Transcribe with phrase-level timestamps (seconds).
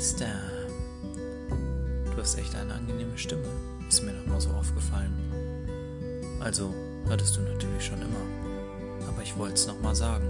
[0.00, 0.32] Meister.
[2.06, 3.44] Du hast echt eine angenehme Stimme.
[3.86, 5.12] Ist mir noch mal so aufgefallen.
[6.42, 6.72] Also,
[7.10, 9.06] hattest du natürlich schon immer.
[9.06, 10.26] Aber ich wollte es noch mal sagen.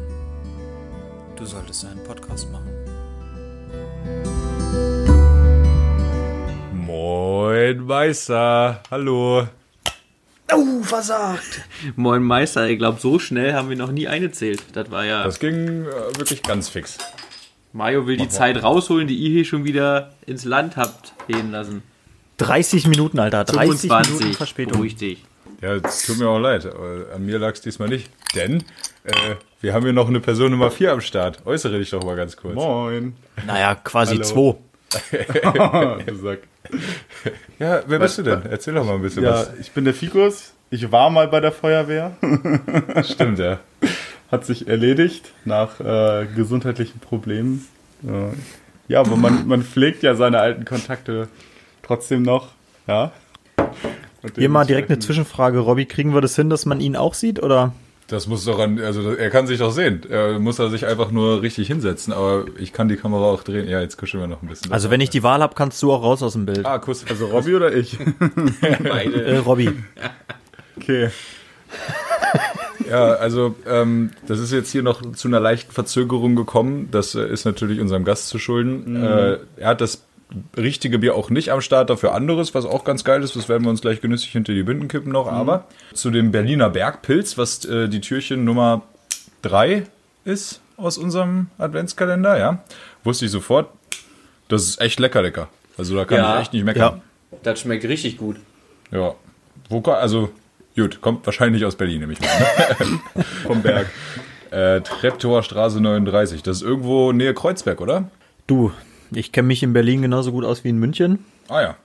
[1.37, 2.69] Du solltest einen Podcast machen.
[6.75, 9.47] Moin Meister, hallo.
[10.53, 11.61] Oh, versagt.
[11.95, 14.65] Moin Meister, ich glaube, so schnell haben wir noch nie eingezählt.
[14.73, 15.23] Das war ja.
[15.23, 16.99] Das ging äh, wirklich ganz fix.
[17.73, 21.83] Mario will die Zeit rausholen, die ihr hier schon wieder ins Land habt gehen lassen.
[22.39, 23.45] 30 Minuten, Alter.
[23.45, 24.73] 30 Minuten Verspätung.
[24.73, 25.25] Beruhig dich.
[25.61, 26.67] Ja, es tut mir auch leid,
[27.15, 28.11] an mir lag es diesmal nicht.
[28.35, 28.65] Denn
[29.05, 31.45] äh, wir haben hier noch eine Person Nummer 4 am Start.
[31.45, 32.55] Äußere dich doch mal ganz kurz.
[32.55, 33.15] Moin.
[33.47, 34.25] Naja, quasi Hallo.
[34.25, 34.57] zwei.
[36.07, 36.41] Du Sack.
[37.59, 38.43] Ja, wer bist du denn?
[38.51, 40.53] Erzähl doch mal ein bisschen ja, ich bin der Fikus.
[40.71, 42.17] Ich war mal bei der Feuerwehr.
[42.21, 43.11] was.
[43.11, 43.61] Stimmt, ja.
[44.31, 47.67] Hat sich erledigt nach äh, gesundheitlichen Problemen.
[48.05, 48.37] Äh,
[48.89, 51.29] ja, aber man, man pflegt ja seine alten Kontakte
[51.83, 52.49] trotzdem noch.
[52.87, 53.13] Ja.
[54.37, 55.59] Hier mal direkt eine Zwischenfrage.
[55.59, 57.43] Robby, kriegen wir das hin, dass man ihn auch sieht?
[57.43, 57.73] Oder?
[58.11, 60.03] Das muss doch an, also er kann sich doch sehen.
[60.11, 63.69] Er muss er sich einfach nur richtig hinsetzen, aber ich kann die Kamera auch drehen.
[63.69, 64.73] Ja, jetzt kuscheln wir noch ein bisschen.
[64.73, 66.67] Also, wenn ich die Wahl habe, kannst du auch raus aus dem Bild.
[66.67, 67.05] Ah, Kuss.
[67.09, 67.97] Also Robby oder ich?
[68.83, 69.25] Beide.
[69.25, 69.73] Äh, Robby.
[70.77, 71.11] Okay.
[72.89, 76.89] Ja, also ähm, das ist jetzt hier noch zu einer leichten Verzögerung gekommen.
[76.91, 78.97] Das äh, ist natürlich unserem Gast zu schulden.
[79.03, 80.05] Äh, er hat das
[80.57, 83.37] richtige Bier auch nicht am Start, dafür anderes, was auch ganz geil ist.
[83.37, 85.31] Das werden wir uns gleich genüsslich hinter die Binden kippen noch.
[85.31, 88.83] Aber zu dem Berliner Bergpilz, was äh, die Türchen Nummer
[89.43, 89.85] drei
[90.25, 92.63] ist aus unserem Adventskalender, ja,
[93.05, 93.69] wusste ich sofort.
[94.49, 95.49] Das ist echt lecker, lecker.
[95.77, 96.35] Also da kann Ja.
[96.37, 97.03] ich echt nicht meckern.
[97.43, 98.37] Das schmeckt richtig gut.
[98.91, 99.15] Ja.
[99.69, 100.31] Wo, also,
[100.77, 102.29] gut, kommt wahrscheinlich aus Berlin, nämlich mal.
[102.81, 103.25] Ne?
[103.47, 103.89] Vom Berg.
[104.51, 106.43] Äh, Treptower Straße 39.
[106.43, 108.11] Das ist irgendwo Nähe Kreuzberg, oder?
[108.47, 108.73] Du,
[109.13, 111.25] ich kenne mich in Berlin genauso gut aus wie in München.
[111.49, 111.77] Ah ja.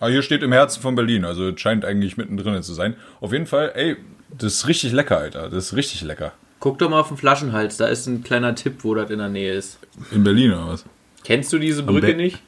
[0.00, 2.96] Ah, hier steht im Herzen von Berlin, also es scheint eigentlich mittendrin zu sein.
[3.20, 3.96] Auf jeden Fall, ey,
[4.30, 5.50] das ist richtig lecker, Alter.
[5.50, 6.32] Das ist richtig lecker.
[6.58, 9.28] Guck doch mal auf den Flaschenhals, da ist ein kleiner Tipp, wo das in der
[9.28, 9.78] Nähe ist.
[10.10, 10.84] In Berlin oder was?
[11.24, 12.42] Kennst du diese Brücke nicht?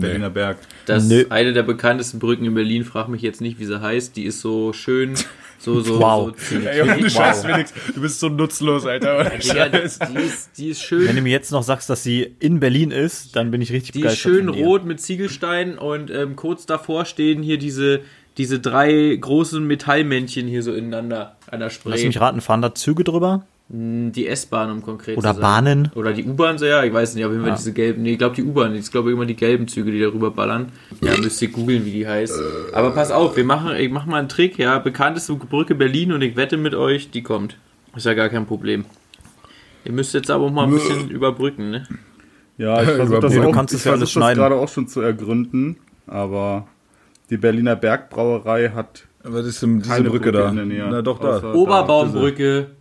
[0.00, 0.56] Berliner Berg.
[0.86, 1.20] Das Nö.
[1.20, 4.16] ist eine der bekanntesten Brücken in Berlin, frag mich jetzt nicht, wie sie heißt.
[4.16, 5.14] Die ist so schön,
[5.58, 6.32] so, so, Wow.
[6.36, 6.56] so.
[6.56, 7.10] Ey, ohne Wow.
[7.10, 9.18] Scheiß, Felix, du bist so nutzlos, Alter.
[9.20, 11.22] Ohne Digga, die, die, ist, die ist Wenn du schön.
[11.24, 14.02] mir jetzt noch sagst, dass sie in Berlin ist, dann bin ich richtig Die ist
[14.04, 14.32] begeistert.
[14.32, 14.64] schön von dir.
[14.64, 18.00] rot mit Ziegelsteinen und ähm, kurz davor stehen hier diese,
[18.38, 22.06] diese drei großen Metallmännchen hier so ineinander an der Lass Spree.
[22.06, 23.44] mich raten, fahren da Züge drüber?
[23.70, 25.42] Die S-Bahn, um konkret Oder zu sein.
[25.42, 25.90] Bahnen?
[25.94, 28.18] Oder die U-Bahn, so ja, ich weiß nicht, auf jeden Fall diese gelben, nee, ich
[28.18, 30.72] glaube die U-Bahn, ich glaube immer die gelben Züge, die darüber ballern.
[31.02, 32.34] Ja, müsst ihr googeln, wie die heißt.
[32.72, 36.22] Aber pass auf, wir machen, ich mach mal einen Trick, ja, bekannteste Brücke Berlin und
[36.22, 37.58] ich wette mit euch, die kommt.
[37.94, 38.86] Ist ja gar kein Problem.
[39.84, 41.86] Ihr müsst jetzt aber auch mal ein bisschen überbrücken, ne?
[42.56, 46.66] Ja, ich versuche das, auch, ich ja versuch das gerade auch schon zu ergründen, aber
[47.28, 50.48] die Berliner Bergbrauerei hat Was ist denn diese keine Brücke da?
[50.48, 50.88] in der Nähe.
[50.90, 51.52] Na doch, da.
[51.52, 52.77] Oberbaumbrücke.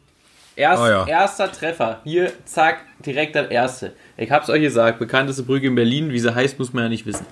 [0.58, 1.08] Erst, Ah, ja.
[1.08, 2.02] Erster Treffer.
[2.04, 3.94] Hier, zack, direkt das erste.
[4.18, 6.12] Ich hab's euch gesagt, bekannteste Brücke in Berlin.
[6.12, 7.26] Wie sie heißt, muss man ja nicht wissen.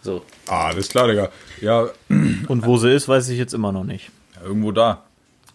[0.00, 0.24] So.
[0.48, 1.28] Ah, das ist klar, Digga.
[1.60, 1.88] Ja,
[2.48, 4.10] Und wo sie ist, weiß ich jetzt immer noch nicht.
[4.42, 5.04] irgendwo da.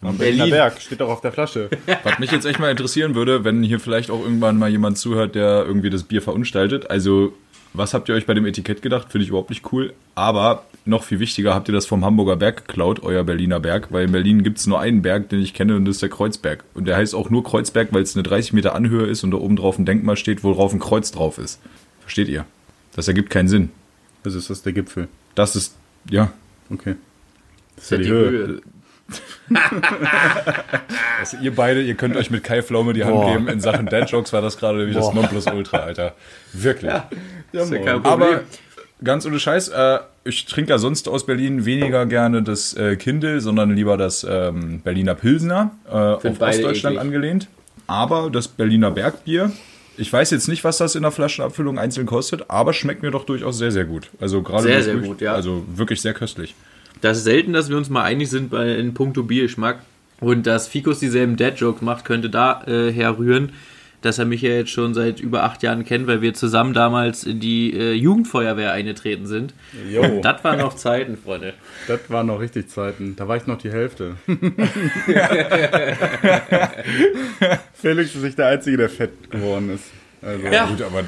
[0.01, 0.49] Berliner Berlin.
[0.51, 1.69] Berg, steht doch auf der Flasche.
[2.03, 5.33] Was mich jetzt echt mal interessieren würde, wenn hier vielleicht auch irgendwann mal jemand zuhört,
[5.33, 6.91] der irgendwie das Bier verunstaltet.
[6.91, 7.33] Also,
[7.73, 9.11] was habt ihr euch bei dem Etikett gedacht?
[9.11, 9.93] Finde ich überhaupt nicht cool.
[10.15, 13.87] Aber noch viel wichtiger, habt ihr das vom Hamburger Berg geklaut, euer Berliner Berg?
[13.91, 16.09] Weil in Berlin gibt es nur einen Berg, den ich kenne, und das ist der
[16.09, 16.63] Kreuzberg.
[16.73, 19.37] Und der heißt auch nur Kreuzberg, weil es eine 30 Meter Anhöhe ist und da
[19.37, 21.59] oben drauf ein Denkmal steht, worauf ein Kreuz drauf ist.
[22.01, 22.45] Versteht ihr?
[22.95, 23.69] Das ergibt keinen Sinn.
[24.23, 25.07] Das ist das der Gipfel.
[25.35, 25.75] Das ist,
[26.09, 26.31] ja,
[26.71, 26.95] Okay.
[27.75, 28.61] Das ist ja die Höhe.
[31.19, 33.31] Also ihr beide, ihr könnt euch mit Kai Pflaume die Hand Boah.
[33.33, 33.47] geben.
[33.47, 35.15] In Sachen Dad-Jokes war das gerade wie das Boah.
[35.15, 36.15] Nonplusultra, Alter.
[36.53, 36.91] Wirklich.
[36.91, 37.09] Ja,
[37.53, 38.05] Ist ja Problem.
[38.05, 38.41] Aber
[39.03, 43.41] ganz ohne Scheiß, äh, ich trinke ja sonst aus Berlin weniger gerne das äh, Kindle,
[43.41, 46.99] sondern lieber das ähm, Berliner Pilsner, äh, auf Ostdeutschland eklig.
[46.99, 47.47] angelehnt.
[47.87, 49.51] Aber das Berliner Bergbier,
[49.97, 53.25] ich weiß jetzt nicht, was das in der Flaschenabfüllung einzeln kostet, aber schmeckt mir doch
[53.25, 54.09] durchaus sehr, sehr gut.
[54.19, 55.33] Also gerade Sehr, sehr durch- gut, ja.
[55.33, 56.55] Also wirklich sehr köstlich.
[57.01, 59.79] Das ist selten, dass wir uns mal einig sind bei, in puncto Biergeschmack.
[60.21, 63.51] Und dass Fikus dieselben Dad-Jokes macht, könnte da äh, herrühren,
[64.05, 67.23] dass er mich ja jetzt schon seit über acht Jahren kennt, weil wir zusammen damals
[67.23, 69.53] in die äh, Jugendfeuerwehr eingetreten sind.
[69.89, 71.53] Jo, Das waren noch Zeiten, Freunde.
[71.87, 73.15] das waren noch richtig Zeiten.
[73.15, 74.15] Da war ich noch die Hälfte.
[77.73, 79.85] Felix ist nicht der Einzige, der fett geworden ist.
[80.21, 80.65] Also, Ja.
[80.67, 81.03] Gut, aber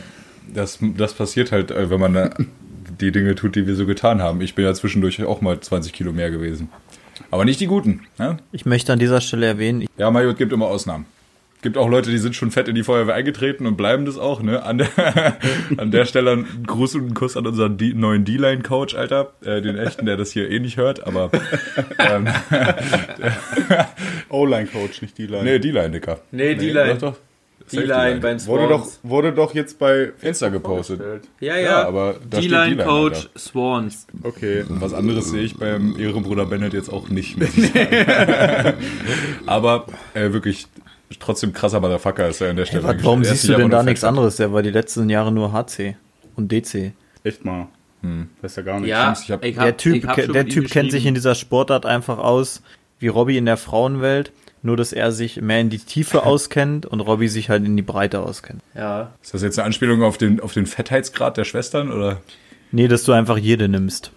[0.53, 2.29] das, das passiert halt, äh, wenn man äh,
[2.99, 4.41] die Dinge tut, die wir so getan haben.
[4.41, 6.69] Ich bin ja zwischendurch auch mal 20 Kilo mehr gewesen.
[7.31, 8.01] Aber nicht die guten.
[8.17, 8.37] Ne?
[8.51, 11.05] Ich möchte an dieser Stelle erwähnen, ich, Ja, Mario, es gibt immer Ausnahmen.
[11.65, 14.43] Gibt auch Leute, die sind schon fett in die Feuerwehr eingetreten und bleiben das auch,
[14.43, 14.61] ne?
[14.63, 14.87] An der,
[15.77, 19.33] an der Stelle einen Gruß und einen Kuss an unseren D neuen D-Line-Coach, Alter.
[19.43, 21.31] Äh, den echten, der das hier eh nicht hört, aber
[21.99, 22.27] ähm,
[24.29, 25.43] O-Line-Coach, nicht D-Line.
[25.43, 26.19] nee, D-Line, Dicker.
[26.31, 26.93] Nee, D-Line.
[26.99, 27.17] Doch, doch.
[27.71, 28.47] D-Line beim Swans.
[28.47, 31.01] wurde, doch, wurde doch jetzt bei Insta gepostet.
[31.39, 31.87] Ja, Ja, ja.
[31.87, 33.39] aber D-Line Coach Alter.
[33.39, 34.05] Swans.
[34.21, 34.65] Okay.
[34.69, 37.37] Was anderes sehe ich beim Ehrenbruder Bennett jetzt auch nicht.
[37.39, 38.73] muss ich sagen.
[39.47, 40.67] Aber äh, wirklich
[41.19, 42.83] trotzdem krasser Motherfucker ist er an der Stelle.
[42.83, 44.35] Was, warum siehst du denn da nichts anderes?
[44.37, 45.95] Der war die letzten Jahre nur HC
[46.35, 46.93] und DC.
[47.23, 47.67] Echt mal.
[48.41, 48.89] Weiß ja gar nicht.
[48.89, 51.33] Ja, ich hab- ich Der Typ, ich hab schon der typ kennt sich in dieser
[51.33, 52.61] Sportart einfach aus
[52.99, 54.31] wie Robbie in der Frauenwelt,
[54.61, 57.81] nur dass er sich mehr in die Tiefe auskennt und Robbie sich halt in die
[57.83, 58.61] Breite auskennt.
[58.75, 59.11] Ja.
[59.23, 61.91] Ist das jetzt eine Anspielung auf den, auf den Fettheitsgrad der Schwestern?
[61.91, 62.21] Oder?
[62.71, 64.11] Nee, dass du einfach jede nimmst.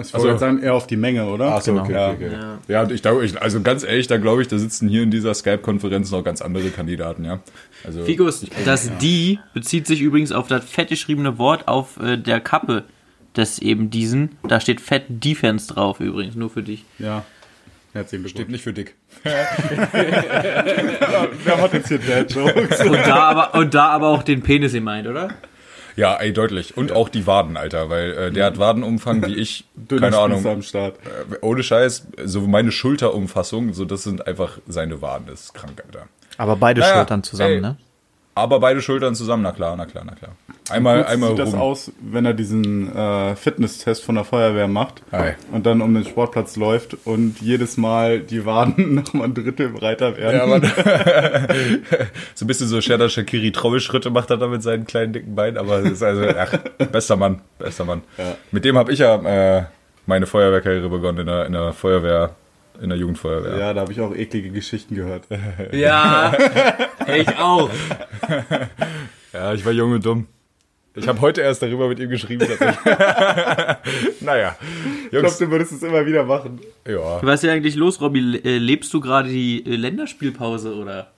[0.00, 0.18] Ich Ach so.
[0.18, 1.54] wollte jetzt sagen, eher auf die Menge, oder?
[1.54, 1.84] Ach so, Genau.
[1.84, 2.10] okay, Ja.
[2.12, 2.72] okay, okay.
[2.72, 5.10] Ja, und ich glaube, ich, also ganz ehrlich, da glaube ich, da sitzen hier in
[5.10, 7.40] dieser Skype-Konferenz noch ganz andere Kandidaten, ja.
[7.84, 12.40] Also, Figus, das die bezieht sich übrigens auf das fett geschriebene Wort auf äh, der
[12.40, 12.84] Kappe
[13.36, 14.36] des eben diesen.
[14.48, 16.84] Da steht Fett Defense drauf übrigens, nur für dich.
[16.98, 17.24] Ja.
[17.94, 18.52] Herzlichen steht Glückwunsch.
[18.52, 18.94] nicht für dick.
[21.44, 22.80] Wer hat jetzt hier Dad-Jokes?
[22.84, 25.28] Und da aber, und da aber auch den Penis gemeint, oder?
[25.98, 26.76] Ja, ey, deutlich.
[26.76, 30.38] Und auch die Waden, Alter, weil äh, der hat Wadenumfang wie ich, Dünne keine Ahnung,
[30.38, 30.96] Spieße am Start.
[31.32, 35.82] äh, ohne Scheiß, so meine Schulterumfassung, so das sind einfach seine Waden, das ist krank,
[35.84, 36.06] Alter.
[36.36, 37.60] Aber beide Naja, Schultern zusammen, ey.
[37.60, 37.76] ne?
[38.38, 40.30] Aber beide Schultern zusammen, na klar, na klar, na klar.
[40.70, 41.60] Einmal, Kurz einmal sieht das rum.
[41.60, 45.34] aus, wenn er diesen äh, Fitnesstest von der Feuerwehr macht Ei.
[45.50, 49.70] und dann um den Sportplatz läuft und jedes Mal die Waden noch mal ein Drittel
[49.70, 50.36] breiter werden.
[50.36, 50.62] Ja, Mann.
[52.34, 55.56] so ein bisschen so Sherda Shakiri Trommelschritte macht er da mit seinen kleinen dicken Beinen,
[55.56, 56.52] aber das ist also, ach,
[56.92, 58.02] bester Mann, bester Mann.
[58.50, 59.16] Mit dem habe ich ja
[59.58, 59.64] äh,
[60.06, 62.30] meine Feuerwehrkarriere begonnen in der, in der Feuerwehr,
[62.80, 63.58] in der Jugendfeuerwehr.
[63.58, 65.24] Ja, da habe ich auch eklige Geschichten gehört.
[65.72, 66.32] Ja,
[67.14, 67.70] ich auch.
[69.32, 70.26] Ja, ich war jung und dumm.
[70.94, 72.44] Ich habe heute erst darüber mit ihm geschrieben.
[74.20, 74.56] naja,
[75.04, 76.60] Ich glaube, Jungs, du würdest es immer wieder machen.
[76.86, 77.22] ja.
[77.22, 78.38] Was ist denn eigentlich los, Robby?
[78.44, 81.12] Äh, Lebst du gerade die äh, Länderspielpause oder?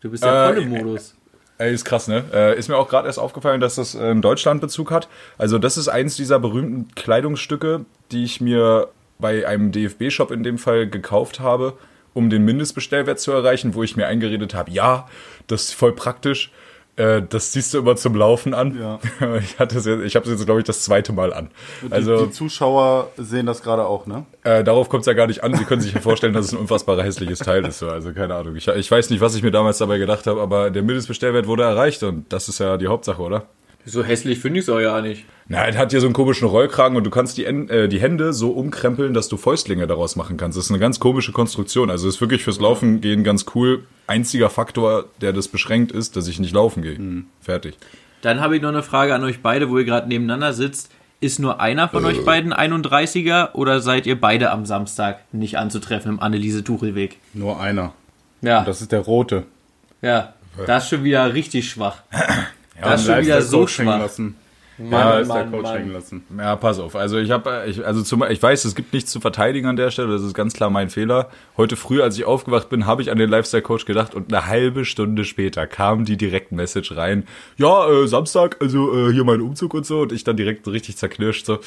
[0.00, 1.14] Du bist ja Äh, voll im Modus.
[1.58, 2.24] Ey, ist krass, ne?
[2.32, 5.08] Äh, ist mir auch gerade erst aufgefallen, dass das äh, einen Deutschlandbezug hat.
[5.38, 8.88] Also das ist eins dieser berühmten Kleidungsstücke, die ich mir
[9.22, 11.78] bei einem DFB-Shop in dem Fall gekauft habe,
[12.12, 15.08] um den Mindestbestellwert zu erreichen, wo ich mir eingeredet habe, ja,
[15.46, 16.50] das ist voll praktisch.
[16.96, 18.78] Äh, das ziehst du immer zum Laufen an.
[18.78, 18.98] Ja.
[19.38, 21.48] Ich hatte es jetzt, ich habe es jetzt, glaube ich, das zweite Mal an.
[21.80, 24.26] Die, Also die Zuschauer sehen das gerade auch, ne?
[24.44, 25.54] äh, darauf kommt es ja gar nicht an.
[25.56, 27.78] Sie können sich ja vorstellen, dass es ein unfassbar hässliches Teil ist.
[27.78, 27.88] So.
[27.88, 28.56] Also keine Ahnung.
[28.56, 31.62] Ich, ich weiß nicht, was ich mir damals dabei gedacht habe, aber der Mindestbestellwert wurde
[31.62, 33.46] erreicht und das ist ja die Hauptsache, oder?
[33.84, 35.24] So hässlich finde ich es auch ja nicht.
[35.48, 38.32] Na, er hat hier so einen komischen Rollkragen und du kannst die, äh, die Hände
[38.32, 40.56] so umkrempeln, dass du Fäustlinge daraus machen kannst.
[40.56, 41.90] Das ist eine ganz komische Konstruktion.
[41.90, 43.84] Also ist wirklich fürs Laufen gehen ganz cool.
[44.06, 46.96] Einziger Faktor, der das beschränkt ist, dass ich nicht laufen gehe.
[47.40, 47.76] Fertig.
[48.22, 50.90] Dann habe ich noch eine Frage an euch beide, wo ihr gerade nebeneinander sitzt.
[51.20, 56.12] Ist nur einer von euch beiden 31er oder seid ihr beide am Samstag nicht anzutreffen
[56.12, 57.18] im Anneliese-Tuchel-Weg?
[57.34, 57.92] Nur einer.
[58.42, 59.44] Ja, Das ist der rote.
[60.02, 60.34] ja.
[60.66, 62.02] Das ist schon wieder richtig schwach.
[62.82, 63.98] Ja, das ist schon wieder so schwach.
[64.00, 64.36] lassen.
[64.78, 65.76] Ja, da Mann, ist der Mann, Coach Mann.
[65.76, 66.24] hängen lassen.
[66.36, 66.96] Ja, pass auf.
[66.96, 69.90] Also ich habe, ich, also zum, ich weiß, es gibt nichts zu verteidigen an der
[69.90, 70.12] Stelle.
[70.12, 71.28] Das ist ganz klar mein Fehler.
[71.56, 74.46] Heute früh, als ich aufgewacht bin, habe ich an den Lifestyle Coach gedacht und eine
[74.46, 77.24] halbe Stunde später kam die Direktmessage rein.
[77.58, 80.70] Ja, äh, Samstag, also äh, hier mein Umzug und so und ich dann direkt so
[80.70, 81.60] richtig zerknirscht so.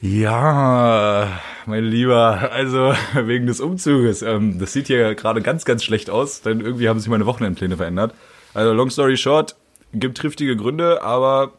[0.00, 1.28] Ja,
[1.66, 4.22] mein Lieber, also wegen des Umzuges.
[4.22, 7.76] Ähm, das sieht hier gerade ganz, ganz schlecht aus, denn irgendwie haben sich meine Wochenendpläne
[7.76, 8.12] verändert.
[8.52, 9.54] Also long story short,
[9.92, 11.52] gibt triftige Gründe, aber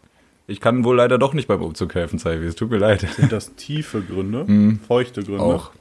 [0.48, 2.46] ich kann wohl leider doch nicht beim Umzug helfen, Zeivi.
[2.46, 3.02] Es tut mir leid.
[3.16, 4.78] Sind das tiefe Gründe?
[4.88, 5.44] Feuchte Gründe?
[5.44, 5.72] Auch.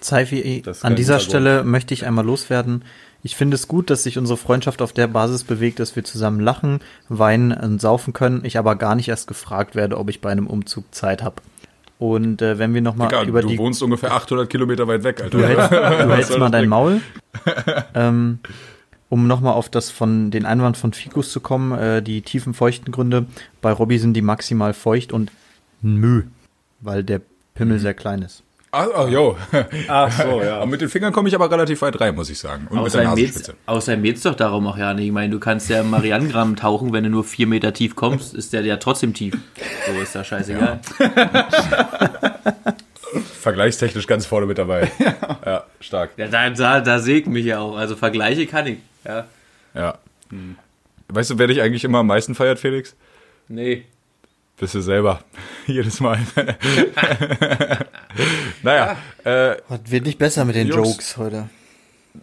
[0.00, 1.20] Ist an dieser.
[1.20, 2.84] Stelle möchte ich einmal loswerden.
[3.22, 6.40] Ich finde es gut, dass sich unsere Freundschaft auf der Basis bewegt, dass wir zusammen
[6.40, 8.42] lachen, weinen und saufen können.
[8.44, 11.36] Ich aber gar nicht erst gefragt werde, ob ich bei einem Umzug Zeit habe.
[11.98, 15.36] Und äh, wenn wir nochmal über du die wohnst ungefähr 800 Kilometer weit weg, Alter.
[15.36, 16.66] Du hältst, du hältst mal dein?
[16.66, 17.02] Maul.
[17.94, 18.38] ähm,
[19.10, 22.90] um nochmal auf das von den Einwand von Fikus zu kommen, äh, die tiefen feuchten
[22.92, 23.26] Gründe.
[23.60, 25.30] Bei Robby sind die maximal feucht und
[25.82, 26.22] mü,
[26.80, 27.20] weil der
[27.54, 27.82] Pimmel Mhm.
[27.82, 28.42] sehr klein ist.
[28.72, 29.36] Ach, ach, jo.
[29.88, 30.58] Ach so, ja.
[30.58, 32.68] Aber mit den Fingern komme ich aber relativ weit rein, muss ich sagen.
[32.70, 33.54] Und mit der Außerdem Nasenspitze.
[33.66, 35.06] außerdem geht's doch darum auch ja nicht.
[35.06, 38.32] Ich meine, du kannst ja im Marianengramm tauchen, wenn du nur vier Meter tief kommst,
[38.32, 39.36] ist der ja trotzdem tief.
[39.92, 40.78] So ist das scheißegal.
[43.40, 44.90] Vergleichstechnisch ganz vorne mit dabei.
[45.46, 46.10] ja, stark.
[46.16, 47.76] Ja, da, da, da sehe ich mich ja auch.
[47.76, 48.78] Also Vergleiche kann ich.
[49.04, 49.26] Ja.
[49.74, 49.98] Ja.
[51.08, 52.94] Weißt du, wer dich eigentlich immer am meisten feiert, Felix?
[53.48, 53.84] Nee.
[54.58, 55.24] Bist du selber.
[55.66, 56.18] Jedes Mal.
[58.62, 60.88] naja, äh, Das wird nicht besser mit den Jungs.
[60.88, 61.48] Jokes heute.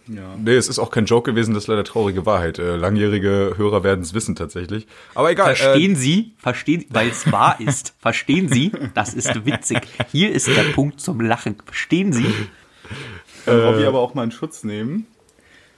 [0.06, 0.36] Ja.
[0.36, 2.58] Nee, es ist auch kein Joke gewesen, das ist leider traurige Wahrheit.
[2.58, 4.86] Äh, langjährige Hörer werden es wissen tatsächlich.
[5.14, 5.54] Aber egal.
[5.56, 7.94] Verstehen Sie, verstehen, weil es wahr ist.
[7.98, 9.80] Verstehen Sie, das ist witzig.
[10.10, 11.56] Hier ist der Punkt zum Lachen.
[11.64, 12.26] Verstehen Sie?
[13.44, 15.06] Kann Robby aber auch mal in Schutz nehmen,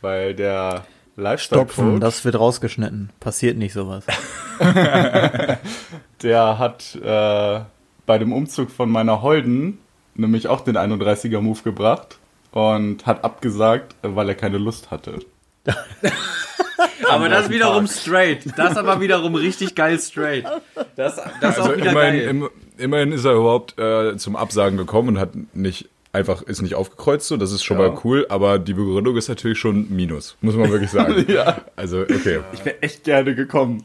[0.00, 0.84] weil der
[1.16, 3.10] Stopfen, Lifestyle-Coach, das wird rausgeschnitten.
[3.20, 4.04] Passiert nicht sowas.
[6.22, 7.60] der hat äh,
[8.06, 9.78] bei dem Umzug von meiner Holden
[10.14, 12.19] nämlich auch den 31er-Move gebracht
[12.52, 15.21] und hat abgesagt, weil er keine Lust hatte.
[17.09, 18.47] Aber das wiederum straight.
[18.57, 20.45] Das aber wiederum richtig geil straight.
[20.97, 22.28] Das, das also auch wieder immerhin, geil.
[22.28, 26.75] im, immerhin ist er überhaupt äh, zum Absagen gekommen und hat nicht einfach ist nicht
[26.75, 27.88] aufgekreuzt so, das ist schon Ja.
[27.90, 31.25] mal cool, aber die Begründung ist natürlich schon Minus, muss man wirklich sagen.
[31.33, 31.59] Ja.
[31.76, 32.40] Also okay.
[32.52, 33.85] Ich wäre echt gerne gekommen,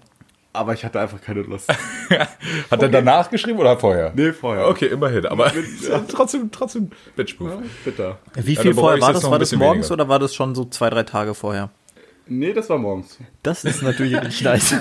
[0.55, 1.69] aber ich hatte einfach keine Lust.
[2.71, 4.11] Hat er danach geschrieben oder vorher?
[4.15, 4.67] Nee, vorher.
[4.67, 5.51] Okay, immerhin, aber
[6.07, 7.51] trotzdem trotzdem Bitch Move.
[7.51, 8.17] Ja, bitter.
[8.35, 9.29] Wie Ja, viel bereue vorher war das?
[9.29, 9.93] War das morgens weniger.
[9.93, 11.69] oder war das schon so zwei, drei Tage vorher?
[12.27, 13.19] Nee, das war morgens.
[13.43, 14.73] Das ist natürlich richtig nice.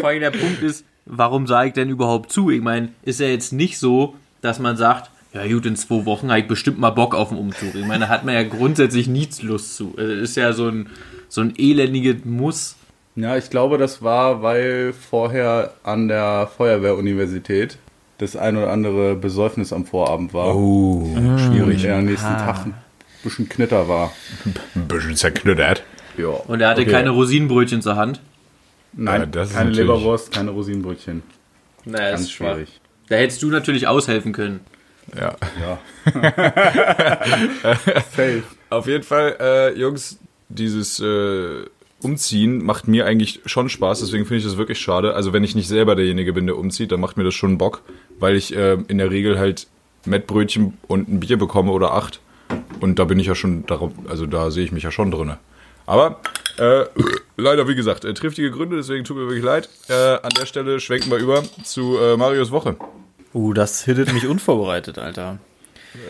[0.00, 2.50] Vor allem der Punkt ist, warum sage ich denn überhaupt zu?
[2.50, 6.30] Ich meine, ist ja jetzt nicht so, dass man sagt, ja gut, in zwei Wochen
[6.30, 7.74] habe ich bestimmt mal Bock auf den Umzug.
[7.74, 9.94] Ich meine, da hat man ja grundsätzlich nichts Lust zu.
[9.96, 10.88] Also, ist ja so ein,
[11.28, 12.74] so ein elendiges Muss.
[13.16, 17.78] Ja, ich glaube, das war, weil vorher an der Feuerwehruniversität
[18.18, 20.54] das ein oder andere Besäufnis am Vorabend war.
[20.54, 21.06] Oh,
[21.38, 21.82] schwierig.
[21.82, 22.74] Der am nächsten Tag ein
[23.22, 24.12] bisschen Knitter war.
[24.74, 25.82] Ein bisschen zerknüttert.
[26.16, 26.28] Ja.
[26.28, 26.90] Und er hatte Okay.
[26.90, 28.20] keine Rosinenbrötchen zur Hand.
[28.92, 31.22] Nein, Ja, das ist keine Leberwurst, keine Rosinenbrötchen.
[31.84, 32.80] Naja, Ganz schwierig.
[33.08, 34.60] Da hättest du natürlich aushelfen können.
[35.18, 35.34] Ja.
[35.60, 35.78] Ja.
[38.16, 38.42] Safe.
[38.68, 41.64] Auf jeden Fall, äh, Jungs, dieses äh,
[42.02, 45.14] Umziehen macht mir eigentlich schon Spaß, deswegen finde ich das wirklich schade.
[45.14, 47.82] Also wenn ich nicht selber derjenige bin, der umzieht, dann macht mir das schon Bock,
[48.18, 49.66] weil ich äh, in der Regel halt
[50.06, 52.20] Mettbrötchen und ein Bier bekomme oder acht.
[52.80, 55.38] Und da bin ich ja schon darauf, also da sehe ich mich ja schon drinne.
[55.86, 56.20] Aber
[56.58, 56.84] äh,
[57.36, 59.68] leider, wie gesagt, äh, triftige Gründe, deswegen tut mir wirklich leid.
[59.88, 62.76] Äh, an der Stelle schwenken wir über zu äh, Marios Woche.
[63.32, 65.38] Uh, das hittet mich unvorbereitet, Alter.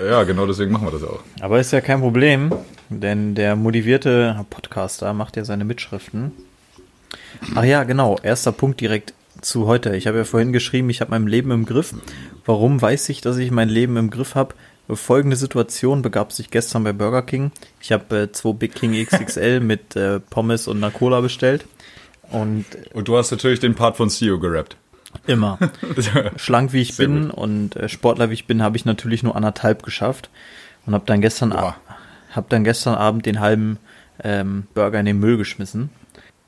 [0.00, 1.20] Äh, Ja, genau deswegen machen wir das auch.
[1.40, 2.52] Aber ist ja kein Problem,
[2.88, 6.32] denn der motivierte Podcaster macht ja seine Mitschriften.
[7.54, 8.18] Ach ja, genau.
[8.22, 9.96] Erster Punkt direkt zu heute.
[9.96, 11.94] Ich habe ja vorhin geschrieben, ich habe mein Leben im Griff.
[12.44, 14.54] Warum weiß ich, dass ich mein Leben im Griff habe?
[14.88, 17.52] Folgende Situation begab sich gestern bei Burger King.
[17.80, 21.64] Ich habe äh, zwei Big King XXL mit äh, Pommes und einer Cola bestellt.
[22.30, 24.76] Und Und du hast natürlich den Part von CEO gerappt.
[25.26, 25.58] Immer.
[26.36, 27.38] Schlank wie ich Sehr bin gut.
[27.38, 30.30] und äh, Sportler wie ich bin, habe ich natürlich nur anderthalb geschafft
[30.86, 31.76] und habe dann gestern Boah.
[32.32, 33.78] hab dann gestern Abend den halben
[34.22, 35.90] ähm, Burger in den Müll geschmissen.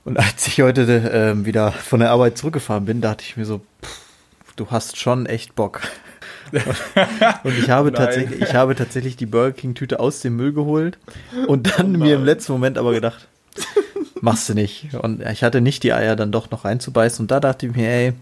[0.05, 3.61] Und als ich heute ähm, wieder von der Arbeit zurückgefahren bin, dachte ich mir so,
[3.83, 5.83] pff, du hast schon echt Bock.
[7.45, 10.99] Und ich habe tatsächlich, ich habe tatsächlich die Burger King Tüte aus dem Müll geholt
[11.47, 13.27] und dann mir im letzten Moment aber gedacht,
[14.23, 14.95] machst du nicht.
[14.95, 17.89] Und ich hatte nicht die Eier dann doch noch reinzubeißen und da dachte ich mir,
[17.89, 18.13] ey,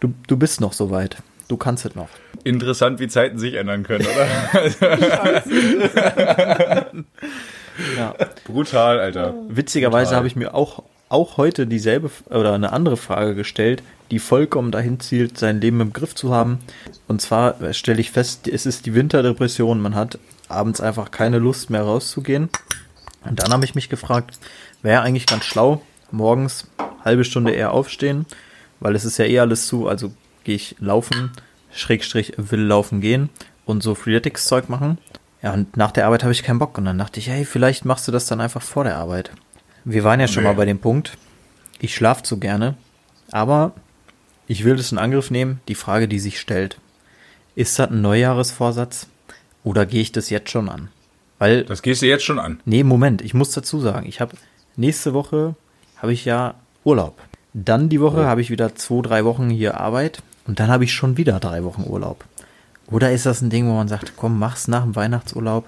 [0.00, 1.16] du, du bist noch so weit.
[1.48, 2.08] Du kannst es noch.
[2.44, 4.26] Interessant, wie Zeiten sich ändern können, oder?
[7.96, 8.14] Ja.
[8.44, 9.34] Brutal, Alter.
[9.48, 14.70] Witzigerweise habe ich mir auch, auch heute dieselbe oder eine andere Frage gestellt, die vollkommen
[14.72, 16.58] dahin zielt, sein Leben im Griff zu haben.
[17.08, 19.80] Und zwar stelle ich fest, es ist die Winterdepression.
[19.80, 22.50] Man hat abends einfach keine Lust mehr rauszugehen.
[23.24, 24.38] Und dann habe ich mich gefragt,
[24.82, 26.68] wäre eigentlich ganz schlau, morgens
[27.04, 28.26] halbe Stunde eher aufstehen,
[28.80, 30.12] weil es ist ja eh alles zu, also
[30.44, 31.30] gehe ich laufen,
[31.72, 33.28] Schrägstrich will laufen gehen
[33.64, 34.98] und so Freeletics-Zeug machen.
[35.42, 36.78] Ja, und nach der Arbeit habe ich keinen Bock.
[36.78, 39.32] Und dann dachte ich, hey, vielleicht machst du das dann einfach vor der Arbeit.
[39.84, 40.50] Wir waren ja schon Nee.
[40.50, 41.16] mal bei dem Punkt,
[41.80, 42.76] ich schlafe zu gerne,
[43.32, 43.72] aber
[44.46, 46.78] ich will das in Angriff nehmen, die Frage, die sich stellt.
[47.56, 49.08] Ist das ein Neujahresvorsatz
[49.64, 50.88] oder gehe ich das jetzt schon an?
[51.38, 52.60] Weil Das gehst du jetzt schon an.
[52.64, 54.36] Nee, Moment, ich muss dazu sagen, ich habe
[54.76, 55.54] nächste Woche
[55.96, 57.18] habe ich ja Urlaub.
[57.54, 60.92] Dann die Woche habe ich wieder zwei, drei Wochen hier Arbeit und dann habe ich
[60.92, 62.24] schon wieder drei Wochen Urlaub.
[62.90, 65.66] Oder ist das ein Ding, wo man sagt, komm, mach's nach dem Weihnachtsurlaub,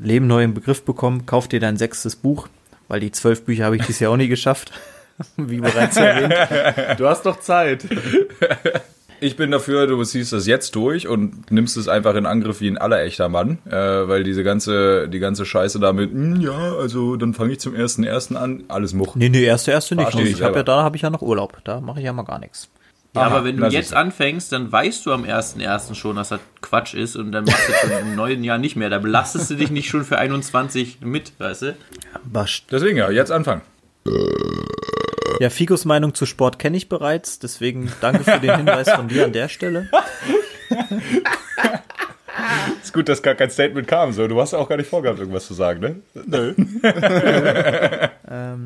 [0.00, 2.48] Leben neu im Begriff bekommen, kauf dir dein sechstes Buch,
[2.88, 4.72] weil die zwölf Bücher habe ich dieses Jahr auch nie geschafft,
[5.36, 6.98] wie bereits erwähnt.
[6.98, 7.84] Du hast doch Zeit.
[9.20, 12.68] Ich bin dafür, du ziehst das jetzt durch und nimmst es einfach in Angriff wie
[12.68, 17.16] ein aller echter Mann, äh, weil diese ganze, die ganze Scheiße damit, "Hm, ja, also
[17.16, 19.14] dann fange ich zum ersten ersten an, alles Much.
[19.14, 20.10] Nee, nee, erste, erste nicht.
[20.10, 21.58] Versteh ich Ich habe ja, da habe ich ja noch Urlaub.
[21.64, 22.68] Da mache ich ja mal gar nichts.
[23.14, 25.94] Ja, Aha, aber wenn du jetzt anfängst, dann weißt du am 1.1.
[25.94, 28.76] schon, dass das Quatsch ist und dann machst du es schon im neuen Jahr nicht
[28.76, 28.90] mehr.
[28.90, 31.76] Da belastest du dich nicht schon für 21 mit, weißt du?
[32.14, 33.62] Aber Deswegen ja, jetzt anfangen.
[35.40, 39.24] Ja, Figos Meinung zu Sport kenne ich bereits, deswegen danke für den Hinweis von dir
[39.24, 39.88] an der Stelle.
[42.82, 44.12] Ist gut, dass gar kein Statement kam.
[44.12, 45.96] So, du hast auch gar nicht vorgehabt, irgendwas zu sagen, ne?
[46.26, 46.54] Nö.
[48.30, 48.64] Ähm,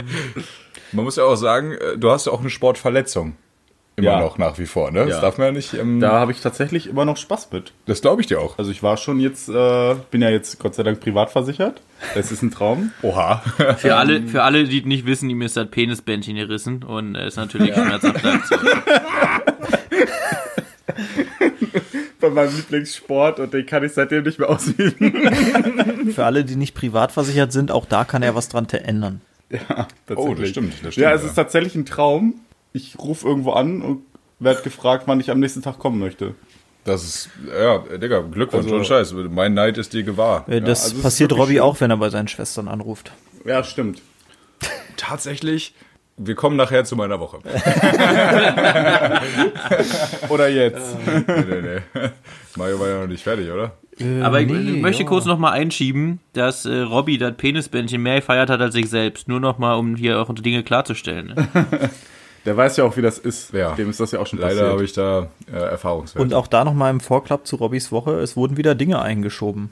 [0.90, 3.36] Man muss ja auch sagen, äh, du hast ja auch eine Sportverletzung.
[3.96, 4.20] Immer Ja.
[4.20, 5.00] noch nach wie vor, ne?
[5.00, 5.20] Das Ja.
[5.20, 5.74] darf man ja nicht.
[5.74, 7.72] Ähm, Da habe ich tatsächlich immer noch Spaß mit.
[7.84, 8.56] das glaube ich dir auch.
[8.58, 11.82] Also ich war schon jetzt, äh, bin ja jetzt Gott sei Dank privat versichert.
[12.14, 12.92] Das ist ein Traum.
[13.02, 13.42] Oha.
[13.76, 17.36] Für alle, für alle, die nicht wissen, ihm ist das Penisbändchen gerissen und er ist
[17.36, 18.22] natürlich schmerzhaft.
[22.20, 25.12] Bei meinem Lieblingssport und den kann ich seitdem nicht mehr ausüben.
[26.14, 29.20] für alle, die nicht privat versichert sind, auch da kann er was dran ändern.
[29.50, 30.72] Ja, Oh, das stimmt.
[30.82, 32.34] Das stimmt Ja, es ist tatsächlich ein Traum.
[32.72, 34.02] Ich rufe irgendwo an und
[34.38, 36.34] werde gefragt, wann ich am nächsten Tag kommen möchte.
[36.84, 39.14] Das ist, ja, Digga, Glückwunsch, Also- und Scheiß.
[39.30, 40.44] Mein Neid ist dir gewahr.
[40.48, 43.12] Äh, Das also es ist passiert Robby auch, wenn er bei seinen Schwestern anruft.
[43.44, 44.02] Ja, stimmt.
[44.96, 45.74] Tatsächlich,
[46.16, 47.38] wir kommen nachher zu meiner Woche.
[50.28, 50.96] Oder jetzt.
[51.06, 52.08] nee, nee, nee.
[52.56, 53.72] Mario war ja noch nicht fertig, oder?
[54.22, 55.08] Aber ich, nee, ich möchte ja.
[55.08, 59.28] kurz nochmal einschieben, dass äh, Robby das Penisbändchen mehr gefeiert hat als ich selbst.
[59.28, 61.28] Nur nochmal, um hier auch Dinge klarzustellen.
[61.28, 61.48] Ne?
[62.44, 63.52] Der weiß ja auch, wie das ist.
[63.52, 63.72] Ja.
[63.74, 66.22] Dem ist das ja auch schon Leider habe ich da äh, Erfahrungswerte.
[66.22, 69.70] Und auch da nochmal im Vorklapp zu Robbys Woche, es wurden wieder Dinge eingeschoben.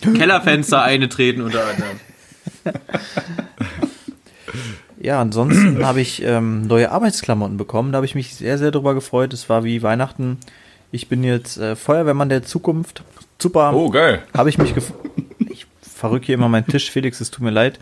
[0.00, 1.98] Kellerfenster eingetreten unter anderem.
[4.98, 7.92] Ja, ansonsten habe ich ähm, neue Arbeitsklamotten bekommen.
[7.92, 9.32] Da habe ich mich sehr, sehr drüber gefreut.
[9.32, 10.38] Es war wie Weihnachten.
[10.90, 13.04] Ich bin jetzt äh, Feuerwehrmann der Zukunft.
[13.38, 13.72] Super.
[13.74, 14.22] oh, geil.
[14.36, 14.92] Habe ich mich gef
[15.48, 17.78] Ich verrücke hier immer meinen Tisch, Felix, es tut mir leid.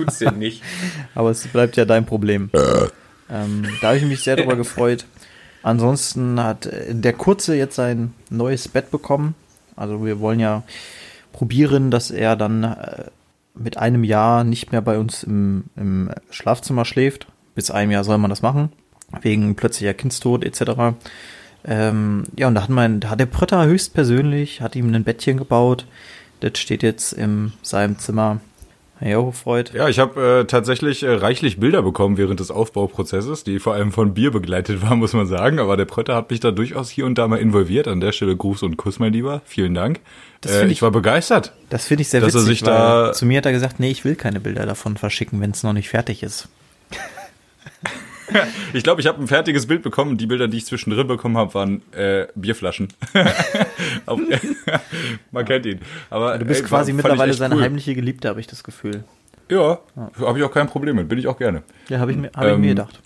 [0.00, 0.62] Tut's dir nicht.
[1.14, 2.50] Aber es bleibt ja dein Problem.
[3.30, 5.04] Ähm, da habe ich mich sehr drüber gefreut.
[5.62, 9.34] Ansonsten hat äh, der Kurze jetzt sein neues Bett bekommen.
[9.76, 10.62] Also wir wollen ja
[11.32, 13.04] probieren, dass er dann äh,
[13.54, 17.26] mit einem Jahr nicht mehr bei uns im, im Schlafzimmer schläft.
[17.54, 18.72] Bis einem Jahr soll man das machen.
[19.22, 20.96] Wegen plötzlicher Kindstod etc.
[21.64, 25.36] Ähm, ja, und da hat, mein, da hat der Prötter höchstpersönlich, hat ihm ein Bettchen
[25.36, 25.86] gebaut.
[26.40, 28.40] Das steht jetzt in seinem Zimmer.
[29.00, 29.72] Ja, freut.
[29.72, 33.92] Ja, ich habe äh, tatsächlich äh, reichlich Bilder bekommen während des Aufbauprozesses, die vor allem
[33.92, 35.58] von Bier begleitet waren, muss man sagen.
[35.58, 37.88] Aber der Prötter hat mich da durchaus hier und da mal involviert.
[37.88, 39.40] An der Stelle Gruß und Kuss, mein Lieber.
[39.46, 40.00] Vielen Dank.
[40.46, 41.52] Äh, ich, ich- war begeistert.
[41.70, 43.80] Das finde ich sehr Dass er witzig, sich weil da- zu mir hat er gesagt,
[43.80, 46.48] nee, ich will keine Bilder davon verschicken, wenn es noch nicht fertig ist.
[48.72, 50.16] Ich glaube, ich habe ein fertiges Bild bekommen.
[50.16, 52.88] Die Bilder, die ich zwischendrin bekommen habe, waren äh, Bierflaschen.
[55.32, 55.80] Man kennt ihn.
[56.10, 57.62] Aber Du bist ey, quasi war- ich mittlerweile seine cool.
[57.62, 59.04] heimliche Geliebte, habe ich das Gefühl.
[59.48, 59.78] Ja,
[60.20, 61.08] habe ich auch kein Problem mit.
[61.08, 61.62] Bin ich auch gerne.
[61.88, 63.00] Ja, habe ich, mir- hab ich Ähm, mir gedacht.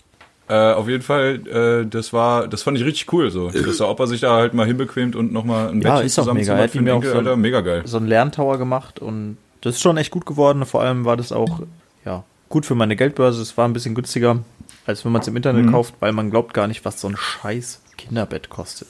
[0.47, 3.89] Äh, auf jeden Fall, äh, das war, das fand ich richtig cool, so, dass der
[3.89, 6.35] Opa sich da halt mal hinbequemt und nochmal ein Ja, Bettchen ist auch mega.
[6.45, 7.81] zusammenzimmert Er hat für den ja auch Enkel, so ein- Alter, mega geil.
[7.85, 10.63] So einen Lerntower gemacht und das ist schon echt gut geworden.
[10.67, 11.61] Vor allem war das auch
[12.05, 13.41] ja, gut für meine Geldbörse.
[13.41, 14.37] Es war ein bisschen günstiger,
[14.85, 17.17] als wenn man es im Internet kauft, weil man glaubt gar nicht, was so ein
[17.17, 18.89] scheiß Kinderbett kostet.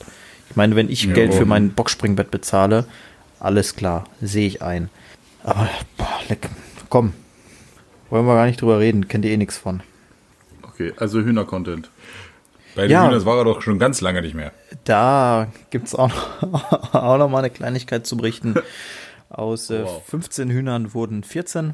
[0.50, 2.86] Ich meine, wenn ich Ja, Geld für mein Boxspringbett bezahle,
[3.40, 4.90] alles klar, sehe ich ein.
[5.44, 6.50] Aber boah, leck,
[6.90, 7.14] komm,
[8.10, 9.82] wollen wir gar nicht drüber reden, kennt ihr eh nichts von.
[10.64, 11.90] Okay, also Hühner-Content.
[12.76, 13.02] Bei den Ja.
[13.02, 14.52] Hühnern, das war er doch schon ganz lange nicht mehr.
[14.84, 18.56] Da gibt es auch noch, auch noch mal eine Kleinigkeit zu berichten.
[19.30, 21.74] Aus äh, 15 Hühnern wurden 14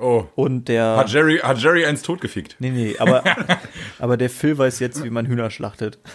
[0.00, 0.26] Oh.
[0.36, 0.96] und der...
[0.96, 2.54] Hat Jerry, hat Jerry eins totgefickt?
[2.60, 3.24] Nee, nee, aber,
[3.98, 5.98] aber der Phil weiß jetzt, wie man Hühner schlachtet.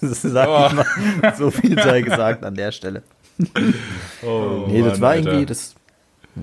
[0.00, 0.74] Das sagt Oh.
[0.74, 3.02] mal, so viel sei gesagt an der Stelle.
[4.22, 5.28] Oh, Nee, das Mann, war Alter.
[5.28, 5.74] irgendwie, das,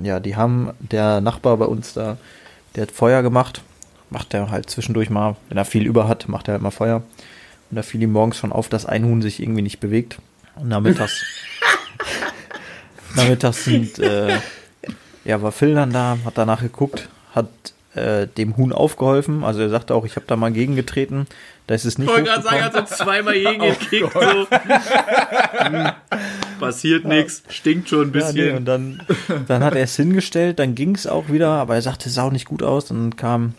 [0.03, 2.17] ja, die haben, der Nachbar bei uns da,
[2.75, 3.63] der hat Feuer gemacht,
[4.11, 6.97] macht er halt zwischendurch mal, wenn er viel über hat, macht er halt mal Feuer.
[7.71, 10.19] Und da fiel ihm morgens schon auf, dass ein Huhn sich irgendwie nicht bewegt.
[10.55, 11.23] Und nachmittags,
[13.15, 14.37] nachmittags sind, äh,
[15.25, 17.47] ja, war Phil dann da, hat danach geguckt, hat
[17.95, 19.43] äh, dem Huhn aufgeholfen.
[19.43, 21.27] Also er sagte auch, ich habe da mal gegengetreten.
[21.67, 22.81] Da ist es nicht Ich wollte gerade sagen, hochgekommen.
[22.81, 24.13] hat so zweimal jeden gekickt.
[24.13, 24.47] so.
[25.53, 25.91] Hm,
[26.59, 28.57] Passiert nichts, stinkt schon ein Ja, nee, bisschen.
[28.57, 29.01] und dann,
[29.47, 32.23] dann hat er es hingestellt, dann ging es auch wieder, aber er sagte, es sah
[32.23, 32.85] auch nicht gut aus.
[32.85, 33.53] Dann kam,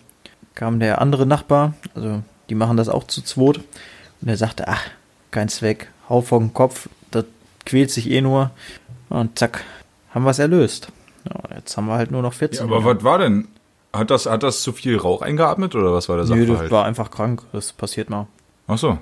[0.54, 3.58] kam der andere Nachbar, also die machen das auch zu zweit.
[4.20, 4.82] Und er sagte, ach,
[5.30, 7.24] kein Zweck, hau vom Kopf, das
[7.66, 8.50] quält sich eh nur.
[9.08, 9.62] Und zack,
[10.10, 10.88] haben wir es erlöst.
[11.24, 12.68] Ja, jetzt haben wir halt nur noch 14.
[12.68, 13.48] Ja, aber was war denn?
[13.92, 16.84] Hat das, hat das zu viel Rauch eingeatmet oder was war der Nö, das war
[16.84, 18.26] einfach krank, das passiert mal.
[18.66, 18.98] Ach so.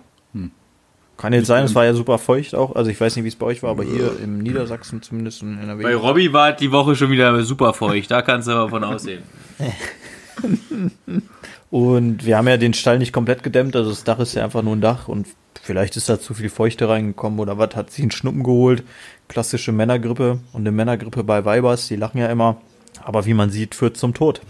[1.23, 2.75] Kann jetzt sein, es war ja super feucht auch.
[2.75, 5.57] Also ich weiß nicht, wie es bei euch war, aber hier im Niedersachsen zumindest in
[5.57, 5.83] NRW.
[5.83, 9.23] Bei Robby war die Woche schon wieder super feucht, da kannst du aber von aussehen.
[11.71, 14.63] Und wir haben ja den Stall nicht komplett gedämmt, also das Dach ist ja einfach
[14.63, 15.29] nur ein Dach und
[15.63, 18.83] vielleicht ist da zu viel Feuchte reingekommen oder was, hat sich einen Schnuppen geholt.
[19.29, 22.61] Klassische Männergrippe und eine Männergrippe bei Weibers, die lachen ja immer.
[23.03, 24.43] Aber wie man sieht, führt zum Tod.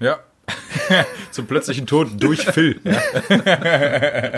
[0.00, 0.18] Ja.
[1.30, 2.80] Zum plötzlichen Tod durch Phil.
[2.84, 3.00] Ja.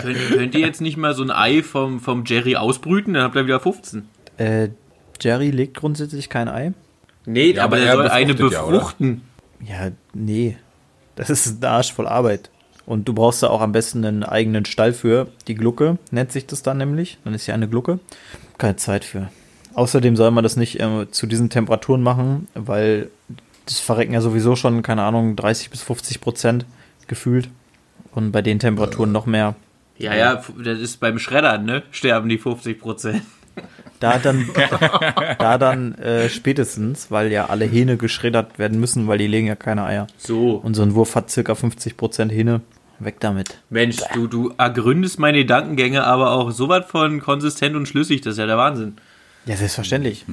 [0.01, 3.35] Könnt, könnt ihr jetzt nicht mal so ein Ei vom, vom Jerry ausbrüten, dann habt
[3.35, 4.09] ihr wieder 15.
[4.37, 4.69] Äh,
[5.21, 6.73] Jerry legt grundsätzlich kein Ei.
[7.25, 9.21] Nee, Ja, aber, aber er soll eine befruchtet ja, befruchten.
[9.65, 10.57] Ja, nee.
[11.15, 12.49] Das ist ein Arsch voll Arbeit.
[12.85, 15.27] Und du brauchst da auch am besten einen eigenen Stall für.
[15.47, 17.19] Die Glucke nennt sich das dann nämlich.
[17.23, 17.99] Dann ist ja eine Glucke.
[18.57, 19.29] Keine Zeit für.
[19.73, 23.09] Außerdem soll man das nicht äh, zu diesen Temperaturen machen, weil
[23.65, 26.65] das verrecken ja sowieso schon, keine Ahnung, 30 bis 50 Prozent
[27.07, 27.49] gefühlt.
[28.13, 29.55] Und bei den Temperaturen noch mehr.
[29.97, 31.83] Ja, ja, das ist beim Schreddern, ne?
[31.91, 33.21] Sterben die 50 Prozent.
[33.99, 34.49] Da dann,
[35.39, 39.55] da dann äh, spätestens, weil ja alle Hähne geschreddert werden müssen, weil die legen ja
[39.55, 40.07] keine Eier.
[40.17, 40.53] So.
[40.55, 42.61] Und so ein Wurf hat circa 50% Hähne.
[43.03, 43.57] Weg damit.
[43.69, 48.33] Mensch, du, du ergründest meine Gedankengänge, aber auch so was von konsistent und schlüssig, das
[48.33, 48.97] ist ja der Wahnsinn.
[49.45, 50.25] Ja, selbstverständlich.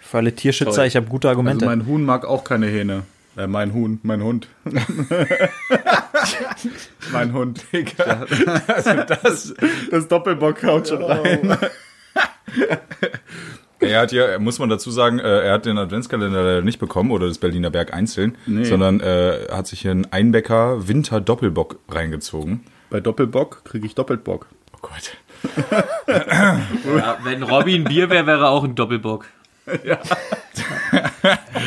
[0.00, 0.86] Für alle Tierschützer, Toll.
[0.86, 1.66] ich habe gute Argumente.
[1.66, 3.02] Also mein Huhn mag auch keine Hähne.
[3.36, 4.46] Äh, mein Huhn, mein Hund.
[7.12, 7.64] mein Hund.
[8.66, 9.54] Also das,
[9.90, 11.56] Das Doppelbock haut schon rein.
[13.80, 17.26] er hat ja, muss man dazu sagen, äh, er hat den Adventskalender nicht bekommen oder
[17.28, 18.64] das Berliner Berg einzeln, Nee.
[18.64, 22.60] sondern äh, hat sich hier einen Einbecker Winter Doppelbock reingezogen.
[22.90, 24.46] Bei Doppelbock kriege ich doppelt Bock.
[24.50, 24.56] Oh
[24.88, 25.16] Gott.
[26.06, 29.26] Ja, wenn Robby ein Bier wäre, wäre er auch ein Doppelbock.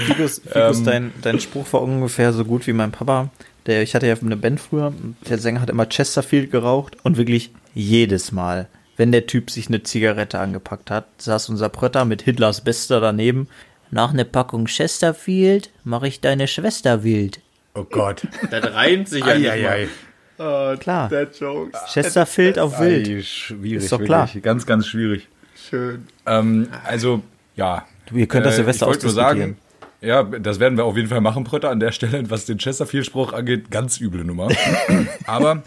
[0.05, 3.29] Figus, Figus dein, dein Spruch war ungefähr so gut wie mein Papa.
[3.65, 4.87] Der, ich hatte ja eine Band früher.
[4.87, 9.67] und Der Sänger hat immer Chesterfield geraucht und wirklich jedes Mal, wenn der Typ sich
[9.67, 13.47] eine Zigarette angepackt hat, saß unser Prötter mit Hitlers Bester daneben.
[13.91, 17.39] Nach einer Packung Chesterfield mache ich deine Schwester wild.
[17.73, 18.27] Oh Gott.
[18.49, 19.89] Das reimt sich ja nicht
[20.37, 20.77] Eieiei.
[20.77, 21.09] Klar.
[21.09, 21.79] Dead Jokes.
[21.93, 23.07] Chesterfield auf wild.
[23.07, 23.83] Ei, schwierig.
[23.83, 24.07] Ist doch wirklich.
[24.07, 24.41] klar.
[24.41, 25.27] Ganz, ganz schwierig.
[25.69, 26.07] Schön.
[26.25, 27.21] Ähm, also,
[27.55, 27.85] ja.
[28.05, 29.57] Du, ihr könnt das Äh, Silvester ich wollte nur sagen,
[30.01, 33.33] ja, das werden wir auf jeden Fall machen, Prötter, an der Stelle, was den Chesterfield-Spruch
[33.33, 34.49] angeht, ganz üble Nummer.
[35.25, 35.63] Aber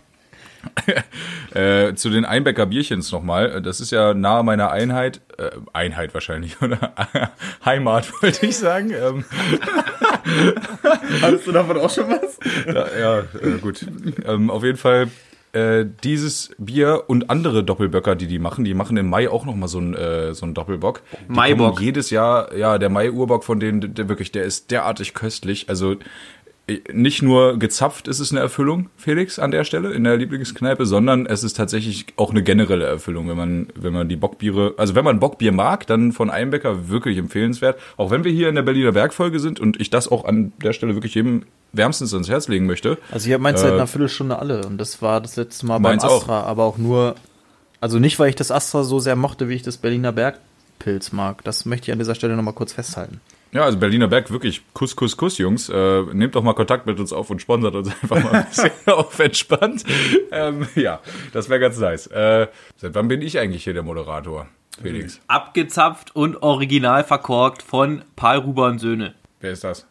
[1.55, 6.61] äh, zu den Einbecker Bierchens nochmal, das ist ja nahe meiner Einheit, äh, Einheit wahrscheinlich,
[6.63, 6.95] oder?
[7.65, 8.91] Heimat, wollte ich sagen.
[8.91, 9.25] Ähm,
[11.23, 12.39] Hattest du davon auch schon was?
[12.67, 13.87] ja, ja äh, gut.
[14.27, 15.09] Ähm, auf jeden Fall
[15.53, 19.57] äh, dieses Bier und andere Doppelböcker, die die machen, die machen im Mai auch noch
[19.57, 21.03] mal so einen äh, so einen Doppelbock.
[21.27, 21.81] Maibock.
[21.81, 25.69] Jedes Jahr, ja, der Mai-Urbock von denen, der wirklich, der ist derartig köstlich.
[25.69, 25.99] Also äh,
[26.93, 31.27] nicht nur gezapft ist es eine Erfüllung, Felix, an der Stelle in der Lieblingskneipe, sondern
[31.27, 35.05] es ist tatsächlich auch eine generelle Erfüllung, wenn man, wenn man die Bockbiere, also wenn
[35.05, 37.79] man Bockbier mag, dann von Einbecker wirklich empfehlenswert.
[37.97, 40.73] Auch wenn wir hier in der Berliner Bergfolge sind und ich das auch an der
[40.73, 42.99] Stelle wirklich jedem wärmstens ans Herz legen möchte.
[43.11, 45.79] Also ich habe meins seit Äh, einer Viertelstunde alle und das war das letzte Mal
[45.79, 46.23] beim Meins auch.
[46.23, 47.15] Astra, aber auch nur,
[47.81, 51.45] also nicht, weil ich das Astra so sehr mochte, wie ich das Berliner Bergpilz mag.
[51.45, 53.21] Das möchte ich an dieser Stelle nochmal kurz festhalten.
[53.53, 55.69] Ja, also Berliner Berg, wirklich Kuss, Kuss, Kuss, Jungs.
[55.69, 58.71] Äh, nehmt doch mal Kontakt mit uns auf und sponsert uns einfach mal ein bisschen
[58.87, 59.85] auf entspannt.
[60.31, 61.01] Ähm, ja,
[61.33, 62.07] das wäre ganz nice.
[62.09, 64.47] Äh, seit wann bin ich eigentlich hier der Moderator,
[64.81, 65.21] Felix?
[65.27, 69.15] Abgezapft und original verkorkt von Paul Ruber Söhne.
[69.41, 69.87] Wer ist das?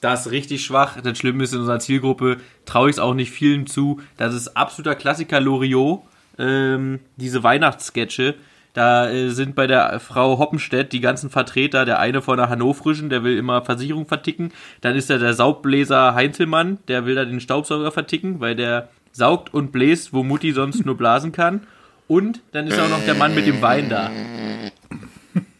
[0.00, 1.00] Das ist richtig schwach.
[1.00, 4.00] Das Schlimme ist, in unserer Zielgruppe traue ich es auch nicht vielen zu.
[4.16, 6.02] Das ist absoluter Klassiker Loriot.
[6.38, 8.34] Ähm, diese Weihnachtssketche.
[8.72, 13.10] Da äh, sind bei der Frau Hoppenstedt die ganzen Vertreter, der eine von der Hannovrischen,
[13.10, 14.52] der will immer Versicherung verticken.
[14.80, 19.52] Dann ist da der Saugbläser Heinzelmann, der will da den Staubsauger verticken, weil der saugt
[19.52, 21.66] und bläst, wo Mutti sonst nur blasen kann.
[22.08, 24.10] Und dann ist auch noch der Mann mit dem Wein da.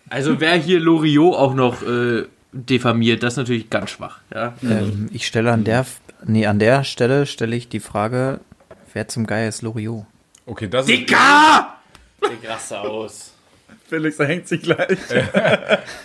[0.08, 4.20] Also wer hier Loriot auch noch äh, diffamiert, das ist natürlich ganz schwach.
[4.34, 4.54] Ja?
[4.62, 5.86] Ähm, ich stelle an der,
[6.24, 8.40] nee, an der Stelle stelle ich die Frage,
[8.92, 10.04] wer zum Geier ist Loriot?
[10.44, 11.71] Okay, das ist, Dicker!
[12.22, 13.32] Der raste aus.
[13.88, 14.98] Felix hängt sich gleich.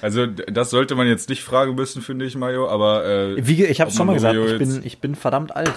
[0.01, 3.82] also das sollte man jetzt nicht fragen müssen, finde ich, Mario, aber äh, Wie, ich
[3.82, 5.73] habe schon mal gesagt, Loriot ich bin, ich bin verdammt alt.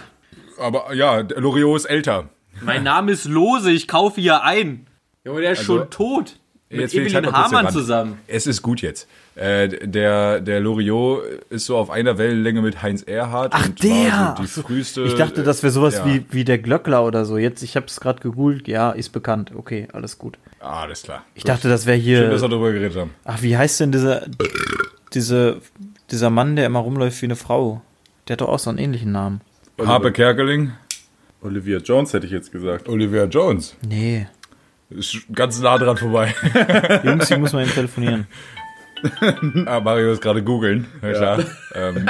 [0.59, 2.29] aber ja, Loriot ist älter.
[2.63, 4.87] Mein Name ist Lose, ich kaufe hier ein.
[5.25, 6.37] Junge, der ist Also, schon tot.
[6.71, 8.19] Mit jetzt will ich halt Evelyn Hamann zusammen.
[8.29, 9.09] Es ist gut jetzt.
[9.35, 13.53] Äh, der, der Loriot ist so auf einer Wellenlänge mit Heinz Erhardt.
[13.53, 14.13] Ach, und der!
[14.13, 16.07] War so die früheste, Ich dachte, das wäre sowas ja.
[16.07, 17.39] wie, wie der Glöckler oder so.
[17.39, 18.69] Jetzt, ich habe es gerade gegoogelt.
[18.69, 19.51] Ja, ist bekannt.
[19.53, 20.39] Okay, alles gut.
[20.61, 21.25] Ah, alles klar.
[21.35, 22.49] Ich dachte, das wäre Schön, dass wir hier.
[22.49, 23.11] darüber geredet haben.
[23.25, 24.27] Ach, wie heißt denn dieser,
[25.13, 25.61] diese,
[26.13, 27.83] dieser Mann, der immer rumläuft wie eine Frau?
[28.29, 29.41] Der hat doch auch so einen ähnlichen Namen.
[29.77, 30.71] Harpe Kerkeling,
[31.43, 32.89] Olivia Jones hätte ich jetzt gesagt.
[32.89, 33.75] Olivia Jones.
[33.89, 34.29] Nee.
[34.91, 36.35] Ist ganz nah dran vorbei.
[37.05, 38.27] Jungs, hier muss man eben telefonieren.
[39.67, 40.87] ah, Mario ist gerade googeln.
[41.01, 41.39] Ja, klar.
[41.75, 42.09] Ähm,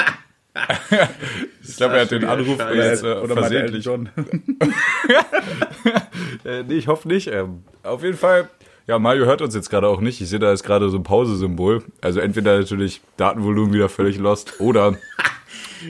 [1.62, 3.84] ich glaube, er hat den Anruf jetzt äh, Oder versehentlich.
[3.84, 4.08] John.
[6.44, 7.28] Äh, nee, ich hoffe nicht.
[7.28, 8.48] Ähm, auf jeden Fall.
[8.86, 10.20] Ja, Mario hört uns jetzt gerade auch nicht.
[10.20, 11.84] Ich sehe da ist gerade so ein Pause-Symbol.
[12.00, 14.96] Also entweder natürlich Datenvolumen wieder völlig lost oder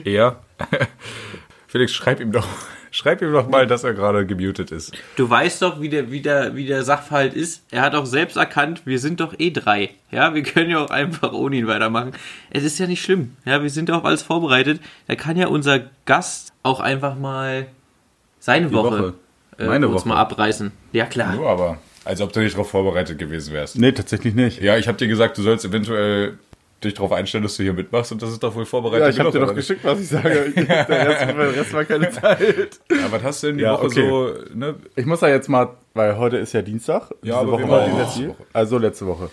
[0.03, 0.41] er.
[1.67, 2.47] Felix, schreib ihm doch
[2.93, 4.91] Schreib ihm doch mal, dass er gerade gemutet ist.
[5.15, 7.63] Du weißt doch, wie der, wie, der, wie der Sachverhalt ist.
[7.71, 9.91] Er hat auch selbst erkannt, wir sind doch eh drei.
[10.11, 12.11] Ja, wir können ja auch einfach ohne ihn weitermachen.
[12.49, 13.37] Es ist ja nicht schlimm.
[13.45, 14.81] Ja, wir sind ja auf alles vorbereitet.
[15.07, 17.67] Da kann ja unser Gast auch einfach mal
[18.39, 19.13] seine Woche, Woche.
[19.57, 20.09] Äh, Meine kurz Woche.
[20.09, 20.71] mal abreißen.
[20.91, 21.33] Ja, klar.
[21.35, 23.77] Nur aber, als ob du nicht darauf vorbereitet gewesen wärst.
[23.77, 24.61] Nee, tatsächlich nicht.
[24.61, 26.37] Ja, ich habe dir gesagt, du sollst eventuell
[26.83, 29.01] dich darauf einstellen, dass du hier mitmachst und das ist doch wohl vorbereitet.
[29.01, 30.51] Ja, ich habe dir doch geschickt, was ich sage.
[30.55, 30.67] Der
[31.07, 32.79] Rest, der Rest war keine Zeit.
[32.89, 34.07] Ja, was hast du denn die Ja, Woche okay.
[34.09, 34.75] so, ne?
[34.95, 37.09] Ich muss da jetzt mal, weil heute ist ja Dienstag.
[37.23, 38.43] Diese aber Woche war die letzte Woche.
[38.53, 39.29] Also letzte Woche.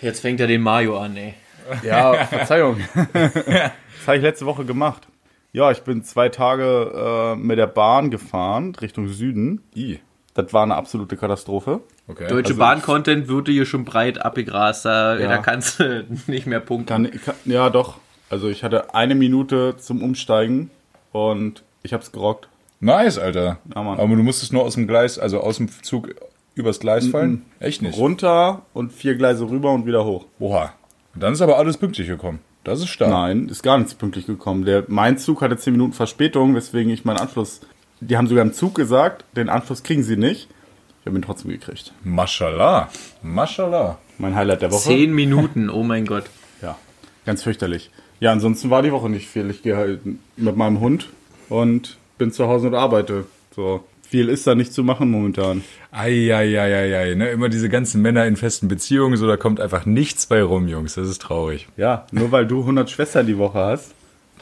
[0.00, 1.34] Jetzt fängt er den Mario an, ey.
[1.82, 2.80] Ja, Verzeihung.
[3.14, 3.72] das
[4.06, 5.06] habe ich letzte Woche gemacht.
[5.52, 9.62] Ja, ich bin zwei Tage äh, mit der Bahn gefahren Richtung Süden.
[9.74, 9.98] I.
[10.42, 11.80] Das war eine absolute Katastrophe.
[12.08, 12.28] Okay.
[12.28, 14.84] Deutsche Also- Bahn-Content wurde hier schon breit abgegrast.
[14.84, 15.28] Da, Ja.
[15.28, 16.86] da kannst du nicht mehr punkten.
[16.86, 17.96] Kann, kann, ja, doch.
[18.28, 20.70] Also ich hatte eine Minute zum Umsteigen
[21.12, 22.48] und ich habe es gerockt.
[22.80, 23.58] Nice, Alter.
[23.74, 23.98] Ja, Mann.
[23.98, 26.14] aber du musstest nur aus dem Gleis, also aus dem Zug
[26.54, 27.44] übers Gleis fallen?
[27.58, 27.98] Echt nicht?
[27.98, 30.26] Runter und vier Gleise rüber und wieder hoch.
[30.38, 30.72] Oha.
[31.14, 32.38] Und dann ist aber alles pünktlich gekommen.
[32.64, 33.10] Das ist stark.
[33.10, 34.64] Nein, ist gar nichts pünktlich gekommen.
[34.64, 37.60] Der, mein Zug hatte 10 Minuten Verspätung, weswegen ich meinen Anschluss.
[38.00, 40.48] Die haben sogar im Zug gesagt, den Anschluss kriegen sie nicht.
[41.00, 41.92] Ich habe ihn trotzdem gekriegt.
[42.04, 42.88] Mashallah.
[43.22, 43.98] Mashallah.
[44.18, 44.82] Mein Highlight der Woche.
[44.82, 46.24] Zehn Minuten, oh mein Gott.
[46.62, 46.76] Ja,
[47.24, 47.90] ganz fürchterlich.
[48.20, 49.48] Ja, ansonsten war die Woche nicht viel.
[49.50, 50.00] Ich gehe halt
[50.36, 51.08] mit meinem Hund
[51.48, 53.24] und bin zu Hause und arbeite.
[53.56, 55.62] So viel ist da nicht zu machen momentan.
[55.90, 57.30] Eieieiei, ne?
[57.30, 60.96] Immer diese ganzen Männer in festen Beziehungen, so da kommt einfach nichts bei rum, Jungs.
[60.96, 61.68] Das ist traurig.
[61.76, 63.94] Ja, nur weil du 100 Schwestern die Woche hast.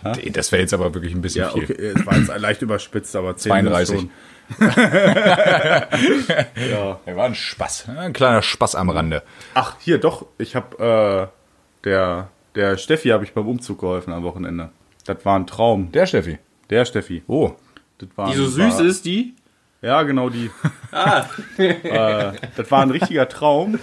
[0.05, 1.65] Ey, Das wäre jetzt aber wirklich ein bisschen Ja, viel.
[1.65, 3.95] okay, es war jetzt leicht überspitzt, aber 10 32.
[3.95, 4.11] ist schon.
[4.61, 6.99] ja.
[7.07, 7.89] Ja, war ein Spaß.
[7.97, 9.23] Ein kleiner Spaß am Rande.
[9.55, 14.23] Ach, hier doch, ich habe äh, der der Steffi habe ich beim Umzug geholfen am
[14.25, 14.71] Wochenende.
[15.07, 15.93] Das war ein Traum.
[15.93, 16.39] Der Steffi.
[16.71, 17.23] Der Steffi.
[17.27, 17.53] Oh.
[17.99, 19.35] Das war, Die so süß war, ist, die?
[19.83, 20.51] Ja, genau die.
[20.91, 21.27] Ah.
[21.59, 23.79] äh, das war ein richtiger Traum.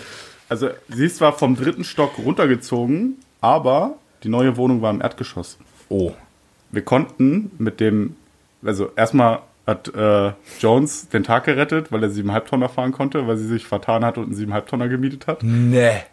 [0.50, 5.60] Also, sie ist zwar vom dritten Stock runtergezogen, aber die neue Wohnung war im Erdgeschoss.
[5.90, 6.14] Oh.
[6.72, 8.16] Wir konnten mit dem,
[8.64, 13.38] also erstmal hat äh, Jones den Tag gerettet, weil er siebeneinhalb Tonner fahren konnte, weil
[13.38, 15.42] sie sich vertan hat und einen siebeneinhalb Tonner gemietet hat.
[15.44, 16.04] Nee.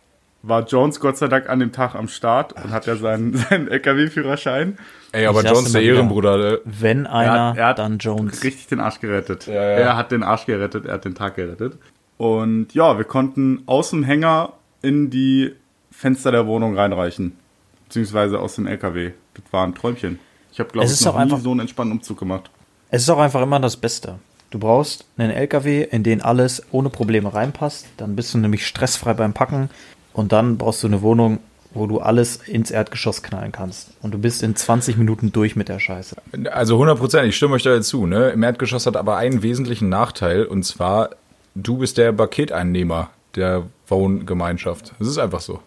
[0.45, 3.69] War Jones Gott sei Dank an dem Tag am Start und hat ja seinen, seinen
[3.69, 4.77] LKW-Führerschein
[5.13, 5.83] Ey, aber Ich Jones, der.
[5.83, 8.43] Ehrenbruder, äh, Wenn einer, Er hat- er hat dann Jones.
[8.43, 9.47] richtig den Arsch gerettet.
[9.47, 9.53] ja.
[9.55, 11.75] Er hat den Arsch gerettet, er hat den Tag gerettet.
[12.17, 15.53] Und ja, wir konnten aus dem Hänger in die
[15.91, 17.37] Fenster der Wohnung reinreichen.
[17.85, 19.13] Beziehungsweise aus dem LKW.
[19.35, 20.18] Das war ein Träumchen.
[20.53, 22.51] Ich habe, glaube Es ich, ist noch auch nie einfach- so einen entspannten Umzug gemacht.
[22.90, 24.16] Es ist auch einfach immer das Beste.
[24.51, 27.87] Du brauchst einen LKW, in den alles ohne Probleme reinpasst.
[27.97, 29.71] Dann bist du nämlich stressfrei beim Packen.
[30.12, 31.38] Und dann brauchst du eine Wohnung,
[31.73, 33.92] wo du alles ins Erdgeschoss knallen kannst.
[34.03, 36.16] Und du bist in 20 Minuten durch mit der Scheiße.
[36.51, 38.05] Also 100 Prozent, ich stimme euch da zu.
[38.07, 38.29] Ne?
[38.29, 41.11] Im Erdgeschoss hat aber einen wesentlichen Nachteil und zwar,
[41.55, 44.92] du bist der Paketeinnehmer der Wohngemeinschaft.
[44.99, 45.61] Das ist einfach so.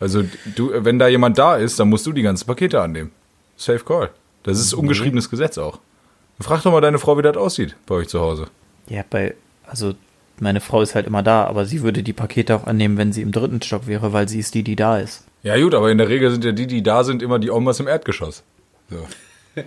[0.00, 0.24] Also
[0.56, 3.12] du, wenn da jemand da ist, dann musst du die ganzen Pakete annehmen.
[3.56, 4.10] Safe Call.
[4.42, 5.78] Das ist ungeschriebenes Gesetz auch.
[6.40, 8.46] Frag doch mal deine Frau, wie das aussieht bei euch zu Hause.
[8.88, 9.34] Ja, bei,
[9.66, 9.94] also
[10.40, 13.22] meine Frau ist halt immer da, aber sie würde die Pakete auch annehmen, wenn sie
[13.22, 15.24] im dritten Stock wäre, weil sie ist die, die da ist.
[15.42, 17.80] Ja gut, aber in der Regel sind ja die, die da sind, immer die Omas
[17.80, 18.42] im Erdgeschoss.
[18.90, 19.06] So.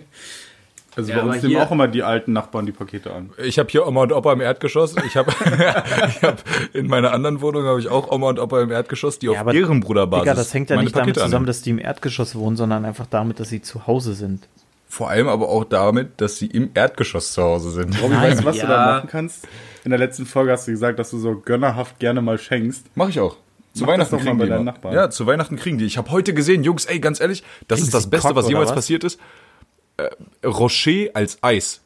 [0.97, 3.29] Also Ja, bei uns nehmen hier- auch immer die alten Nachbarn die Pakete an.
[3.37, 4.95] Ich habe hier Oma und Opa im Erdgeschoss.
[5.05, 5.31] Ich habe
[6.23, 9.37] hab in meiner anderen Wohnung habe ich auch Oma und Opa im Erdgeschoss, die auf
[9.37, 11.45] aber, Ehrenbruderbasis Digga, das hängt ja nicht damit Pakete zusammen, annehmen.
[11.45, 14.47] dass die im Erdgeschoss wohnen, sondern einfach damit, dass sie zu Hause sind.
[14.89, 18.01] Vor allem aber auch damit, dass sie im Erdgeschoss zu Hause sind.
[18.01, 18.67] Robby, weißt du, was du ja.
[18.67, 19.47] da machen kannst?
[19.83, 22.85] In der letzten Folge hast du gesagt, dass du so gönnerhaft gerne mal schenkst.
[22.95, 23.35] Mache ich auch.
[23.73, 24.71] Zu Mach das Weihnachten doch mal kriegen bei die deinen immer.
[24.71, 24.95] Nachbarn.
[24.95, 25.85] Ja, zu Weihnachten kriegen die.
[25.85, 28.47] Ich habe heute gesehen, Jungs, ey, ganz ehrlich, das Kriegen ist das Beste, Kock was
[28.49, 28.75] jemals was?
[28.75, 29.19] passiert ist.
[29.97, 30.09] Äh,
[30.45, 31.81] Rocher als Eis.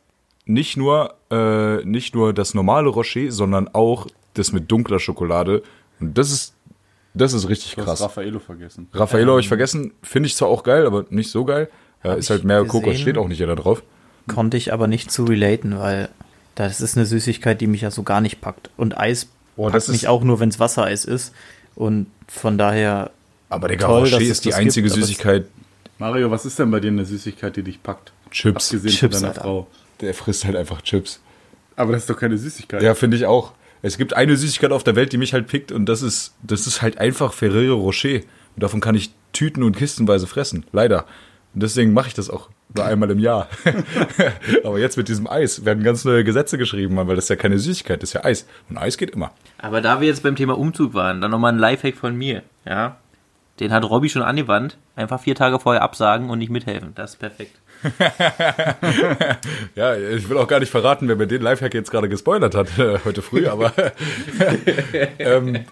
[0.46, 5.64] Nicht nur, äh, nicht nur das normale Rocher, sondern auch das mit dunkler Schokolade.
[6.00, 6.54] Und das ist,
[7.14, 8.02] das ist richtig Du hast krass.
[8.02, 8.88] Raffaello vergessen.
[8.94, 9.94] Raffaello habe ich vergessen.
[10.02, 11.70] Finde ich zwar auch geil, aber nicht so geil.
[12.04, 13.84] Ja, ist halt mehr Kokos, steht auch nicht jeder drauf.
[14.28, 16.10] Konnte ich aber nicht zu relaten, weil
[16.56, 18.70] das ist eine Süßigkeit, die mich ja so gar nicht packt.
[18.78, 21.34] Und Eis Boah, packt das ist- mich auch nur, wenn es Wassereis ist.
[21.76, 23.12] Und von daher.
[23.50, 25.46] Aber Digga, Toll, Rocher ist die einzige gibt, Süßigkeit.
[26.02, 28.12] Mario, was ist denn bei dir eine Süßigkeit, die dich packt?
[28.32, 28.74] Chips.
[28.74, 29.42] Abgesehen Chips, von deiner Alter.
[29.42, 29.68] Frau.
[30.02, 31.22] Der frisst halt einfach Chips.
[31.76, 32.82] Aber das ist doch keine Süßigkeit.
[32.82, 33.54] Ja, finde ich auch.
[33.84, 36.66] Es gibt eine Süßigkeit auf der Welt, die mich halt pickt und das ist, das
[36.66, 38.16] ist halt einfach Ferrero Rocher.
[38.56, 40.66] Und davon kann ich Tüten und kistenweise fressen.
[40.72, 41.06] Leider.
[41.54, 43.48] Und deswegen mache ich das auch nur einmal im Jahr.
[44.64, 47.60] Aber jetzt mit diesem Eis werden ganz neue Gesetze geschrieben, weil das ist ja keine
[47.60, 48.48] Süßigkeit, das ist ja Eis.
[48.72, 49.34] Und Eis geht immer.
[49.60, 52.98] Aber da wir jetzt beim Thema Umzug waren, dann nochmal ein Lifehack von mir, ja.
[53.62, 54.78] Den hat Robby schon angewandt.
[54.96, 56.94] Einfach vier Tage vorher absagen und nicht mithelfen.
[56.96, 57.56] Das ist perfekt.
[59.76, 62.78] Ja, ich will auch gar nicht verraten, wer mir den Lifehack jetzt gerade gespoilert hat
[62.78, 63.74] äh, heute früh, aber
[65.20, 65.66] ähm,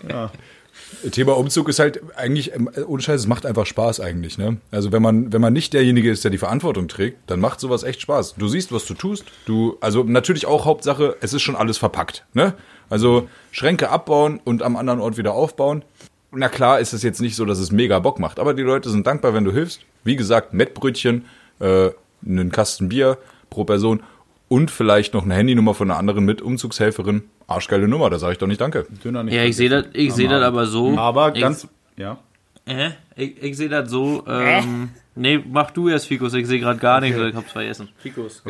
[1.12, 4.38] Thema Umzug ist halt eigentlich, ähm, ohne Scheiß, es macht einfach Spaß eigentlich.
[4.38, 4.58] Ne?
[4.72, 7.84] Also wenn man, wenn man nicht derjenige ist, der die Verantwortung trägt, dann macht sowas
[7.84, 8.36] echt Spaß.
[8.36, 9.26] Du siehst, was du tust.
[9.46, 12.26] Du, also natürlich auch Hauptsache, es ist schon alles verpackt.
[12.34, 12.54] Ne?
[12.90, 15.84] Also Schränke abbauen und am anderen Ort wieder aufbauen.
[16.32, 18.90] Na klar ist es jetzt nicht so, dass es mega Bock macht, aber die Leute
[18.90, 19.82] sind dankbar, wenn du hilfst.
[20.04, 21.26] Wie gesagt, Mettbrötchen,
[21.60, 21.90] äh,
[22.26, 23.18] einen Kasten Bier
[23.50, 24.04] pro Person
[24.48, 27.24] und vielleicht noch eine Handynummer von einer anderen mit Umzugshelferin.
[27.48, 28.86] Arschgeile Nummer, da sage ich doch nicht Danke.
[29.04, 30.98] Döner nicht Ja, ich sehe das, ich sehe das aber so.
[30.98, 32.18] Aber ich, ganz, ja.
[32.66, 34.24] Äh, ich, ich sehe das so.
[34.28, 36.36] Ähm, nee, mach du erst, Fikus.
[36.36, 37.18] Ich sehe gerade gar nichts.
[37.18, 37.90] Ich hab's vergessen.
[37.98, 38.44] Fikus.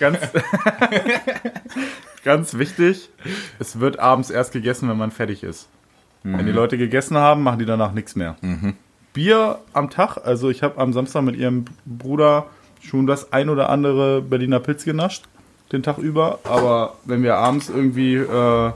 [0.00, 0.18] Ganz,
[2.24, 3.10] ganz wichtig,
[3.58, 5.68] es wird abends erst gegessen, wenn man fertig ist.
[6.24, 8.36] Wenn die Leute gegessen haben, machen die danach nichts mehr.
[9.12, 12.46] Bier am Tag, also ich habe am Samstag mit ihrem Bruder
[12.80, 15.24] schon das ein oder andere Berliner Pilz genascht,
[15.72, 16.38] den Tag über.
[16.44, 18.70] Aber wenn wir abends irgendwie äh,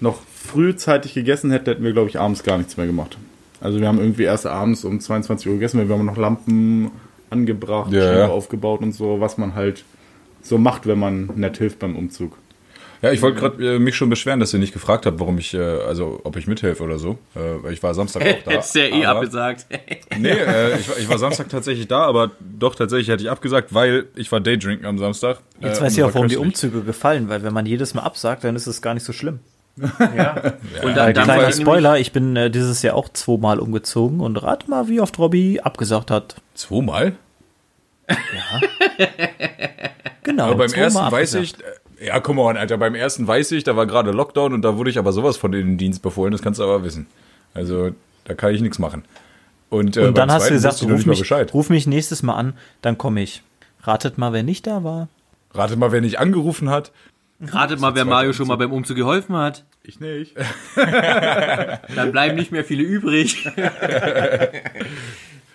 [0.00, 3.18] noch frühzeitig gegessen hätten, hätten wir, glaube ich, abends gar nichts mehr gemacht.
[3.60, 6.90] Also wir haben irgendwie erst abends um 22 Uhr gegessen, wir haben noch Lampen
[7.30, 8.28] angebracht, Ja, ja.
[8.28, 9.84] aufgebaut und so, was man halt
[10.42, 12.36] so macht, wenn man nett hilft beim Umzug.
[13.02, 15.52] Ja, ich wollte gerade äh, mich schon beschweren, dass ihr nicht gefragt habt, warum ich,
[15.54, 17.18] äh, also ob ich mithelfe oder so.
[17.34, 18.50] Äh, weil ich war Samstag auch da.
[18.52, 19.66] Hättest du ja eh abgesagt.
[20.18, 23.74] Nee, äh, ich, war, ich war Samstag tatsächlich da, aber doch tatsächlich hätte ich abgesagt,
[23.74, 25.38] weil ich war Daydrinken am Samstag.
[25.60, 26.46] Jetzt Äh, weiß ich auch, warum die köstlich.
[26.52, 29.40] Umzüge gefallen, weil wenn man jedes Mal absagt, dann ist es gar nicht so schlimm.
[29.76, 30.16] Und Äh,
[30.94, 34.86] dann, dann kleiner Spoiler, ich bin äh, dieses Jahr auch zweimal umgezogen und rat mal,
[34.88, 36.36] wie oft Robby abgesagt hat.
[36.54, 37.14] Zweimal?
[40.22, 40.44] Genau.
[40.44, 41.62] Aber beim ersten weiß ich, äh,
[42.04, 44.90] ja, komm on, Alter, beim ersten weiß ich, da war gerade Lockdown und da wurde
[44.90, 47.06] ich aber sowas von in den Dienst befohlen, das kannst du aber wissen.
[47.54, 47.90] Also,
[48.24, 49.04] da kann ich nichts machen.
[49.70, 51.52] Und, äh, Und dann hast du gesagt, noch ruf mich, Bescheid.
[51.54, 53.42] ruf mich nächstes Mal an, dann komme ich.
[53.82, 55.08] Ratet mal, wer nicht da war.
[55.54, 56.92] Ratet mal, wer nicht angerufen hat.
[57.40, 59.64] Ratet mal, wer Mario schon mal beim Umzug geholfen hat.
[59.82, 60.34] Ich nicht.
[60.76, 63.44] Dann bleiben nicht mehr viele übrig.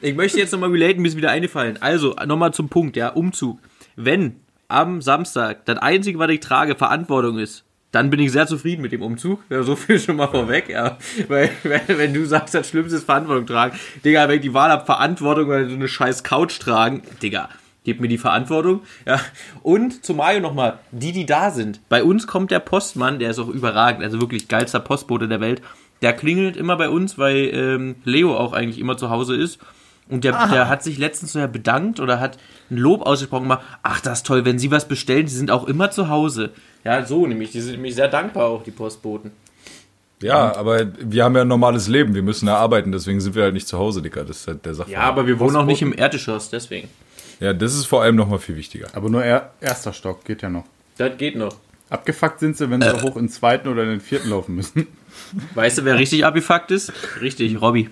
[0.02, 1.82] ich möchte jetzt nochmal relaten, mir ist wieder eingefallen.
[1.82, 3.60] Also, nochmal zum Punkt, ja, Umzug.
[3.96, 4.36] Wenn
[4.68, 8.92] am Samstag das Einzige, was ich trage, Verantwortung ist, dann bin ich sehr zufrieden mit
[8.92, 9.42] dem Umzug.
[9.50, 10.98] Ja, so viel schon mal vorweg, ja.
[11.28, 14.86] Weil, wenn, du sagst, das Schlimmste ist Verantwortung tragen, Digga, wenn ich die Wahl habe,
[14.86, 17.50] Verantwortung oder so eine scheiß Couch tragen, Digga,
[17.86, 18.82] gib mir die Verantwortung.
[19.06, 19.22] Ja.
[19.64, 21.80] Und zu Mario nochmal, die, die da sind.
[21.88, 25.62] Bei uns kommt der Postmann, der ist auch überragend, also wirklich geilster Postbote der Welt.
[26.02, 29.60] Der klingelt immer bei uns, weil ähm, Leo auch eigentlich immer zu Hause ist.
[30.10, 32.38] Und der, der hat sich letztens so bedankt oder hat
[32.70, 35.68] ein Lob ausgesprochen, mal, ach, das ist toll, wenn Sie was bestellen, Sie sind auch
[35.68, 36.52] immer zu Hause.
[36.84, 39.32] Ja, so nämlich, die sind nämlich sehr dankbar auch, die Postboten.
[40.22, 43.44] Ja, aber wir haben ja ein normales Leben, wir müssen ja arbeiten, deswegen sind wir
[43.44, 44.24] halt nicht zu Hause, Dicker.
[44.24, 44.90] Das ist halt der Sache.
[44.90, 46.90] Ja, aber wir wohnen auch nicht im Erdgeschoss, deswegen.
[47.40, 48.88] Ja, das ist vor allem nochmal viel wichtiger.
[48.94, 50.66] Aber nur er, erster Stock, geht ja noch.
[50.98, 51.56] Das geht noch.
[51.90, 54.88] Abgefuckt sind sie, wenn sie hoch in den zweiten oder in den vierten laufen müssen.
[55.54, 56.92] Weißt du, wer richtig abgefuckt ist?
[57.22, 57.90] Richtig, Robby.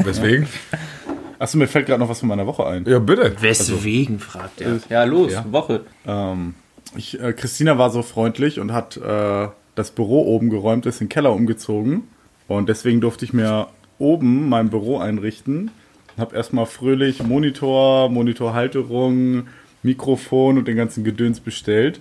[0.00, 0.46] Weswegen?
[1.42, 2.84] Achso, mir fällt gerade noch was von meiner Woche ein.
[2.86, 3.34] ja, bitte.
[3.40, 4.78] Weswegen, fragt er.
[4.88, 5.80] Ja, los, Woche.
[6.06, 6.54] Ähm,
[6.96, 11.06] ich, äh, Christina war so freundlich und hat äh, das Büro oben geräumt, ist in
[11.06, 12.04] den Keller umgezogen.
[12.46, 13.66] Und deswegen durfte ich mir
[13.98, 15.70] oben mein Büro einrichten.
[16.16, 19.48] Hab erstmal fröhlich Monitor, Monitorhalterung,
[19.82, 22.00] Mikrofon und den ganzen Gedöns bestellt,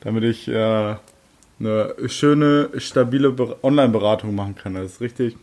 [0.00, 0.94] damit ich äh,
[1.60, 4.74] eine schöne, stabile Ber- Online-Beratung machen kann.
[4.74, 5.36] Das ist richtig.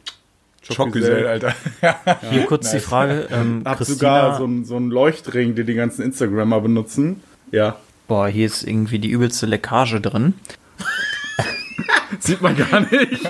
[0.74, 1.54] Schockgesell, Alter.
[2.30, 5.74] Hier kurz die Frage, ähm, Hab Christina, sogar so einen so einen Leuchtring, den die
[5.74, 7.22] ganzen Instagrammer benutzen.
[7.52, 7.78] Ja.
[8.08, 10.34] boah, hier ist irgendwie die übelste Leckage drin.
[12.20, 13.30] Sieht man gar nicht.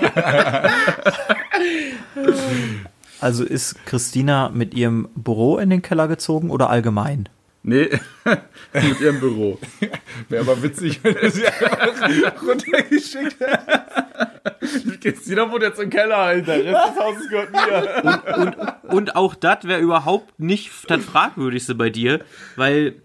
[3.20, 7.28] Also ist Christina mit ihrem Büro in den Keller gezogen oder allgemein?
[7.62, 7.90] Nee,
[8.72, 9.58] mit ihrem Büro.
[10.28, 14.98] Wäre aber witzig, wenn er sie einfach runtergeschickt hätte.
[15.00, 16.54] Christina wohnt jetzt im Keller, Alter.
[16.54, 18.76] Rest des Hauses gehört mir.
[18.94, 22.20] Und auch das wäre überhaupt nicht das Fragwürdigste bei dir,
[22.56, 23.02] weil,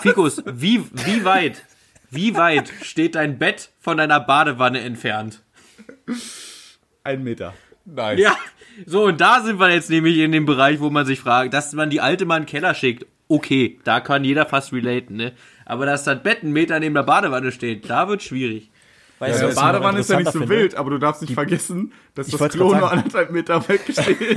[0.00, 1.62] Fikus, wie, wie weit,
[2.10, 5.42] wie weit steht dein Bett von deiner Badewanne entfernt?
[7.04, 7.54] Ein Meter.
[7.84, 8.18] Nice.
[8.18, 8.36] Ja,
[8.84, 11.72] so, und da sind wir jetzt nämlich in dem Bereich, wo man sich fragt, dass
[11.72, 13.06] man die alte mal in den Keller schickt.
[13.28, 15.32] Okay, da kann jeder fast relaten, ne?
[15.64, 18.70] Aber dass das Bett einen Meter neben der Badewanne steht, da wird schwierig.
[19.18, 21.92] Weißt Ja, du, Badewanne ist ja nicht so interessanter wild, aber du darfst nicht vergessen,
[22.14, 24.18] dass das Klo nur anderthalb Meter wegsteht.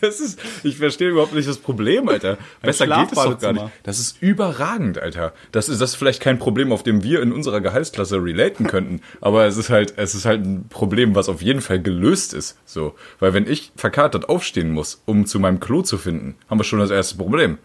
[0.00, 2.38] Das ist, ich verstehe überhaupt nicht das Problem, Alter.
[2.62, 3.66] Besser geht es doch gar nicht.
[3.82, 5.32] Das ist überragend, Alter.
[5.52, 9.00] Das ist, das ist vielleicht kein Problem, auf dem wir in unserer Gehaltsklasse relaten könnten.
[9.20, 12.58] Aber es ist halt, es ist halt ein Problem, was auf jeden Fall gelöst ist.
[12.64, 12.94] So.
[13.18, 16.78] Weil wenn ich verkatert aufstehen muss, um zu meinem Klo zu finden, haben wir schon
[16.78, 17.58] das erste Problem.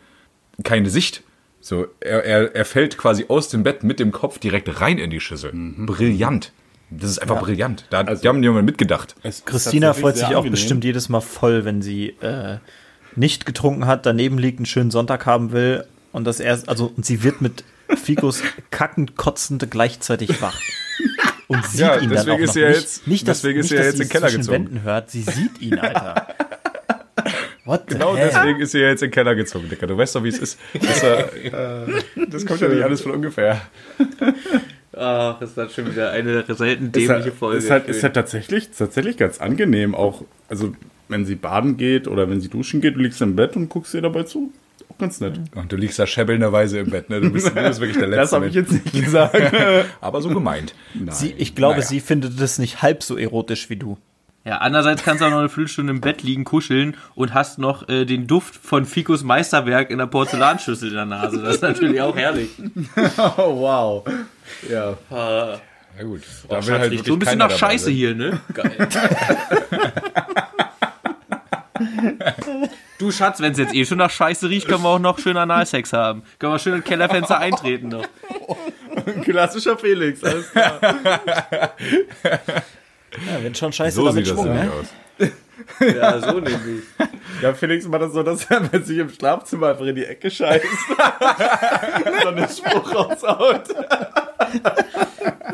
[0.64, 1.24] Keine Sicht.
[1.62, 5.10] So, er, er, er fällt quasi aus dem Bett mit dem Kopf direkt rein in
[5.12, 5.52] die Schüssel.
[5.54, 6.52] Brillant.
[6.90, 7.86] Das ist einfach brillant.
[7.90, 9.16] Da, die haben jemand mitgedacht.
[9.46, 12.58] Christina freut sich auch bestimmt jedes Mal voll, wenn sie äh,
[13.16, 17.06] nicht getrunken hat, daneben liegt, einen schönen Sonntag haben will und das erst, also und
[17.06, 17.64] sie wird mit
[18.04, 18.42] Fikos
[18.72, 20.60] kackend kotzend gleichzeitig wach.
[21.48, 22.54] Und sieht Ja, ihn dann deswegen auch ist noch.
[22.54, 24.12] sie ja nicht, jetzt- nicht, dass, deswegen ist nicht, sie ja dass jetzt in den
[24.12, 24.52] Keller gezogen.
[24.66, 26.28] Wänden hört, sie sieht ihn, Alter.
[27.66, 29.86] What Genau deswegen ist sie ja jetzt in den Keller gezogen, Dicker.
[29.88, 30.60] Du weißt doch, wie es ist.
[30.74, 31.26] Das, äh,
[32.30, 33.62] das kommt ja nicht alles von ungefähr.
[34.98, 37.58] Ach, ist das schon wieder eine selten dämliche Folge.
[37.60, 39.96] ist halt, ist halt tatsächlich, tatsächlich ganz angenehm.
[39.96, 40.74] Auch, also,
[41.08, 43.94] wenn sie baden geht oder wenn sie duschen geht, du liegst im Bett und guckst
[43.94, 44.52] ihr dabei zu.
[44.90, 45.40] Auch ganz nett.
[45.56, 47.22] Und du liegst da schäbelnderweise im Bett, ne?
[47.22, 48.22] Du bist, du bist wirklich der Letzte.
[48.22, 49.36] Das habe ich jetzt nicht gesagt.
[50.02, 50.74] Aber so gemeint.
[51.12, 51.88] Sie, ich glaube, Naja.
[51.88, 53.98] sie findet das nicht halb so erotisch wie du.
[54.44, 57.88] Ja, andererseits kannst du auch noch eine Viertelstunde im Bett liegen, kuscheln und hast noch
[57.90, 61.42] äh, den Duft von Ficos Meisterwerk in der Porzellanschüssel in der Nase.
[61.44, 62.50] Das ist natürlich auch herrlich.
[63.38, 64.04] oh, wow.
[64.68, 64.98] Ja.
[65.10, 66.22] Na gut.
[66.50, 67.94] Da Schatz, will halt riecht so ein bisschen nach Scheiße sein.
[67.94, 68.42] hier, ne?
[68.54, 68.90] Geil.
[72.98, 75.38] du Schatz, wenn es jetzt eh schon nach Scheiße riecht, können wir auch noch schön
[75.38, 76.24] Analsex haben.
[76.40, 78.08] Können wir schön ins Kellerfenster eintreten noch.
[79.24, 80.24] Klassischer Felix.
[80.24, 80.80] Alles klar.
[83.12, 84.80] Ja, wenn schon scheiße, So damit sieht das Schwung, nämlich ne?
[84.80, 85.30] aus.
[85.80, 86.84] Ja, so nämlich.
[87.42, 90.32] Ja, Felix macht das so, dass er bei sich im Schlafzimmer einfach in die Ecke
[90.32, 90.66] scheißt.
[92.24, 93.64] so einen Spruch raushaut.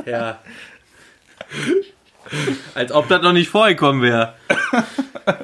[0.06, 0.40] Ja.
[2.74, 4.34] Als ob das noch nicht vorgekommen wäre.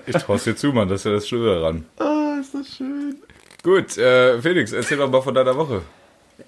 [0.06, 0.88] Ich trau's dir zu, Mann.
[0.88, 1.86] Das ist ja das Schöne daran.
[2.00, 3.18] Oh, ist das schön.
[3.64, 5.82] Gut, äh, Felix, erzähl doch mal von deiner Woche.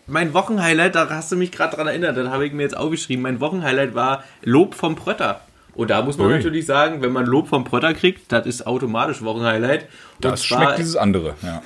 [0.08, 3.24] Mein Wochenhighlight, da hast du mich gerade dran erinnert, das habe ich mir jetzt aufgeschrieben.
[3.24, 5.42] Mein Wochenhighlight war Lob vom Prötter.
[5.76, 6.34] Und da muss man Ui.
[6.34, 9.84] natürlich sagen, wenn man Lob vom Prötter kriegt, das ist automatisch Wochenhighlight.
[9.84, 11.36] Und Das zwar, schmeckt dieses andere.
[11.44, 11.62] Ja.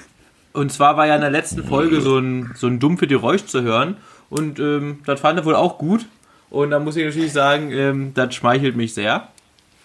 [0.53, 3.61] und zwar war ja in der letzten Folge so ein, so ein dumpfe Geräusch zu
[3.61, 3.97] hören.
[4.29, 6.05] Und ähm, das fand er wohl auch gut.
[6.49, 9.27] Und da muss ich natürlich sagen, ähm, das schmeichelt mich sehr.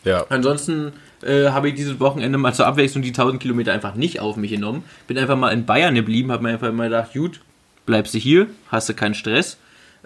[0.04, 0.24] ja.
[0.30, 4.36] Ansonsten äh, habe ich dieses Wochenende mal zur Abwechslung die 1000 Kilometer einfach nicht auf
[4.36, 4.84] mich genommen.
[5.06, 7.40] Bin einfach mal in Bayern geblieben, habe mir einfach mal gedacht, gut,
[7.86, 9.58] bleibst du hier, hast du keinen Stress.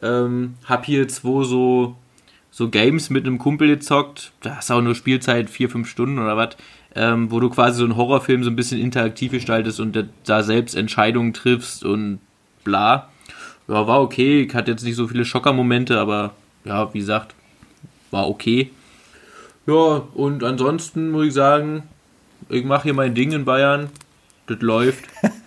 [0.02, 1.96] Ähm, hab hier zwei so,
[2.58, 4.32] so Games mit einem Kumpel gezockt.
[4.40, 6.56] Da ist auch nur Spielzeit, vier, fünf Stunden oder was.
[6.96, 10.42] Ähm, wo du quasi so einen Horrorfilm so ein bisschen interaktiv gestaltest und da- da
[10.42, 12.18] selbst Entscheidungen triffst und
[12.64, 13.10] bla.
[13.68, 14.42] Ja, war okay.
[14.42, 16.32] Ich hatte jetzt nicht so viele Schockermomente, aber
[16.64, 17.32] ja, wie gesagt,
[18.10, 18.70] war okay.
[19.68, 21.84] Ja, und ansonsten muss ich sagen,
[22.48, 23.88] ich mache hier mein Ding in Bayern.
[24.48, 25.04] Das läuft.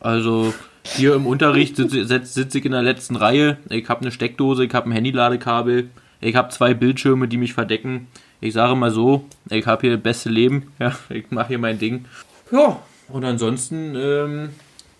[0.00, 0.52] Also
[0.86, 3.58] hier im Unterricht sitze sitz, ich in der letzten Reihe.
[3.70, 8.08] Ich habe eine Steckdose, ich habe ein Handyladekabel, ich habe zwei Bildschirme, die mich verdecken.
[8.40, 10.72] Ich sage mal so, ich habe hier das beste Leben.
[10.78, 12.04] Ja, ich mache hier mein Ding.
[12.52, 14.50] Ja, und ansonsten ähm,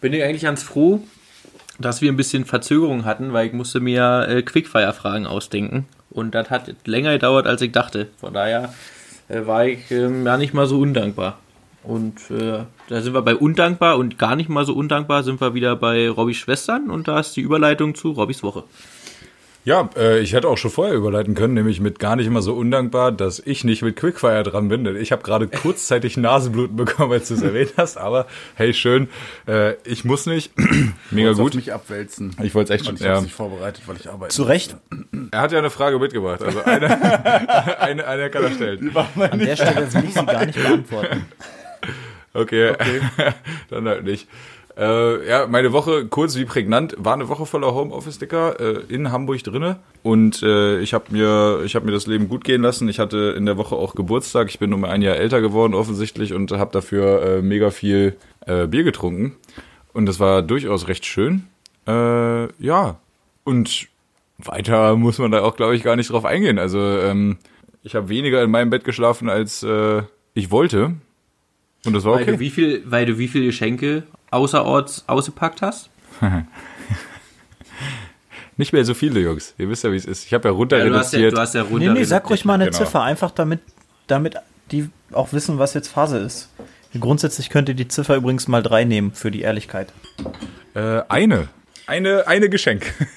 [0.00, 1.02] bin ich eigentlich ganz froh,
[1.78, 5.86] dass wir ein bisschen Verzögerung hatten, weil ich musste mir äh, Quickfire-Fragen ausdenken.
[6.10, 8.08] Und das hat länger gedauert, als ich dachte.
[8.18, 8.72] Von daher
[9.28, 11.38] äh, war ich ähm, ja nicht mal so undankbar.
[11.84, 15.54] Und äh, da sind wir bei undankbar und gar nicht mal so undankbar sind wir
[15.54, 18.64] wieder bei Robbys Schwestern und da ist die Überleitung zu Robbys Woche.
[19.66, 22.52] Ja, äh, ich hätte auch schon vorher überleiten können, nämlich mit gar nicht immer so
[22.52, 24.84] undankbar, dass ich nicht mit Quickfire dran bin.
[24.84, 27.96] Denn ich habe gerade kurzzeitig Nasenbluten bekommen, als du es erwähnt hast.
[27.96, 28.26] Aber
[28.56, 29.08] hey, schön,
[29.48, 30.52] äh, ich muss nicht.
[31.10, 31.54] Mega auf gut.
[31.54, 32.36] mich abwälzen.
[32.42, 32.96] Ich wollte es echt schon.
[32.96, 33.22] ich Ja.
[33.22, 34.34] nicht vorbereitet, weil ich arbeite.
[34.34, 34.76] Zu Recht.
[35.30, 36.42] Er hat ja eine Frage mitgebracht.
[36.42, 36.86] Also eine,
[37.80, 38.94] eine, eine kann er stellen.
[38.94, 41.24] An der Stelle will ich sie gar nicht beantworten.
[42.34, 42.74] Okay,
[43.70, 44.28] dann halt nicht.
[44.76, 49.44] Äh, ja, meine Woche, kurz wie prägnant, war eine Woche voller Homeoffice-Sticker äh, in Hamburg
[49.44, 52.88] drinne und äh, ich habe mir, ich habe mir das Leben gut gehen lassen.
[52.88, 54.48] Ich hatte in der Woche auch Geburtstag.
[54.48, 58.16] Ich bin um ein Jahr älter geworden offensichtlich und habe dafür äh, mega viel
[58.46, 59.36] äh, Bier getrunken
[59.92, 61.44] und das war durchaus recht schön.
[61.86, 62.96] Äh, ja,
[63.44, 63.86] und
[64.38, 66.58] weiter muss man da auch, glaube ich, gar nicht drauf eingehen.
[66.58, 67.38] Also ähm,
[67.84, 69.64] ich habe weniger in meinem Bett geschlafen als
[70.34, 70.94] ich wollte.
[71.84, 72.40] Und das war Weil, du okay.
[72.40, 75.90] wie viel, weil du wie viele Geschenke außerorts ausgepackt hast?
[78.56, 79.54] Nicht mehr so viele, Jungs.
[79.58, 80.24] Ihr wisst ja, wie es ist.
[80.26, 81.36] Ich habe ja runter Ja, du, hast ja, reduziert.
[81.36, 81.92] du hast ja runter.
[81.92, 82.78] Nee, nee, sag ruhig mal eine Genau.
[82.78, 83.60] Ziffer, einfach damit,
[84.06, 84.36] damit
[84.70, 86.50] die auch wissen, was jetzt Phase ist.
[86.98, 89.92] Grundsätzlich könnt ihr die Ziffer übrigens mal drei nehmen für die Ehrlichkeit.
[90.74, 91.48] äh, eine.
[91.88, 92.94] eine, eine Geschenk.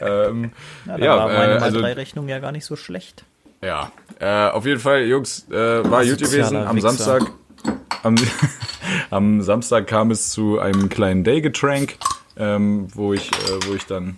[0.00, 0.50] ähm,
[0.86, 3.24] ja, war meine äh, mal also, drei Rechnung ja gar nicht so schlecht.
[3.62, 6.42] Ja, äh, auf jeden Fall, Jungs, äh, war gut gewesen.
[6.44, 6.90] Sozialer Am Wichser.
[6.90, 7.32] Samstag,
[8.02, 8.14] am,
[9.10, 11.96] am Samstag kam es zu einem kleinen Day-Getränk,
[12.36, 14.16] ähm, wo ich, äh, wo ich dann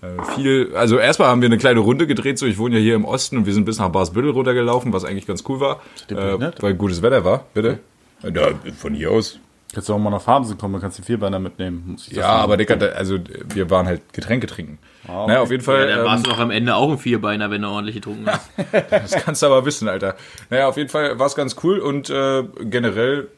[0.00, 2.94] äh, viel, also erstmal haben wir eine kleine Runde gedreht, so ich wohne ja hier
[2.94, 6.14] im Osten und wir sind bis nach Barsbüttel runtergelaufen, was eigentlich ganz cool war, äh,
[6.14, 6.62] behindert?
[6.62, 7.80] weil gutes Wetter war, bitte.
[8.22, 9.38] Ja, von hier aus.
[9.72, 11.82] Kannst du auch mal nach Farmsen kommen, dann kannst du Vierbeiner mitnehmen.
[11.88, 13.18] Muss ich das Ja, aber Dicker, da- also
[13.52, 14.78] wir waren halt Getränke trinken.
[15.06, 15.88] Naja, auf jeden Ja, Fall.
[15.88, 18.48] dann ähm, warst du auch am Ende auch ein Vierbeiner, wenn du ordentlich getrunken hast.
[18.90, 20.14] Das kannst du aber wissen, Alter.
[20.48, 23.28] Naja, auf jeden Fall war es ganz cool und äh, generell,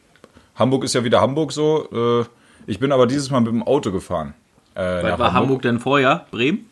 [0.55, 1.89] Hamburg ist ja wieder Hamburg so.
[2.23, 2.25] Äh,
[2.67, 4.35] ich bin aber dieses Mal mit dem Auto gefahren.
[4.77, 6.27] Äh, Was nach war Hamburg denn vorher?
[6.31, 6.67] Bremen?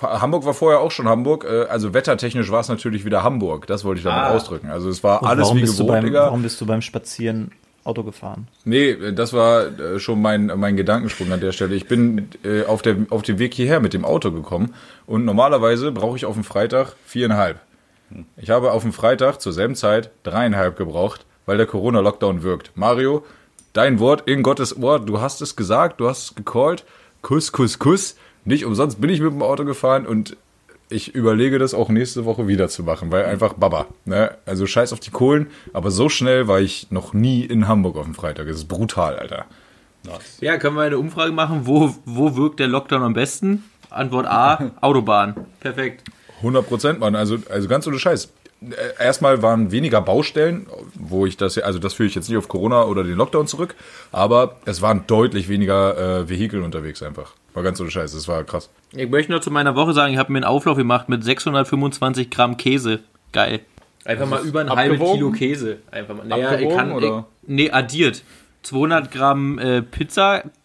[0.00, 1.44] Hamburg war vorher auch schon Hamburg.
[1.44, 3.66] Äh, also wettertechnisch war es natürlich wieder Hamburg.
[3.66, 4.30] Das wollte ich damit Ah.
[4.34, 4.70] ausdrücken.
[4.70, 6.24] Also es war Und alles wie gewohnt, beim, Digga.
[6.26, 7.52] Warum bist du beim Spazieren
[7.84, 8.48] Auto gefahren?
[8.64, 11.74] Nee, das war äh, schon mein, mein Gedankensprung an der Stelle.
[11.74, 14.74] Ich bin äh, auf, der, auf dem Weg hierher mit dem Auto gekommen
[15.06, 17.60] und normalerweise brauche ich auf dem Freitag viereinhalb.
[18.36, 22.72] Ich habe auf dem Freitag zur selben Zeit dreieinhalb gebraucht, weil der Corona-Lockdown wirkt.
[22.74, 23.24] Mario,
[23.72, 26.84] dein Wort in Gottes Ohr, du hast es gesagt, du hast es gecallt.
[27.22, 28.16] Kuss, Kuss, Kuss.
[28.44, 30.36] Nicht umsonst bin ich mit dem Auto gefahren und
[30.92, 33.86] ich überlege das auch nächste Woche wieder zu machen, weil einfach Baba.
[34.04, 34.36] Ne?
[34.46, 38.04] Also scheiß auf die Kohlen, aber so schnell war ich noch nie in Hamburg auf
[38.04, 38.46] dem Freitag.
[38.46, 39.46] Das ist brutal, Alter.
[40.40, 43.64] Ja, können wir eine Umfrage machen, wo, wo wirkt der Lockdown am besten?
[43.90, 45.46] Antwort A, Autobahn.
[45.60, 46.04] Perfekt.
[46.38, 47.14] 100 Prozent, Mann.
[47.14, 48.32] Also, also ganz ohne Scheiß.
[48.70, 52.48] Äh, Erstmal waren weniger Baustellen, wo ich das, also das führe ich jetzt nicht auf
[52.48, 53.74] Corona oder den Lockdown zurück,
[54.12, 57.32] aber es waren deutlich weniger äh, Vehikel unterwegs einfach.
[57.54, 58.70] War ganz ohne Scheiß, das war krass.
[58.92, 62.30] Ich möchte noch zu meiner Woche sagen, ich habe mir einen Auflauf gemacht mit 625
[62.30, 63.00] Gramm Käse.
[63.32, 63.60] Geil.
[64.04, 64.98] Einfach mal über ein halbes?
[65.12, 65.78] Kilo Käse.
[65.90, 66.26] Einfach mal.
[66.26, 66.92] Naja, ich kann.
[66.92, 67.26] oder?
[67.42, 68.22] Ich, nee, addiert.
[68.62, 69.82] 200 Gramm äh,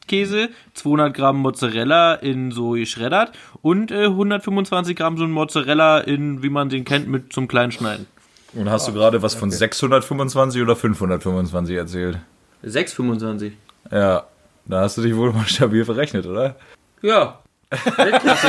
[0.08, 3.32] Pizzakäse, 200 Gramm Mozzarella in so geschreddert
[3.62, 7.72] und äh, 125 Gramm so ein Mozzarella in, wie man den kennt, mit zum kleinen
[7.72, 8.08] Schneiden.
[8.54, 12.18] Und hast du gerade was von 625 oder 525 erzählt?
[12.64, 13.52] 6,25.
[13.92, 14.24] Ja,
[14.66, 16.56] da hast du dich wohl mal stabil verrechnet, oder?
[17.02, 17.40] Ja.
[17.98, 18.48] Weltklasse.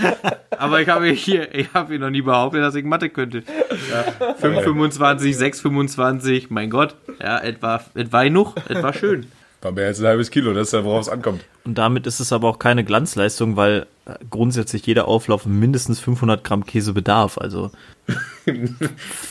[0.58, 3.42] Aber ich habe hier, ich habe hier noch nie behauptet, dass ich Mathe könnte.
[3.90, 6.94] Ja, 5,25, 6,25, mein Gott.
[7.20, 9.26] Ja, etwa, etwa genug, etwa schön.
[9.62, 11.44] War mehr als ein halbes Kilo, das ist ja, worauf es ankommt.
[11.64, 13.86] Und damit ist es aber auch keine Glanzleistung, weil
[14.30, 17.38] grundsätzlich jeder Auflauf mindestens 500 Gramm Käse bedarf.
[17.38, 17.70] Also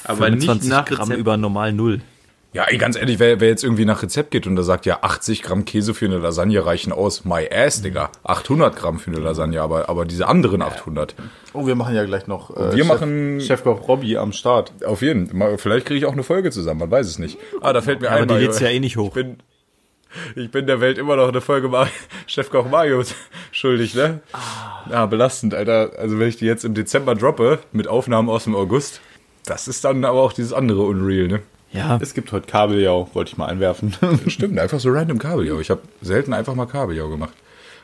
[0.04, 1.20] Aber nicht 25 nach Gramm Rezept.
[1.20, 2.02] über normal null.
[2.56, 5.00] Ja, ey, ganz ehrlich, wer, wer jetzt irgendwie nach Rezept geht und da sagt, ja,
[5.02, 8.10] 80 Gramm Käse für eine Lasagne reichen aus, my ass, Digga.
[8.24, 11.16] 800 Gramm für eine Lasagne, aber, aber diese anderen 800.
[11.54, 12.56] Oh, wir machen ja gleich noch.
[12.56, 14.72] Äh, Wir Chef, machen- Chefkoch Robby am Start.
[14.86, 15.58] Auf jeden Fall.
[15.58, 17.38] Vielleicht kriege ich auch eine Folge zusammen, man weiß es nicht.
[17.60, 19.12] Ah, da fällt mir ein, Aber die lädt's ja eh nicht Ich hoch.
[19.12, 19.36] bin,
[20.38, 21.90] ich bin der Welt immer noch eine Folge Mar
[22.26, 23.04] Chefkoch Mario
[23.52, 24.22] schuldig, ne?
[24.90, 25.92] Ja, belastend, Alter.
[25.98, 29.02] Also wenn ich die jetzt im Dezember droppe, mit Aufnahmen aus dem August,
[29.46, 31.42] das ist dann aber auch dieses andere Unreal, ne?
[31.76, 33.94] Ja, Es gibt heute Kabeljau, wollte ich mal einwerfen.
[34.28, 35.60] Stimmt, einfach so random Kabeljau.
[35.60, 37.34] Ich habe selten einfach mal Kabeljau gemacht.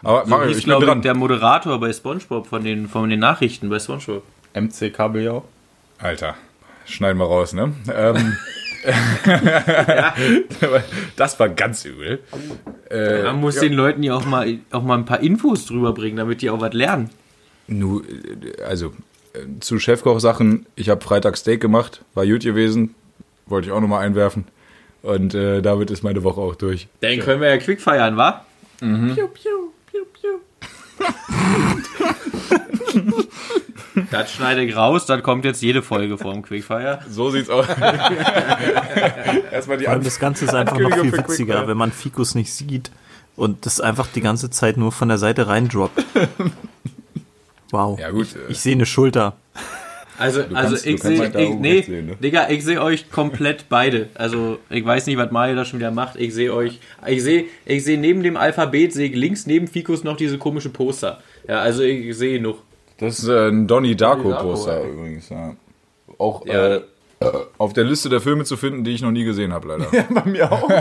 [0.04, 1.02] Aber So Mario, ich glaube dran.
[1.02, 4.24] der Moderator bei Spongebob von den, von den Nachrichten bei Spongebob.
[4.54, 5.44] MC Kabeljau.
[6.00, 6.36] Alter,
[6.86, 7.74] schneiden wir raus, ne?
[7.94, 8.38] Ähm,
[11.16, 12.20] das war ganz übel.
[12.90, 16.18] Äh, Man muss den Leuten ja auch mal, auch mal ein paar Infos drüber bringen,
[16.18, 17.10] damit die auch was lernen.
[17.68, 18.88] Nu, äh, also
[19.34, 22.96] äh, zu Chefkoch-Sachen, ich habe Freitag Steak gemacht, war gut gewesen,
[23.52, 24.46] wollte ich auch nochmal einwerfen.
[25.04, 26.88] Und äh, damit ist meine Woche auch durch.
[27.02, 28.46] Dann können wir ja quick feiern, wa?
[28.80, 30.40] Piu, piu, piu, piu.
[34.10, 37.00] Das schneide ich raus, dann kommt jetzt jede Folge vorm Quickfire.
[37.10, 37.66] So sieht's aus.
[39.52, 42.54] Erstmal die vor allem das Ganze ist einfach noch viel witziger, wenn man Fikus nicht
[42.54, 42.92] sieht
[43.36, 46.04] und das einfach die ganze Zeit nur von der Seite reindroppt.
[47.74, 47.98] Wow.
[47.98, 48.40] Ja, gut, äh.
[48.48, 49.38] Ich, ich sehe eine Schulter.
[50.22, 52.16] Also, kannst- also du ich kannst sehe, halt nee, sehen, ne?
[52.22, 54.10] Digga, ich sehe euch komplett beide.
[54.14, 56.16] Also ich weiß nicht, was Mario da schon wieder macht.
[56.20, 60.04] Ich sehe euch, ich sehe, ich sehe neben dem Alphabet, sehe ich links neben Fikus
[60.04, 61.20] noch diese komische Poster.
[61.48, 62.60] Ja, also ich sehe noch.
[63.00, 64.90] Das ist äh, ein Donnie Darko Darko, Poster ey.
[64.92, 65.30] übrigens.
[65.30, 65.56] Ja.
[66.18, 66.76] Auch Ja.
[66.76, 66.82] äh,
[67.58, 69.86] auf der Liste der Filme zu finden, die ich noch nie gesehen habe, leider.
[70.10, 70.70] Bei mir auch.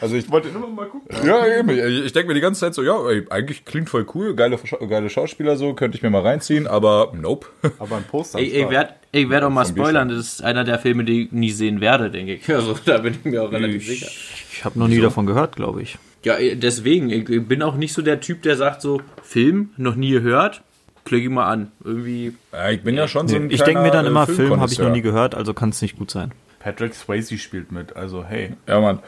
[0.00, 1.08] Also ich wollte nur mal gucken.
[1.26, 1.70] Ja, eben.
[2.04, 4.58] Ich denke mir die ganze Zeit so, ja, ey, eigentlich klingt voll cool, geile,
[4.88, 7.46] geile Schauspieler so, könnte ich mir mal reinziehen, aber nope.
[7.78, 8.38] Aber ein Poster.
[8.38, 11.24] am Ich, ich werde ich werd auch mal spoilern, das ist einer der Filme, die
[11.24, 12.48] ich nie sehen werde, denke ich.
[12.48, 14.08] Also da bin ich mir auch relativ sicher.
[14.52, 15.98] Ich habe noch nie davon gehört, glaube ich.
[16.24, 20.10] Ja, deswegen, ich bin auch nicht so der Typ, der sagt so, Film, noch nie
[20.10, 20.62] gehört,
[21.06, 21.72] klicke ich mal an.
[21.82, 24.34] Irgendwie, Ja, ich bin ja schon so ein ich denke mir dann kleiner, immer, äh,
[24.34, 26.32] Film habe ich noch nie gehört, also kann es nicht gut sein.
[26.58, 28.54] Patrick Swayze spielt mit, also hey.
[28.66, 28.98] Ja, Mann.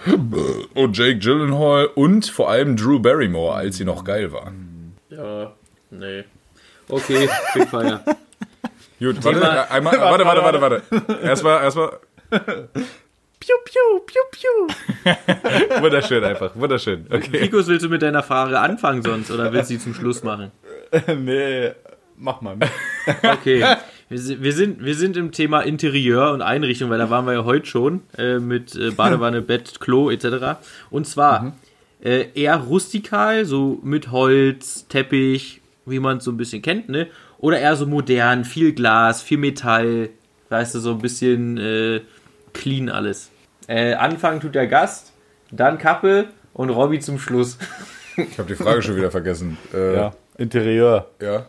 [0.74, 4.52] Und Jake Gyllenhaal und vor allem Drew Barrymore, als sie noch geil war.
[5.10, 5.52] Ja,
[5.90, 6.24] nee.
[6.88, 8.00] Okay, Quickfire.
[9.00, 10.82] Gut, warte, äh, einmal, warte, warte, warte, warte.
[11.22, 11.98] Erstmal, erstmal.
[12.30, 15.80] Piu, piu, piu, piu.
[15.80, 17.06] Wunderschön einfach, wunderschön.
[17.08, 17.40] Okay.
[17.42, 20.50] Nikos, willst du mit deiner Frage anfangen sonst oder willst du sie zum Schluss machen?
[21.16, 21.70] nee,
[22.18, 22.56] mach mal.
[23.22, 23.64] Okay.
[24.10, 24.18] Wir
[24.52, 28.00] sind, wir, sind, im Thema Interieur und Einrichtung, weil da waren wir ja heute schon
[28.16, 30.58] äh, mit äh, Badewanne, Bett, Klo etc.
[30.88, 31.54] Und zwar
[32.02, 37.08] äh, eher rustikal, so mit Holz, Teppich, wie man es so ein bisschen kennt, ne?
[37.38, 40.08] Oder eher so modern, viel Glas, viel Metall,
[40.48, 42.00] weißt du, so ein bisschen äh,
[42.54, 43.30] clean alles.
[43.66, 45.12] Äh, anfangen tut der Gast,
[45.50, 47.58] dann Kappe und Robby zum Schluss.
[48.16, 49.58] Ich habe die Frage schon wieder vergessen.
[49.72, 51.10] Äh, Ja, Interieur.
[51.20, 51.46] ja.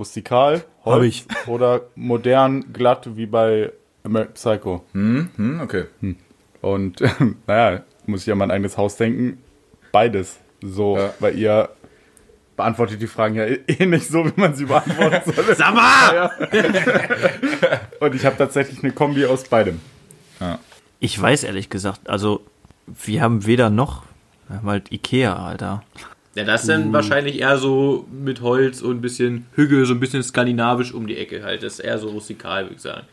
[0.00, 3.70] Rustikal, Holz oder modern, glatt wie bei
[4.02, 4.82] American Psycho.
[4.92, 5.84] Hm, okay.
[6.62, 7.00] Und
[7.46, 9.38] naja, muss ich an mein eigenes Haus denken.
[9.92, 10.38] Beides.
[10.62, 11.12] So, Ja.
[11.20, 11.68] weil ihr
[12.56, 15.54] beantwortet die Fragen ja eh nicht so, wie man sie beantworten soll.
[15.54, 16.30] Sag mal!
[18.00, 19.80] Und ich habe tatsächlich eine Kombi aus beidem.
[20.98, 22.40] Ich weiß ehrlich gesagt, also
[22.86, 24.02] wir haben weder noch,
[24.48, 25.82] wir haben halt Ikea, Alter.
[26.34, 30.00] Ja, das ist dann wahrscheinlich eher so mit Holz und ein bisschen Hügel, so ein
[30.00, 31.62] bisschen skandinavisch um die Ecke halt.
[31.64, 33.06] Das ist eher so rustikal, würde ich sagen.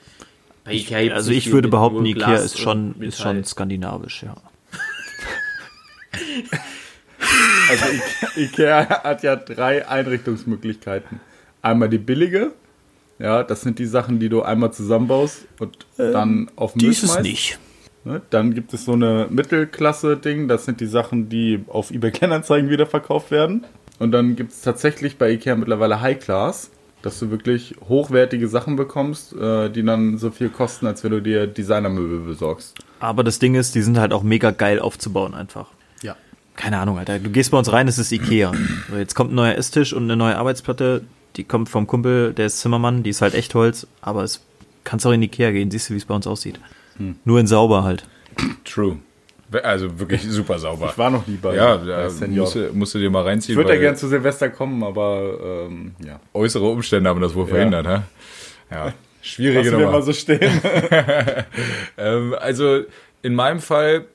[0.63, 4.35] Bei Ikea Also ich würde behaupten, Ikea ist schon, ist schon skandinavisch, ja.
[7.69, 7.85] Also
[8.37, 11.19] Ikea, hat ja drei Einrichtungsmöglichkeiten.
[11.61, 12.53] Einmal die billige.
[13.19, 17.21] Ja, das sind die Sachen, die du einmal zusammenbaust und dann auf Müll schmeißt.
[17.23, 17.59] nicht.
[18.07, 18.21] Ne?
[18.29, 20.47] Dann gibt es so eine Mittelklasse-Ding.
[20.47, 23.65] Das sind die Sachen, die auf eBay Kleinanzeigen wieder verkauft werden.
[23.99, 28.77] Und dann gibt es tatsächlich bei Ikea mittlerweile High Class, dass du wirklich hochwertige Sachen
[28.77, 32.77] bekommst, äh, die dann so viel kosten, als wenn du dir Designermöbel besorgst.
[32.99, 35.67] Aber das Ding ist, die sind halt auch mega geil aufzubauen einfach.
[36.01, 36.15] Ja.
[36.55, 37.19] Keine Ahnung, Alter.
[37.19, 38.53] Du gehst bei uns rein, es ist Ikea.
[38.89, 41.03] So, jetzt kommt ein neuer Esstisch und eine neue Arbeitsplatte.
[41.35, 44.41] Die kommt vom Kumpel, der ist Zimmermann, die ist halt echt Holz, aber es
[44.85, 46.59] kannst auch in Ikea gehen, siehst du, wie es bei uns aussieht.
[47.25, 48.05] Nur in sauber halt.
[48.65, 48.97] True.
[49.63, 50.89] Also wirklich super sauber.
[50.91, 53.53] Ich war noch nie bei, ja, ja musst, du- musst du dir mal reinziehen.
[53.53, 56.19] Ich würde ja weil gern zu Silvester kommen, aber ähm, ja.
[56.33, 58.01] äußere Umstände haben das wohl verhindert, hä?
[58.69, 58.93] Ja.
[59.21, 59.91] Schwierige Lassen wir Nummer.
[59.99, 60.51] mal so stehen.
[61.97, 62.81] Ähm, also
[63.23, 64.05] in meinem Fall,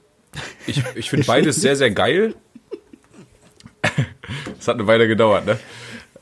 [0.67, 2.35] ich, ich finde beides sehr, sehr geil.
[4.57, 5.59] Das hat eine Weile gedauert, ne?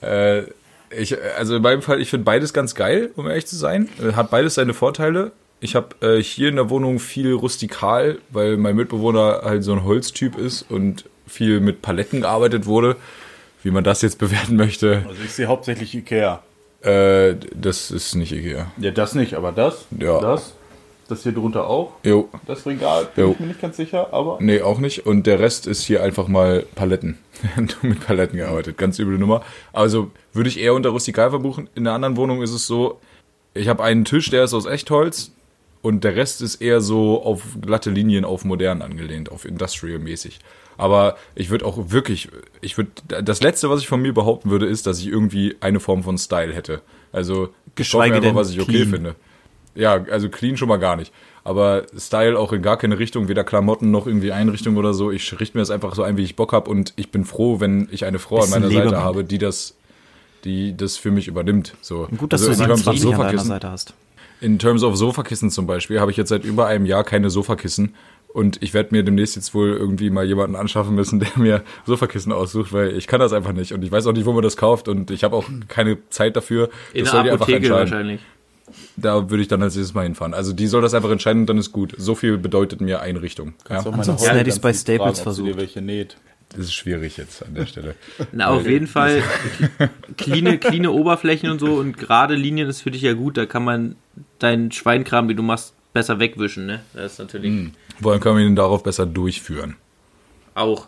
[0.01, 0.45] Äh,
[0.99, 3.89] ich, also in meinem Fall, ich finde beides ganz geil, um ehrlich zu sein.
[4.03, 5.33] Äh, Hat beides seine Vorteile.
[5.61, 9.85] Ich habe äh, hier in der Wohnung viel rustikal, weil mein Mitbewohner halt so ein
[9.85, 12.97] Holztyp ist und viel mit Paletten gearbeitet wurde.
[13.63, 16.43] Wie man das jetzt bewerten möchte, Also ich sehe hauptsächlich Ikea.
[16.81, 18.73] äh, das ist nicht Ikea.
[18.79, 20.19] Ja, das nicht, aber das, Ja.
[20.19, 20.55] das,
[21.09, 21.93] das hier drunter auch.
[22.05, 23.33] Jo, Das Regal, bin Jo.
[23.33, 25.05] ich mir nicht ganz sicher, aber Nee, auch nicht.
[25.07, 27.19] Und der Rest ist hier einfach mal Paletten.
[27.83, 28.79] Mit Paletten gearbeitet.
[28.79, 29.43] Ganz üble Nummer.
[29.75, 31.69] Also würde ich eher unter rustikal verbuchen.
[31.75, 32.99] In der anderen Wohnung ist es so,
[33.53, 35.33] ich habe einen Tisch, der ist aus Echtholz.
[35.83, 40.39] Und der Rest ist eher so auf glatte Linien, auf modern angelehnt, auf industrial-mäßig.
[40.77, 42.29] Aber ich würde auch wirklich,
[42.61, 42.91] ich würde,
[43.23, 46.17] das Letzte, was ich von mir behaupten würde, ist, dass ich irgendwie eine Form von
[46.19, 46.81] Style hätte.
[47.13, 48.89] Also, Geschweige denn was ich okay clean.
[48.89, 49.15] finde.
[49.75, 51.13] Ja, also clean schon mal gar nicht.
[51.45, 55.11] Aber Style auch in gar keine Richtung, weder Klamotten noch irgendwie Einrichtung oder so.
[55.11, 56.71] Ich richte mir das einfach so ein, wie ich Bock habe.
[56.71, 59.05] Und ich bin froh, wenn ich eine Frau Bisschen an meiner Seite Lebemann.
[59.05, 59.77] habe, die das,
[60.45, 61.75] die das für mich übernimmt.
[61.81, 62.09] So.
[62.17, 63.95] Gut, dass also du in terms of 27 an deiner Sofakissen, Seite hast.
[64.41, 67.95] In terms of Sofakissen zum Beispiel, habe ich jetzt seit über einem Jahr keine Sofakissen.
[68.33, 72.33] Und ich werde mir demnächst jetzt wohl irgendwie mal jemanden anschaffen müssen, der mir Sofakissen
[72.33, 73.73] aussucht, weil ich kann das einfach nicht.
[73.73, 74.89] Und ich weiß auch nicht, wo man das kauft.
[74.89, 76.71] Und ich habe auch keine Zeit dafür.
[76.93, 77.79] In das der Apotheke entscheiden.
[77.79, 78.21] wahrscheinlich.
[78.97, 80.33] Da würde ich dann als nächstes Mal hinfahren.
[80.33, 81.95] Also die soll das einfach entscheiden und dann ist gut.
[81.99, 83.55] So viel bedeutet mir Einrichtung.
[83.69, 83.79] Ja?
[83.85, 85.49] Ansonsten hätte ich's ganz bei Staples fragen, versucht.
[85.49, 86.17] dir welche näht.
[86.51, 87.95] Das ist schwierig jetzt an der Stelle.
[88.33, 89.23] Na, auf jeden Fall
[90.17, 93.37] cleane, cleane Oberflächen und so und gerade Linien ist für dich ja gut.
[93.37, 93.97] Da kann man
[94.43, 96.67] deinen Schweinkram, den du machst, besser wegwischen.
[96.67, 96.81] Ne?
[96.95, 97.71] Das ist natürlich
[98.01, 99.77] Vor allem können wir ihn darauf besser durchführen.
[100.55, 100.87] auch.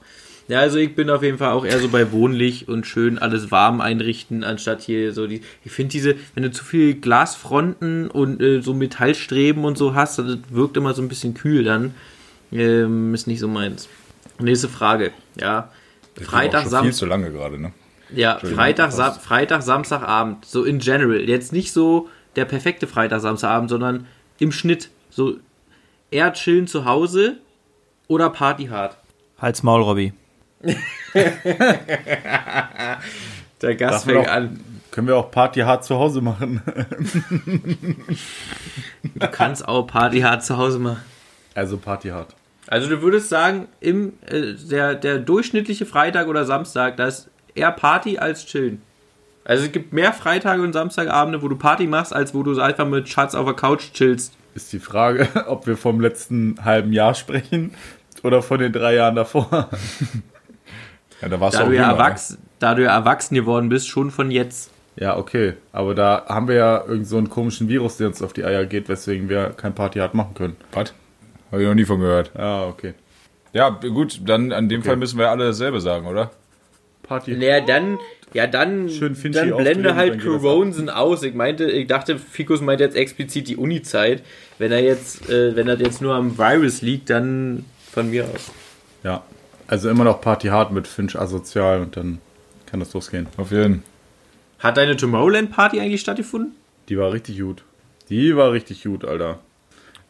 [0.48, 3.50] Ja, also ich bin auf jeden Fall auch eher so bei wohnlich und schön alles
[3.53, 5.40] warm einrichten, anstatt hier so die.
[5.64, 10.18] Ich finde diese, wenn du zu viel Glasfronten und äh, so Metallstreben und so hast,
[10.18, 11.94] das wirkt immer so ein bisschen kühl dann.
[12.50, 13.88] Ähm, ist nicht so meins.
[14.40, 15.12] Nächste Frage.
[15.40, 15.70] Ja.
[16.20, 16.94] Freitag, auch schon viel Samstag.
[16.94, 17.72] zu lange gerade, ne?
[18.14, 21.20] Ja, Freitag, Sam Freitag, Samstagabend, so in general.
[21.20, 24.07] Jetzt nicht so der perfekte Freitag, Samstagabend, sondern
[24.39, 24.91] im Schnitt.
[25.11, 25.37] So
[26.11, 27.39] eher chillen zu Hause
[28.09, 28.97] oder Party hard.
[29.39, 30.12] Halt's Maul, Robby.
[33.61, 34.61] Der Gast fängt auch- an.
[34.91, 36.61] Können wir auch Party hart zu Hause machen?
[39.14, 41.01] Du kannst auch Party hart zu Hause machen.
[41.55, 42.35] Also Party hart.
[42.66, 47.72] Also du würdest sagen, im, äh, der, der durchschnittliche Freitag oder Samstag, da ist eher
[47.72, 48.83] Party als Chillen.
[49.45, 52.86] Also es gibt mehr Freitage und Samstagabende, wo du Party machst, als wo du einfach
[52.86, 54.34] mit Schatz auf der Couch chillst.
[54.55, 57.74] Ist die Frage, ob wir vom letzten halben Jahr sprechen
[58.22, 59.68] oder von den drei Jahren davor.
[61.20, 61.93] Ja, da warst Da du ja jünger, ne?
[61.93, 64.72] erwachsen, da du ja erwachsen geworden bist, schon von jetzt.
[64.97, 65.55] Ja, okay.
[65.70, 68.66] Aber da haben wir ja irgend so einen komischen Virus, der uns auf die Eier
[68.66, 70.57] geht, weswegen wir kein Party hart machen können.
[70.72, 70.93] Was?
[71.53, 72.32] Habe ich noch nie von gehört.
[72.36, 72.95] Ja, okay.
[73.53, 76.32] Ja, gut, dann an dem Fall müssen wir alle dasselbe sagen, oder?
[77.05, 77.36] Party.
[77.36, 77.99] Naja, dann,
[78.35, 81.22] ja, dann, Schön dann blende halt das Coronsen aus.
[81.22, 84.22] Ich meinte, ich dachte, Fikus meint jetzt explizit die Uni-Zeit.
[84.59, 88.51] Wenn er jetzt, äh, wenn er jetzt nur am Virus liegt, dann von mir aus.
[89.05, 89.22] Ja.
[89.66, 92.18] Also immer noch Party hart mit Finch asozial und dann
[92.66, 93.26] kann das losgehen.
[93.37, 93.83] Auf jeden
[94.59, 96.53] Hat deine Tomorrowland-Party eigentlich stattgefunden?
[96.89, 97.64] Die war richtig gut.
[98.09, 99.39] Die war richtig gut, Alter.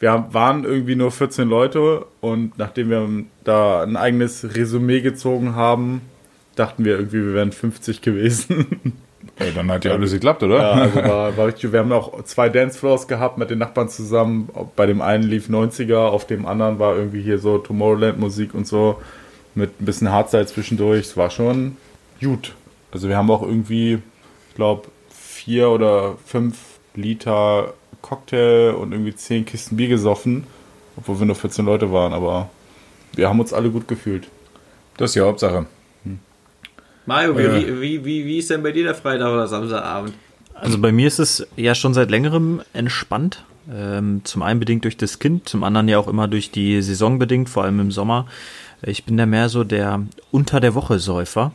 [0.00, 3.08] Wir waren irgendwie nur 14 Leute und nachdem wir
[3.44, 6.00] da ein eigenes Resümee gezogen haben,
[6.56, 8.94] dachten wir irgendwie, wir wären 50 gewesen.
[9.38, 10.56] Ja, dann hat ja alles geklappt, oder?
[10.58, 14.50] Ja, also war, war richtig, wir haben auch zwei Dancefloors gehabt mit den Nachbarn zusammen.
[14.76, 19.00] Bei dem einen lief 90er, auf dem anderen war irgendwie hier so Tomorrowland-Musik und so
[19.54, 21.00] mit ein bisschen Hardstyle zwischendurch.
[21.00, 21.76] Es war schon
[22.20, 22.54] gut.
[22.90, 23.98] Also wir haben auch irgendwie,
[24.48, 26.58] ich glaube, vier oder fünf
[26.94, 30.44] Liter Cocktail und irgendwie zehn Kisten Bier gesoffen,
[30.96, 32.50] obwohl wir nur 14 Leute waren, aber
[33.14, 34.28] wir haben uns alle gut gefühlt.
[34.96, 35.66] Das ist die Hauptsache.
[37.06, 37.54] Mario, wie, Ja.
[37.54, 40.14] wie, wie, wie, wie ist denn bei dir der Freitag oder Samstagabend?
[40.54, 43.44] Also bei mir ist es ja schon seit längerem entspannt.
[43.72, 47.18] Ähm, zum einen bedingt durch das Kind, zum anderen ja auch immer durch die Saison
[47.18, 48.26] bedingt, vor allem im Sommer.
[48.82, 51.52] Ich bin da mehr so der unter der Woche Säufer,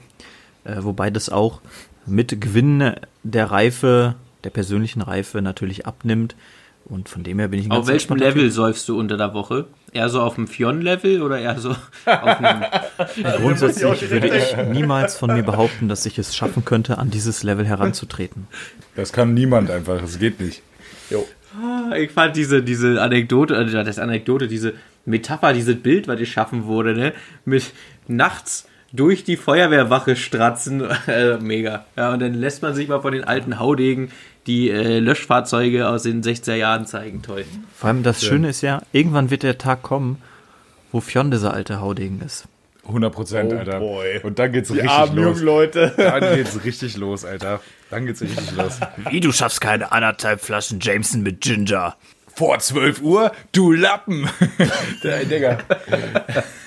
[0.64, 1.62] äh, wobei das auch
[2.06, 2.94] mit Gewinn
[3.24, 6.36] der Reife, der persönlichen Reife natürlich abnimmt.
[6.90, 9.34] Und von dem her bin ich ein Auf ganz welchem Level säufst du unter der
[9.34, 9.66] Woche?
[9.92, 11.72] Eher so auf dem Fion-Level oder eher so
[12.06, 12.64] auf einem.
[13.14, 13.26] Typ.
[13.38, 17.66] Grundsätzlich würde ich niemals von mir behaupten, dass ich es schaffen könnte, an dieses Level
[17.66, 18.48] heranzutreten.
[18.96, 20.62] Das kann niemand einfach, das geht nicht.
[21.96, 24.74] Ich fand diese, diese Anekdote, äh, das Anekdote, diese
[25.06, 27.14] Metapher, dieses Bild, was geschaffen wurde, ne?
[27.46, 27.74] Mit
[28.08, 31.86] nachts durch die Feuerwehrwache stratzen, äh, mega.
[31.96, 34.12] Ja, und dann lässt man sich mal von den alten Haudegen
[34.48, 37.22] die äh, Löschfahrzeuge aus den 60er Jahren zeigen.
[37.22, 37.46] Toll.
[37.76, 40.22] Vor allem das Schöne ist ja, irgendwann wird der Tag kommen,
[40.92, 42.46] wo Fionn dieser alte Haudegen ist.
[42.88, 43.80] 100 Prozent, Oh Alter.
[43.80, 44.20] boy.
[44.24, 45.26] Und dann geht's Die richtig armen los.
[45.26, 45.94] jungen Leute.
[45.98, 47.60] Dann geht's richtig los, Alter.
[47.90, 48.80] Dann geht's richtig los.
[49.10, 51.98] Wie, du schaffst keine anderthalb Flaschen Jameson mit Ginger?
[52.34, 54.30] Vor 12 Uhr, du Lappen.
[55.04, 55.58] Der Digga.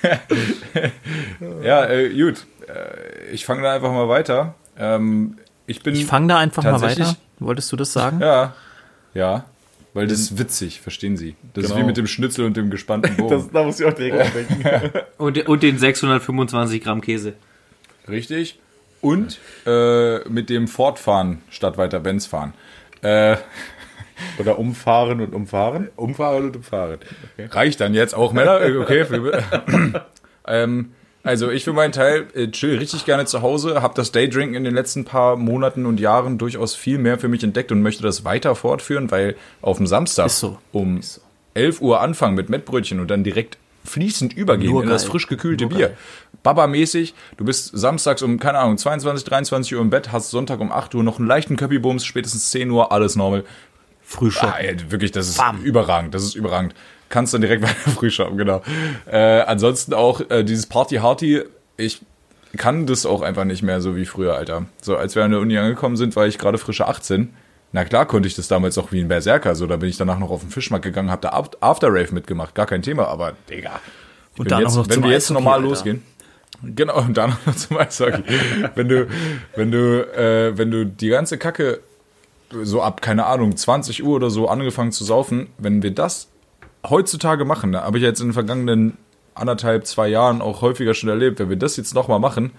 [1.63, 2.45] ja, äh, gut.
[2.67, 4.55] Äh, ich fange da einfach mal weiter.
[4.77, 5.95] Ähm, ich bin.
[5.95, 7.15] Ich fange da einfach mal weiter.
[7.41, 8.19] Wolltest du das sagen?
[8.21, 8.53] Ja.
[9.13, 9.45] Ja.
[9.93, 11.35] Weil das ist witzig, verstehen Sie.
[11.53, 11.81] Das ist Genau.
[11.81, 13.29] wie mit dem Schnitzel und dem gespannten Bogen.
[13.35, 14.91] Das, da muss ich auch direkt denken.
[15.17, 17.33] Und, und den 625 Gramm Käse.
[18.07, 18.57] Richtig.
[19.01, 22.53] Und äh, mit dem Fortfahren statt weiter Benz fahren.
[23.01, 23.35] Äh,
[24.37, 25.89] Oder umfahren und umfahren.
[25.95, 26.99] umfahren und umfahren.
[27.39, 28.61] Reicht dann jetzt auch, Männer?
[28.81, 29.05] Okay.
[30.47, 30.91] Ähm,
[31.23, 34.63] also ich für meinen Teil äh, chill richtig gerne zu Hause, habe das Daydrinken in
[34.63, 38.25] den letzten paar Monaten und Jahren durchaus viel mehr für mich entdeckt und möchte das
[38.25, 40.57] weiter fortführen, weil auf dem Samstag so.
[40.71, 41.01] um
[41.53, 45.11] 11 Uhr anfangen mit Mettbrötchen und dann direkt fließend übergehen Nur in das geil.
[45.11, 45.87] frisch gekühlte Nur Bier.
[45.89, 45.97] geil.
[46.43, 50.71] Baba-mäßig, du bist samstags um, keine Ahnung, 22, 23 Uhr im Bett, hast Sonntag um
[50.71, 53.43] 8 Uhr noch einen leichten Köppi-Bums, spätestens 10 Uhr, alles normal.
[54.03, 54.53] Frühschoppen.
[54.53, 56.73] Ah, ey, wirklich, das ist überragend, das ist überragend.
[57.11, 58.63] Kannst dann direkt weiter früh shoppen, genau.
[59.05, 61.43] Äh, ansonsten auch äh, dieses Party-Harty,
[61.77, 62.01] ich
[62.57, 64.65] kann das auch einfach nicht mehr so wie früher, Alter.
[64.81, 67.33] So, als wir an der Uni angekommen sind, war ich gerade frische 18.
[67.73, 70.19] Na klar konnte ich das damals auch wie ein Berserker, so, da bin ich danach
[70.19, 73.33] noch auf den Fischmarkt gegangen, hab da Aft- After Rave mitgemacht, gar kein Thema, aber,
[73.49, 73.79] Digga.
[74.37, 75.67] Und dann jetzt, noch wenn wir jetzt normal Alter.
[75.69, 76.03] losgehen.
[76.63, 78.23] Genau, und dann noch zum Eishockey.
[78.75, 79.07] wenn du,
[79.55, 81.79] wenn du, äh, wenn du die ganze Kacke
[82.63, 86.27] so ab, keine Ahnung, 20 Uhr oder so angefangen zu saufen, wenn wir das
[86.89, 88.97] heutzutage machen, da habe ich jetzt in den vergangenen
[89.35, 92.51] anderthalb, zwei Jahren auch häufiger schon erlebt, wenn wir das jetzt nochmal machen,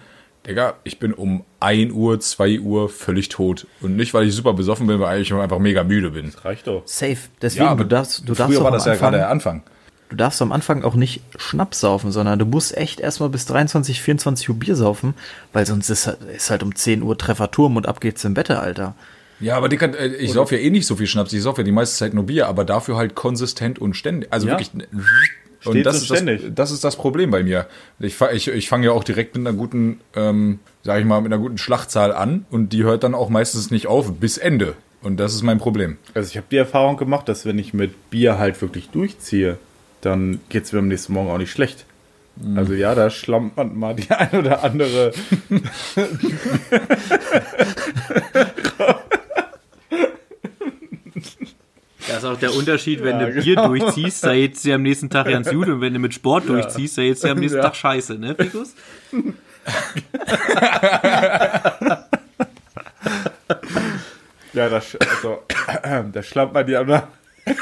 [0.47, 3.65] Digga, ich bin um 1 Uhr, 2 Uhr völlig tot.
[3.81, 6.33] Und nicht, weil ich super besoffen bin, weil ich einfach mega müde bin.
[6.43, 6.83] Reicht doch.
[6.85, 7.17] Safe.
[7.41, 9.63] Deswegen, Ja, aber du darfst, du darfst früher war am das ja gerade der Anfang.
[10.09, 14.03] du darfst am Anfang auch nicht Schnaps saufen, sondern du musst echt erstmal bis 23,
[14.03, 15.15] 24 Uhr Bier saufen,
[15.53, 18.51] weil sonst ist, halt- ist halt um 10 Uhr Trefferturm und ab geht's im Bett,
[18.51, 18.95] Alter.
[19.41, 21.65] Ja, aber Dicker, äh, ich sauf ja eh nicht so viel Schnaps, ich sauf ja
[21.65, 24.33] die meiste Zeit nur Bier, aber dafür halt konsistent und ständig.
[24.33, 24.53] Also Ja.
[24.53, 24.71] wirklich
[25.65, 26.55] Und Stets das und ist, das, ständig.
[26.55, 27.67] das ist das Problem bei mir.
[28.01, 31.33] Ich, ich, ich fange ja auch direkt mit einer guten, ähm, sag ich mal, mit
[31.33, 34.75] einer guten Schlachtzahl an und die hört dann auch meistens nicht auf bis Ende.
[35.03, 35.97] Und das ist mein Problem.
[36.15, 39.59] Also ich habe die Erfahrung gemacht, dass wenn ich mit Bier halt wirklich durchziehe,
[40.01, 41.85] dann geht es mir am nächsten Morgen auch nicht schlecht.
[42.57, 45.13] Also ja, da schlammt man mal die ein oder andere.
[52.13, 53.69] Das ist auch der Unterschied, wenn Ja, du Bier genau.
[53.69, 56.99] durchziehst, da jetzt ja am nächsten Tag ganz gut und wenn du mit Sport durchziehst,
[56.99, 57.65] da jetzt ja am nächsten Ja.
[57.65, 58.75] Tag scheiße, ne, Fikus?
[64.53, 65.43] Ja, da, sch- also,
[66.13, 67.09] da schlammt man die andere.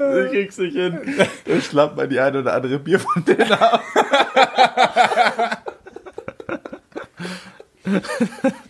[0.00, 0.98] Ich krieg's nicht hin.
[1.44, 3.82] Da schlammt man die eine oder andere Bierfontäne ab.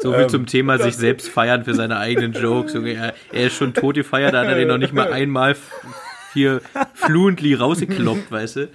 [0.00, 2.74] So viel zum Thema sich selbst feiern für seine eigenen Jokes.
[2.74, 5.56] Er, er ist schon tot gefeiert, da hat er den noch nicht mal einmal
[6.32, 6.60] hier
[6.94, 8.68] fluently rausgekloppt, weißt du?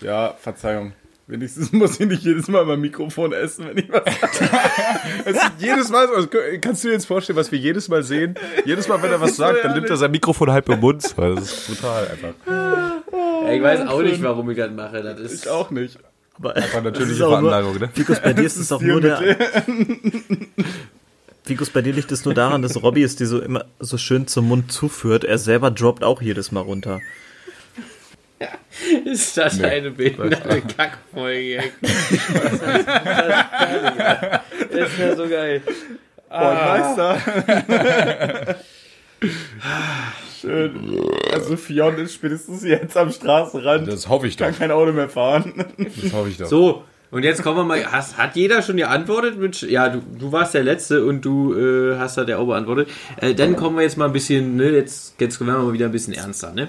[0.00, 0.92] Ja, Verzeihung.
[1.26, 4.02] Wenigstens muss ich nicht jedes Mal mein Mikrofon essen, wenn ich was
[5.24, 6.28] Es ist jedes Mal, also,
[6.60, 8.34] kannst du dir jetzt vorstellen, was wir jedes Mal sehen?
[8.66, 11.02] Jedes Mal, wenn er was sagt, dann nimmt er sein Mikrofon halb im Mund.
[11.16, 12.34] Das ist brutal einfach.
[13.44, 15.02] Ja, ich weiß auch nicht, warum ich das mache.
[15.02, 15.98] Das ist Ich auch nicht.
[16.36, 17.90] Aber Einfach natürliche Das ist auch nur- Veranlagung, ne?
[17.92, 19.36] Fikus, bei dir ist es doch nur der.
[21.44, 24.26] Fikus, bei dir liegt es nur daran, dass Robby es dir so immer so schön
[24.26, 25.24] zum Mund zuführt.
[25.24, 27.00] Er selber droppt auch jedes Mal runter.
[29.04, 29.66] Ist das Nee.
[29.66, 31.62] eine behinderte Kackfolge?
[34.72, 35.62] Das ist ja so geil.
[36.30, 37.18] Meister.
[40.44, 41.00] Schön.
[41.32, 43.88] Also Fion ist spätestens jetzt am Straßenrand.
[43.88, 44.46] Das hoffe ich doch.
[44.46, 45.64] kann kein Auto mehr fahren.
[45.78, 46.46] Das hoffe ich doch.
[46.46, 47.92] So, und jetzt kommen wir mal.
[47.92, 49.38] Hast, hat jeder schon geantwortet?
[49.38, 52.88] Mit, ja, du, du warst der Letzte und du äh, hast da der auch beantwortet.
[53.20, 55.86] Äh, dann kommen wir jetzt mal ein bisschen, ne, jetzt, jetzt werden wir mal wieder
[55.86, 56.68] ein bisschen ernster, ne?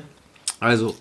[0.59, 0.95] Also,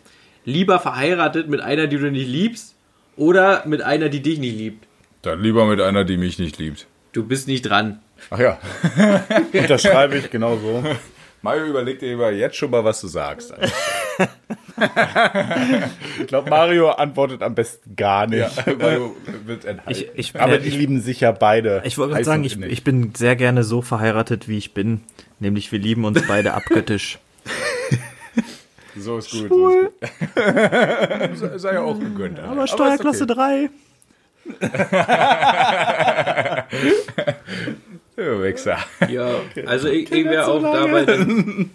[0.44, 2.74] lieber verheiratet mit einer, die du nicht liebst,
[3.16, 4.86] oder mit einer, die dich nicht liebt.
[5.22, 6.86] Dann lieber mit einer, die mich nicht liebt.
[7.12, 8.00] Du bist nicht dran.
[8.30, 8.58] Ach ja.
[9.52, 10.82] Unterschreibe ich genau so.
[11.44, 13.52] Mario, überleg dir jetzt schon mal, was du sagst.
[16.18, 18.40] Ich glaube, Mario antwortet am besten gar nicht.
[18.40, 19.14] Ja, Mario
[19.44, 19.90] wird enthalten.
[20.16, 21.80] Ich, ich, Aber äh, die ich, lieben sich ja beide.
[21.84, 25.02] ich wollte gerade sagen, ich, bin sehr gerne so verheiratet, wie ich bin.
[25.38, 27.18] Nämlich, wir lieben uns beide abgöttisch.
[28.96, 29.48] So ist gut.
[29.48, 29.92] So ist gut.
[31.36, 32.38] Sei- Sei ja auch gegönnt.
[32.38, 32.50] Alter.
[32.52, 33.68] Aber Steuerklasse 3.
[38.54, 39.10] Ja, Wichser.
[39.10, 39.30] Ja,
[39.66, 41.04] also ich, ich wäre auch dabei.
[41.04, 41.70] Dann,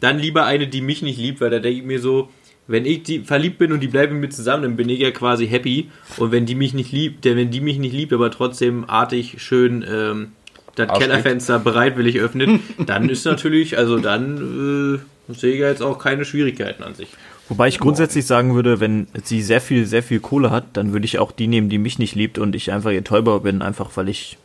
[0.00, 2.28] dann lieber eine, die mich nicht liebt, weil da denke ich mir so,
[2.66, 5.10] wenn ich die verliebt bin und die bleiben mit mir zusammen, dann bin ich ja
[5.10, 5.90] quasi happy.
[6.16, 9.36] Und wenn die mich nicht liebt, denn wenn die mich nicht liebt, aber trotzdem artig
[9.38, 10.32] schön ähm,
[10.74, 11.08] das Arschleck.
[11.08, 16.24] Kellerfenster bereitwillig öffnet, dann ist natürlich, also dann äh, sehe ich ja jetzt auch keine
[16.24, 17.08] Schwierigkeiten an sich.
[17.48, 21.04] Wobei ich grundsätzlich sagen würde, wenn sie sehr viel, sehr viel Kohle hat, dann würde
[21.04, 23.90] ich auch die nehmen, die mich nicht liebt und ich einfach ihr Täuber bin, einfach
[23.96, 24.38] weil ich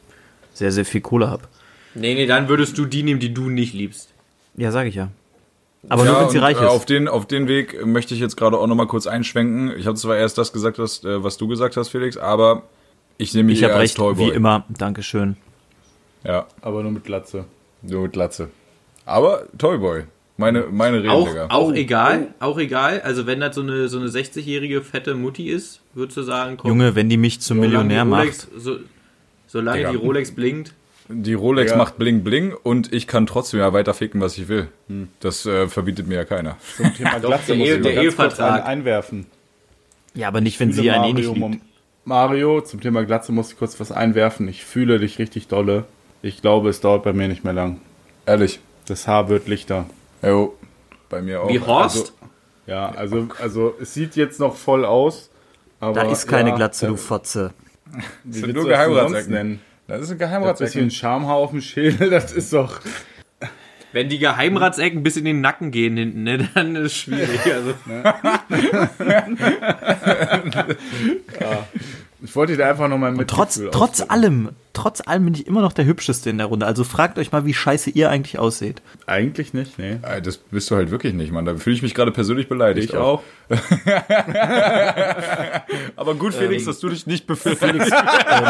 [0.54, 1.44] sehr, sehr viel Kohle habe.
[1.98, 4.14] Nee, nee, dann würdest du die nehmen, die du nicht liebst.
[4.56, 5.10] Ja, sage ich ja.
[5.90, 6.70] Aber ja, nur wenn sie reich äh, ist.
[6.70, 9.72] Auf den, auf den Weg möchte ich jetzt gerade auch noch mal kurz einschwenken.
[9.78, 12.64] Ich habe zwar erst das gesagt, was, äh, was du gesagt hast, Felix, aber
[13.18, 14.28] ich nehme mich ich habe eher als recht, Toyboy.
[14.32, 14.66] wie immer.
[14.70, 15.38] Dankeschön.
[16.24, 17.46] Ja, Aber nur mit Glatze.
[17.84, 18.50] nur mit Glatze.
[19.06, 20.04] Aber Toyboy.
[20.36, 21.48] Meine, meine Rede, Auch, Digga.
[21.50, 23.02] auch egal, auch egal.
[23.02, 26.70] Also wenn das so eine, so eine 60-jährige fette Mutti ist, würdest du sagen, komm,
[26.70, 28.48] Junge, wenn die mich zum Millionär solange die macht.
[28.52, 28.78] Rolex, so,
[29.48, 29.92] solange Digga.
[29.92, 30.74] die Rolex blinkt.
[31.10, 31.78] Die Rolex Ja.
[31.78, 34.68] macht bling bling und ich kann trotzdem ja weiter ficken, was ich will.
[34.88, 35.08] Hm.
[35.20, 36.58] Das äh, verbietet mir ja keiner.
[36.76, 39.26] Zum Thema Glatze der muss ich der ganz einen einwerfen.
[40.14, 41.40] Ja, aber nicht, wenn sie einen eh nicht Mario.
[41.40, 41.62] Mom-
[42.06, 44.48] Mario, zum Thema Glatze muss ich kurz was einwerfen.
[44.48, 45.86] Ich fühle dich richtig dolle.
[46.22, 47.80] Ich glaube, es dauert bei mir nicht mehr lang.
[48.26, 48.60] Ehrlich.
[48.88, 49.86] Das Haar wird lichter.
[50.24, 50.56] Jo,
[51.10, 51.50] bei mir auch.
[51.50, 52.14] Wie Horst?
[52.66, 55.30] Ja, also, also es sieht jetzt noch voll aus.
[55.80, 57.54] Aber Da ist keine ja, Glatze, du Fotze.
[58.24, 59.62] Wie sind willst nur du das denn sonst nennen?
[59.88, 60.74] Das ist ein Das Geheimratsecken.
[60.74, 62.82] bisschen Schamhaar auf dem Schädel, das ist doch.
[63.94, 67.40] Wenn die Geheimratsecken bis in den Nacken gehen hinten, ne, dann ist es schwierig.
[67.46, 67.74] Also,
[72.24, 73.28] Ich wollte dir einfach nochmal mit.
[73.30, 76.66] Trotz, trotz allem, trotz allem bin ich immer noch der Hübscheste in der Runde.
[76.66, 78.82] Also fragt euch mal, wie scheiße ihr eigentlich ausseht.
[79.06, 80.00] Eigentlich nicht, nee.
[80.02, 81.46] Äh, Das bist du halt wirklich nicht, Mann.
[81.46, 82.90] Da fühle ich mich gerade persönlich beleidigt.
[82.90, 83.22] Ich auch.
[85.96, 87.60] Aber gut, Felix, dass du dich nicht befindest.
[87.64, 88.46] Felix, ähm,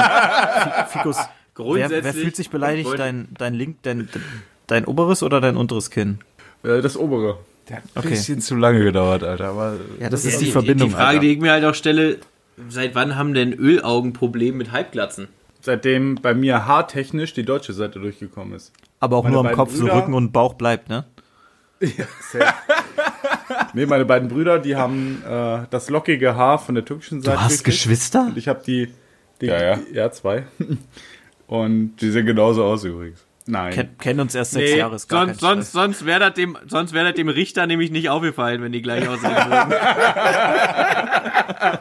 [0.89, 2.89] Fikus, wer, Grundsätzlich- wer fühlt sich beleidigt?
[2.97, 4.09] Dein, dein Link, dein,
[4.67, 6.19] dein oberes oder dein unteres Kinn?
[6.63, 7.37] Äh, Das obere.
[7.69, 8.09] Der hat ein Okay.
[8.09, 9.49] bisschen zu lange gedauert, Alter.
[9.49, 10.87] Aber Ja, das Ja, ist die, Verbindung.
[10.89, 11.19] Die Frage, Alter.
[11.21, 12.19] die ich mir halt auch stelle,
[12.69, 15.27] seit wann haben denn Ölaugen Probleme mit Halbglatzen?
[15.61, 18.71] Seitdem bei mir haartechnisch die deutsche Seite durchgekommen ist.
[18.99, 21.05] Aber auch Meine nur am Kopf, so Brüder- Rücken und Bauch bleibt, ne?
[21.79, 22.45] Safe.
[23.73, 27.37] nee, meine beiden Brüder, die haben äh, das lockige Haar von der türkischen Seite.
[27.37, 27.65] Du hast gekriegt.
[27.65, 28.25] Geschwister?
[28.27, 28.91] Und ich habe die,
[29.41, 29.75] die, Ja, ja.
[29.77, 30.45] Die, ja, zwei.
[31.47, 33.23] Und Die sehen genauso aus übrigens.
[33.45, 33.73] nein.
[33.73, 36.57] Ken, kennen uns erst sechs Nee, Jahre, ist gar sonst, sonst, sonst wäre das, dem,
[36.67, 39.73] sonst wär das dem Richter nämlich nicht aufgefallen, wenn die gleich aussehen würden.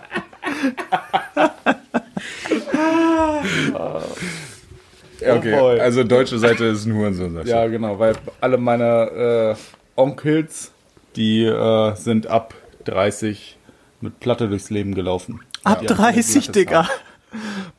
[5.20, 5.54] Ja, okay.
[5.58, 7.40] Oh also deutsche Seite ist ein Hurensohn.
[7.46, 10.72] Ja, genau, weil alle meine äh, Onkels,
[11.16, 12.54] die äh, sind ab
[12.84, 13.56] 30
[14.00, 15.40] mit Platte durchs Leben gelaufen.
[15.64, 16.88] Ab Ja, 30, glattes Digga.
[16.88, 16.90] Haar.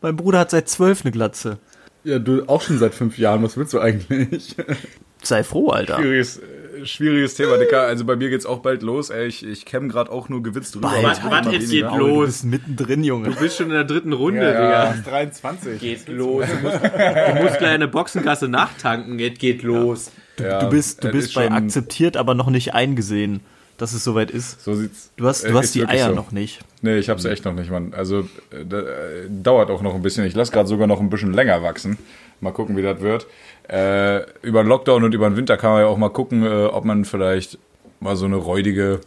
[0.01, 1.57] Mein Bruder hat seit zwölf eine Glatze.
[2.03, 4.55] Ja, du auch schon seit fünf Jahren, was willst du eigentlich?
[5.21, 5.99] Sei froh, Alter.
[5.99, 6.23] Äh,
[6.85, 7.81] schwieriges Thema, Dicker.
[7.81, 9.09] Also bei mir geht's auch bald los.
[9.09, 10.89] Ey, ich, ich kämm gerade auch nur gewitzt drüber.
[10.89, 11.03] Bald.
[11.03, 12.25] was immer jetzt geht Du los?
[12.27, 13.29] bist mittendrin, Junge.
[13.29, 14.93] Du bist schon in der dritten Runde, Ja, ja.
[14.93, 15.09] Digga.
[15.09, 15.79] 23.
[15.79, 16.45] Geht los.
[16.47, 19.19] Du musst, du musst gleich eine Boxengasse nachtanken.
[19.19, 20.11] Jetzt geht los.
[20.39, 23.39] Ja, Du bist, du bist ist bei schon- akzeptiert, aber noch nicht eingesehen,
[23.77, 24.63] dass es soweit ist.
[24.63, 25.11] So sieht's.
[25.17, 26.15] Du hast, äh, du hast die Eier so.
[26.15, 26.59] noch nicht.
[26.81, 27.93] Nee, ich hab's echt noch nicht, Mann.
[27.95, 28.19] Also,
[28.51, 28.83] äh, da, äh,
[29.29, 30.25] dauert auch noch ein bisschen.
[30.25, 31.97] Ich lasse gerade sogar noch ein bisschen länger wachsen.
[32.41, 33.27] Mal gucken, wie das wird.
[33.67, 36.65] Äh, über den Lockdown und über den Winter kann man ja auch mal gucken, äh,
[36.65, 37.57] ob man vielleicht
[37.99, 39.01] mal so eine räudige,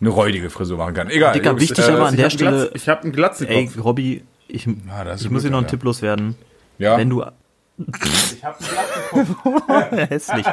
[0.00, 1.10] eine räudige Frisur machen kann.
[1.10, 1.32] Egal.
[1.34, 3.56] Dicker, Jungs, wichtig äh, aber an der Stelle, Glatz- ich habe einen Glatzenkopf.
[3.76, 5.66] ey, Robby, ich, Ah, ich muss dir gut, noch einen.
[5.66, 6.36] Tipp loswerden.
[6.78, 9.90] Ja, Wenn du, ich habe einen Glatzenkopf.
[10.10, 10.46] hässlich.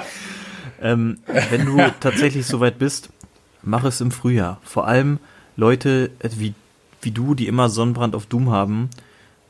[0.81, 1.19] ähm,
[1.51, 3.09] wenn du tatsächlich soweit bist,
[3.61, 4.59] mach es im Frühjahr.
[4.63, 5.19] Vor allem
[5.55, 6.53] Leute äh, wie,
[7.01, 8.89] wie du, die immer Sonnenbrand auf Doom haben,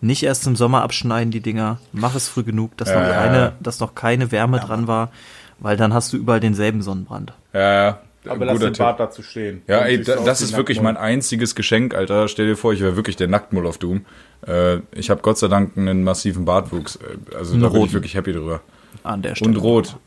[0.05, 1.79] nicht erst im Sommer abschneiden die Dinger.
[1.91, 3.53] Mach es früh genug, dass, Ja, noch, ja, keine, ja.
[3.59, 5.11] dass noch keine Wärme dran war,
[5.59, 7.33] weil dann hast du überall denselben Sonnenbrand.
[7.53, 7.99] ja, ja.
[8.27, 8.79] Aber lass den Tipp.
[8.79, 9.61] Bart dazu stehen.
[9.67, 12.27] Ja, ey, da, das ist wirklich mein einziges Geschenk, Alter.
[12.27, 14.03] Stell dir vor, ich wäre wirklich der Nacktmull auf Doom.
[14.47, 16.95] Äh, ich habe Gott sei Dank einen massiven Bartwuchs.
[16.95, 18.61] Äh, Also da bin ich wirklich happy drüber.
[19.03, 19.51] An der Stelle.
[19.51, 19.97] Und rot.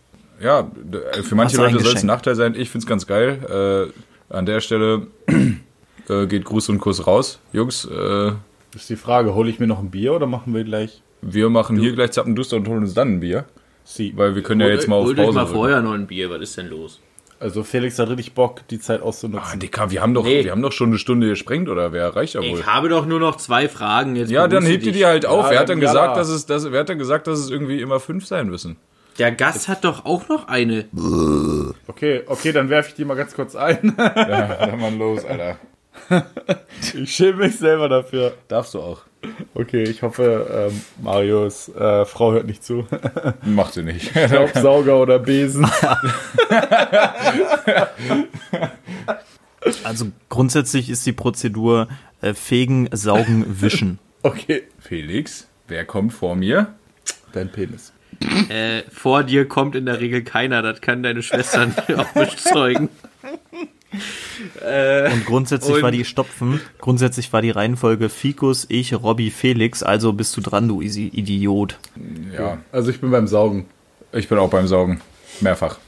[0.42, 0.68] Ja,
[1.12, 2.56] äh, für manche Leute soll es ein Nachteil sein.
[2.56, 3.92] Ich find's ganz geil.
[4.30, 5.06] Äh, an der Stelle
[6.08, 7.38] äh, geht Gruß und Kuss raus.
[7.52, 8.32] Jungs, äh,
[8.78, 11.50] Das ist die Frage, hole ich mir noch ein Bier oder machen wir gleich wir
[11.50, 13.44] machen hier gleich Zappenduster und holen uns dann ein Bier.
[13.82, 14.12] Sie?
[14.16, 15.52] Weil wir können ja jetzt mal auf euch Pause mal drücken.
[15.56, 16.30] vorher noch ein Bier.
[16.30, 17.00] Was ist denn los?
[17.40, 19.58] Also Felix hat richtig Bock, die Zeit Ah, auszunutzen.
[19.58, 20.44] Dicker, wir haben doch, Nee.
[20.44, 21.92] wir haben doch schon eine Stunde gesprengt, oder?
[21.92, 22.60] Wer reicht ja wohl?
[22.60, 24.14] Ich habe doch nur noch zwei Fragen.
[24.14, 25.46] Jetzt Ja, dann hebt ihr die halt auf.
[25.46, 25.88] Ja, wer hat dann ja.
[25.88, 28.76] gesagt, dass es, dass, wer hat dann gesagt, dass es irgendwie immer fünf sein müssen?
[29.18, 30.84] Der Gast hat doch auch noch eine.
[31.88, 33.94] Okay, okay, dann werfe ich die mal ganz kurz ein.
[33.98, 35.56] Ja, dann mal los, Alter.
[36.94, 38.34] Ich schäme mich selber dafür.
[38.48, 39.02] Darfst du auch.
[39.54, 42.86] Okay, ich hoffe, ähm, Marius äh, Frau hört nicht zu.
[43.44, 44.10] Macht sie nicht.
[44.10, 45.68] Staubsauger oder Besen.
[49.82, 51.88] Also grundsätzlich ist die Prozedur
[52.20, 53.98] äh, fegen, saugen, wischen.
[54.22, 56.74] Okay, Felix, wer kommt vor mir?
[57.32, 57.92] dein Penis.
[58.48, 60.62] Äh, vor dir kommt in der Regel keiner.
[60.62, 62.88] Das kann deine Schwester nicht auch bezeugen.
[63.92, 70.12] Und grundsätzlich Und- war die Stopfen, grundsätzlich war die Reihenfolge Fikus, ich, Robby, Felix, also
[70.12, 71.78] bist du dran, du Idiot.
[72.36, 73.66] Ja, Also ich bin beim Saugen.
[74.12, 75.00] ich bin auch beim Saugen.
[75.40, 75.78] Mehrfach.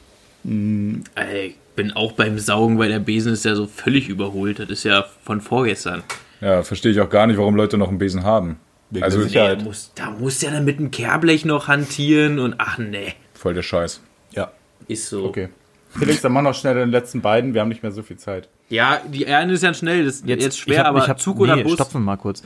[0.44, 4.58] Ey, ich bin auch beim Saugen, weil der Besen ist ja so völlig überholt.
[4.58, 6.02] Das ist ja von vorgestern.
[6.40, 8.58] Ja, verstehe ich auch gar nicht, warum Leute noch einen Besen haben.
[8.90, 9.60] Wegen also Sicherheit.
[9.60, 13.54] Da muss, da muss ja dann mit dem Kehrblech noch hantieren und ach nee, voll
[13.54, 14.00] der Scheiß.
[14.32, 14.50] Ja,
[14.88, 15.24] ist so.
[15.26, 15.48] okay.
[15.98, 17.52] Felix, dann mach noch schnell den letzten beiden.
[17.54, 18.48] Wir haben nicht mehr so viel Zeit.
[18.68, 21.20] Ja, die eine ist ja schnell, das ist jetzt, schwer, ich hab, aber ich hab,
[21.20, 21.74] Zug nee, oder Bus?
[21.74, 22.42] Stopfen mal kurz.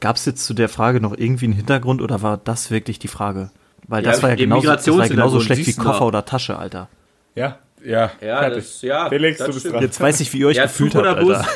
[0.00, 3.08] Gab es jetzt zu der Frage noch irgendwie einen Hintergrund oder war das wirklich die
[3.08, 3.50] Frage?
[3.86, 6.58] Weil Ja, das war ja genauso, das war ja genauso schlecht wie Koffer oder Tasche,
[6.58, 6.88] Alter.
[7.34, 9.08] Ja, Ja, Ja, das, ja.
[9.10, 9.74] Felix, das du bist stimmt.
[9.76, 9.82] dran.
[9.84, 11.46] Jetzt weiß ich, wie ihr euch Ja, gefühlt Zug habt, oder Bus?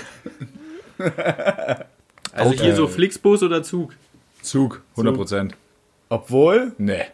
[0.99, 1.87] Alter.
[2.33, 2.63] Also Auto.
[2.65, 3.95] hier so Flixbus oder Zug?
[4.43, 5.55] Zug, 100 Prozent.
[6.09, 7.05] obwohl Nee.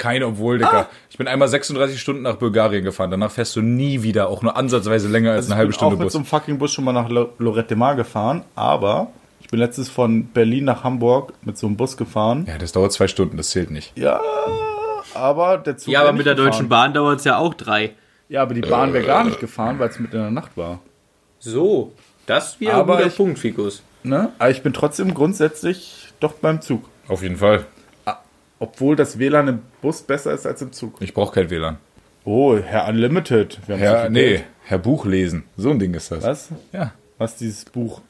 [0.00, 0.88] Kein obwohl, Dicker.
[1.10, 3.10] Ich bin einmal 36 Stunden nach Bulgarien gefahren.
[3.10, 5.78] Danach fährst du nie wieder, auch nur ansatzweise länger als Also eine halbe ich bin
[5.78, 6.12] Stunde auch mit Bus.
[6.14, 9.08] so einem fucking Bus schon mal nach Lo- Lorette Mar gefahren, aber
[9.40, 12.46] ich bin letztens von Berlin nach Hamburg mit so einem Bus gefahren.
[12.48, 13.92] Ja, das dauert zwei Stunden, das zählt nicht.
[13.98, 14.20] Ja,
[15.14, 16.50] aber der Zug Ja, aber nicht mit der gefahren.
[16.52, 17.92] Deutschen Bahn dauert es ja auch drei.
[18.28, 20.78] Ja, aber die Bahn wäre gar nicht gefahren, weil es mitten in der Nacht war.
[21.40, 21.92] So,
[22.26, 23.82] das wäre Aber ein guter ich- Punkt, Fikus.
[24.02, 24.30] Ne?
[24.38, 26.84] Aber ich bin trotzdem grundsätzlich doch beim Zug.
[27.08, 27.66] Auf jeden Fall.
[28.60, 30.94] Obwohl das WLAN im Bus besser ist als im Zug.
[31.00, 31.78] Ich brauche kein WLAN.
[32.24, 33.58] Oh, Herr Unlimited.
[33.66, 34.44] Wir haben so Herr, viel nee.
[34.64, 35.44] Herr Buch lesen.
[35.56, 36.22] So ein Ding ist das.
[36.22, 36.48] Was?
[36.72, 36.92] Ja.
[37.18, 38.02] Was dieses Buch?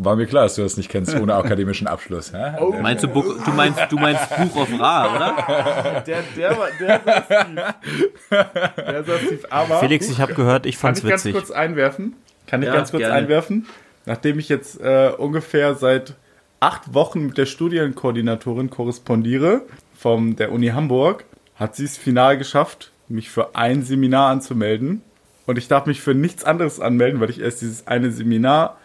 [0.00, 2.32] War mir klar, dass du das nicht kennst ohne akademischen Abschluss.
[2.60, 2.72] Oh.
[2.80, 6.00] Meinst du, Buch, du meinst, du meinst Buch of Ra, oder?
[6.06, 8.10] Der, der war, der saß tief.
[8.30, 9.46] Der saß tief.
[9.50, 11.34] Aber Felix, ich habe gehört, ich kann fand's ich ganz witzig.
[11.34, 12.14] kurz einwerfen?
[12.46, 13.14] Kann ich Ja, ganz kurz gerne.
[13.14, 13.66] einwerfen?
[14.06, 16.14] Nachdem ich jetzt äh, ungefähr seit
[16.60, 19.62] acht Wochen mit der Studienkoordinatorin korrespondiere
[19.98, 21.24] von der Uni Hamburg,
[21.56, 25.02] hat sie es final geschafft, mich für ein Seminar anzumelden.
[25.44, 28.78] Und ich darf mich für nichts anderes anmelden, weil ich erst dieses eine Seminar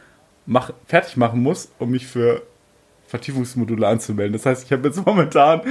[0.45, 2.41] mach, fertig machen muss, um mich für
[3.07, 4.33] Vertiefungsmodule anzumelden.
[4.33, 5.61] Das heißt, ich habe jetzt momentan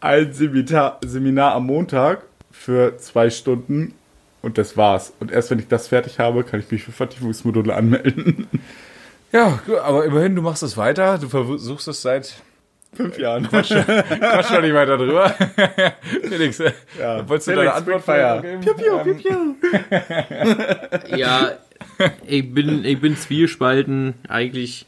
[0.00, 3.94] ein Seminar, Seminar am Montag für zwei Stunden
[4.42, 5.12] und das war's.
[5.20, 8.48] Und erst wenn ich das fertig habe, kann ich mich für Vertiefungsmodule anmelden.
[9.30, 11.18] Ja, aber immerhin, du machst es weiter.
[11.18, 12.42] Du versuchst es seit
[12.92, 13.48] Fünf Jahren.
[13.48, 15.30] Quatsch mal nicht weiter drüber.
[16.28, 16.58] Felix,
[16.98, 17.26] Ja.
[17.28, 18.60] wolltest du Felix, deine Antwort geben?
[18.60, 19.54] Piu, piu, piu, piu.
[21.16, 21.52] Ja,
[22.26, 24.14] ich bin, ich bin zwiespalten.
[24.28, 24.86] Eigentlich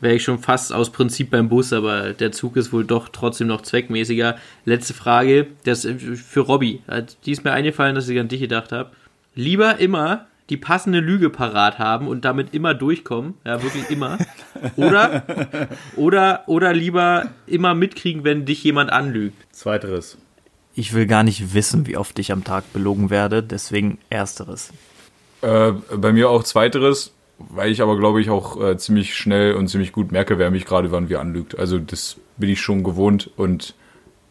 [0.00, 3.46] wäre ich schon fast aus Prinzip beim Bus, aber der Zug ist wohl doch trotzdem
[3.48, 4.36] noch zweckmäßiger.
[4.64, 6.82] Letzte Frage, das für Robby.
[7.24, 8.90] Die ist mir eingefallen, dass ich an dich gedacht habe.
[9.34, 14.18] Lieber immer die passende Lüge parat haben und damit immer durchkommen, ja, wirklich immer.
[14.76, 19.36] Oder, oder, oder lieber immer mitkriegen, wenn dich jemand anlügt.
[19.52, 20.18] Zweiteres.
[20.74, 24.72] Ich will gar nicht wissen, wie oft ich am Tag belogen werde, deswegen ersteres.
[25.42, 29.68] Äh, bei mir auch zweiteres, weil ich aber glaube ich auch äh, ziemlich schnell und
[29.68, 31.58] ziemlich gut merke, wer mich gerade wann wie anlügt.
[31.58, 33.74] Also das bin ich schon gewohnt und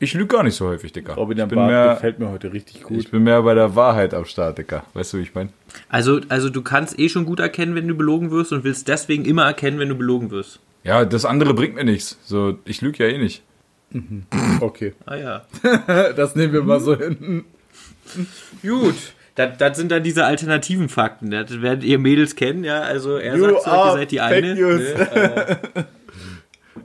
[0.02, 1.14] ich lüge gar nicht so häufig, Dicker.
[1.14, 2.98] Robin, ich der bin, Bart mehr, gefällt mir heute richtig gut.
[2.98, 4.84] ich bin mehr bei der Wahrheit am Start, Dicker.
[4.94, 5.50] Weißt du, wie ich meine?
[5.90, 9.26] Also, also du kannst eh schon gut erkennen, wenn du belogen wirst und willst deswegen
[9.26, 10.60] immer erkennen, wenn du belogen wirst.
[10.84, 12.18] Ja, das andere bringt mir nichts.
[12.24, 13.44] So, ich lüge ja eh nicht.
[14.60, 14.94] Okay.
[15.06, 15.46] Ah ja.
[16.16, 17.46] Das nehmen wir mal so hin.
[18.62, 18.96] Gut.
[19.36, 21.32] Das, das sind dann diese alternativen Fakten.
[21.32, 22.82] Das werdet ihr Mädels kennen, ja.
[22.82, 24.56] Also er You sagt, so, ihr seid die fake eine.
[24.56, 24.82] news.
[24.96, 25.58] Ne?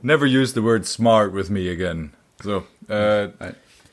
[0.01, 2.11] Never use the word smart with me again.
[2.41, 3.29] So, äh,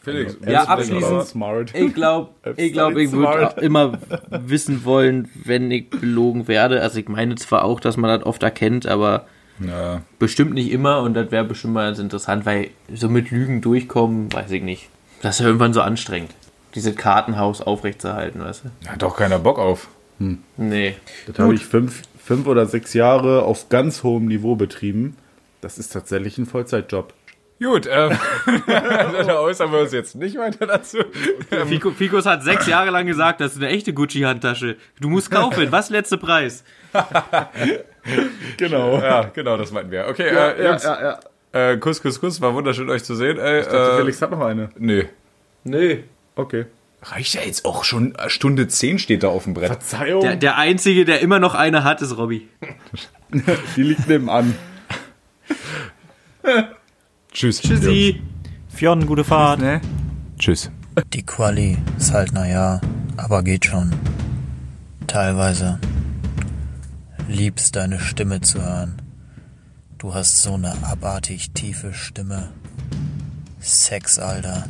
[0.03, 1.25] Felix, Ja, willst du abschließend-?
[1.25, 1.75] Smart.
[1.75, 3.99] Ich glaube, ich, glaub, ich würde auch immer
[4.31, 6.83] wissen wollen, wenn ich belogen werde.
[6.83, 9.27] Also ich meine zwar auch, dass man das oft erkennt, aber
[9.67, 13.63] Ja, bestimmt nicht immer und das wäre bestimmt mal ganz interessant, weil so mit Lügen
[13.63, 14.89] durchkommen, weiß ich nicht.
[15.23, 16.33] Das ist ja irgendwann so anstrengend,
[16.75, 18.91] dieses Kartenhaus aufrechtzuerhalten, weißt du?
[18.91, 19.89] hat doch keiner Bock auf.
[20.57, 20.95] Nee.
[21.27, 25.17] Das habe ich fünf, fünf oder sechs Jahre auf ganz hohem Niveau betrieben.
[25.61, 27.15] Das ist tatsächlich ein Vollzeitjob.
[27.63, 28.11] Gut, ähm,
[28.67, 30.99] da äußern wir uns jetzt nicht weiter dazu.
[31.67, 34.77] Fico, Ficus hat sechs Jahre lang gesagt, das ist eine echte Gucci-Handtasche.
[35.01, 35.71] Du musst kaufen.
[35.71, 36.65] Was letzte Preis?
[38.57, 38.99] Genau.
[39.01, 40.07] Ja, genau, das meinten wir.
[40.09, 41.19] Okay, äh, Jungs, ja.
[41.53, 43.39] äh, Kuss, Kuss, Kuss, war wunderschön euch zu sehen.
[43.39, 44.71] Ey, Ich dachte, äh, Felix hat noch eine.
[44.77, 45.09] nee.
[45.63, 46.05] Nee.
[46.37, 46.67] Okay.
[47.03, 49.69] Reicht ja jetzt auch schon, äh, Stunde 10 steht da auf dem Brett.
[49.69, 50.21] Verzeihung.
[50.23, 52.49] Der, der Einzige, der immer noch eine hat, ist Robby.
[53.77, 54.55] Die liegt nebenan.
[57.35, 57.61] Tschüss.
[57.61, 58.22] Tschüssi.
[58.68, 59.61] Fionn, gute Fahrt.
[60.39, 60.70] Tschüss.
[61.12, 62.80] Die Quali ist halt naja,
[63.16, 63.93] aber geht schon.
[65.09, 65.80] Teilweise.
[67.28, 69.03] Liebst deine Stimme zu hören.
[69.99, 72.51] Du hast so eine abartig tiefe Stimme.
[73.59, 74.68] Sex, Alter.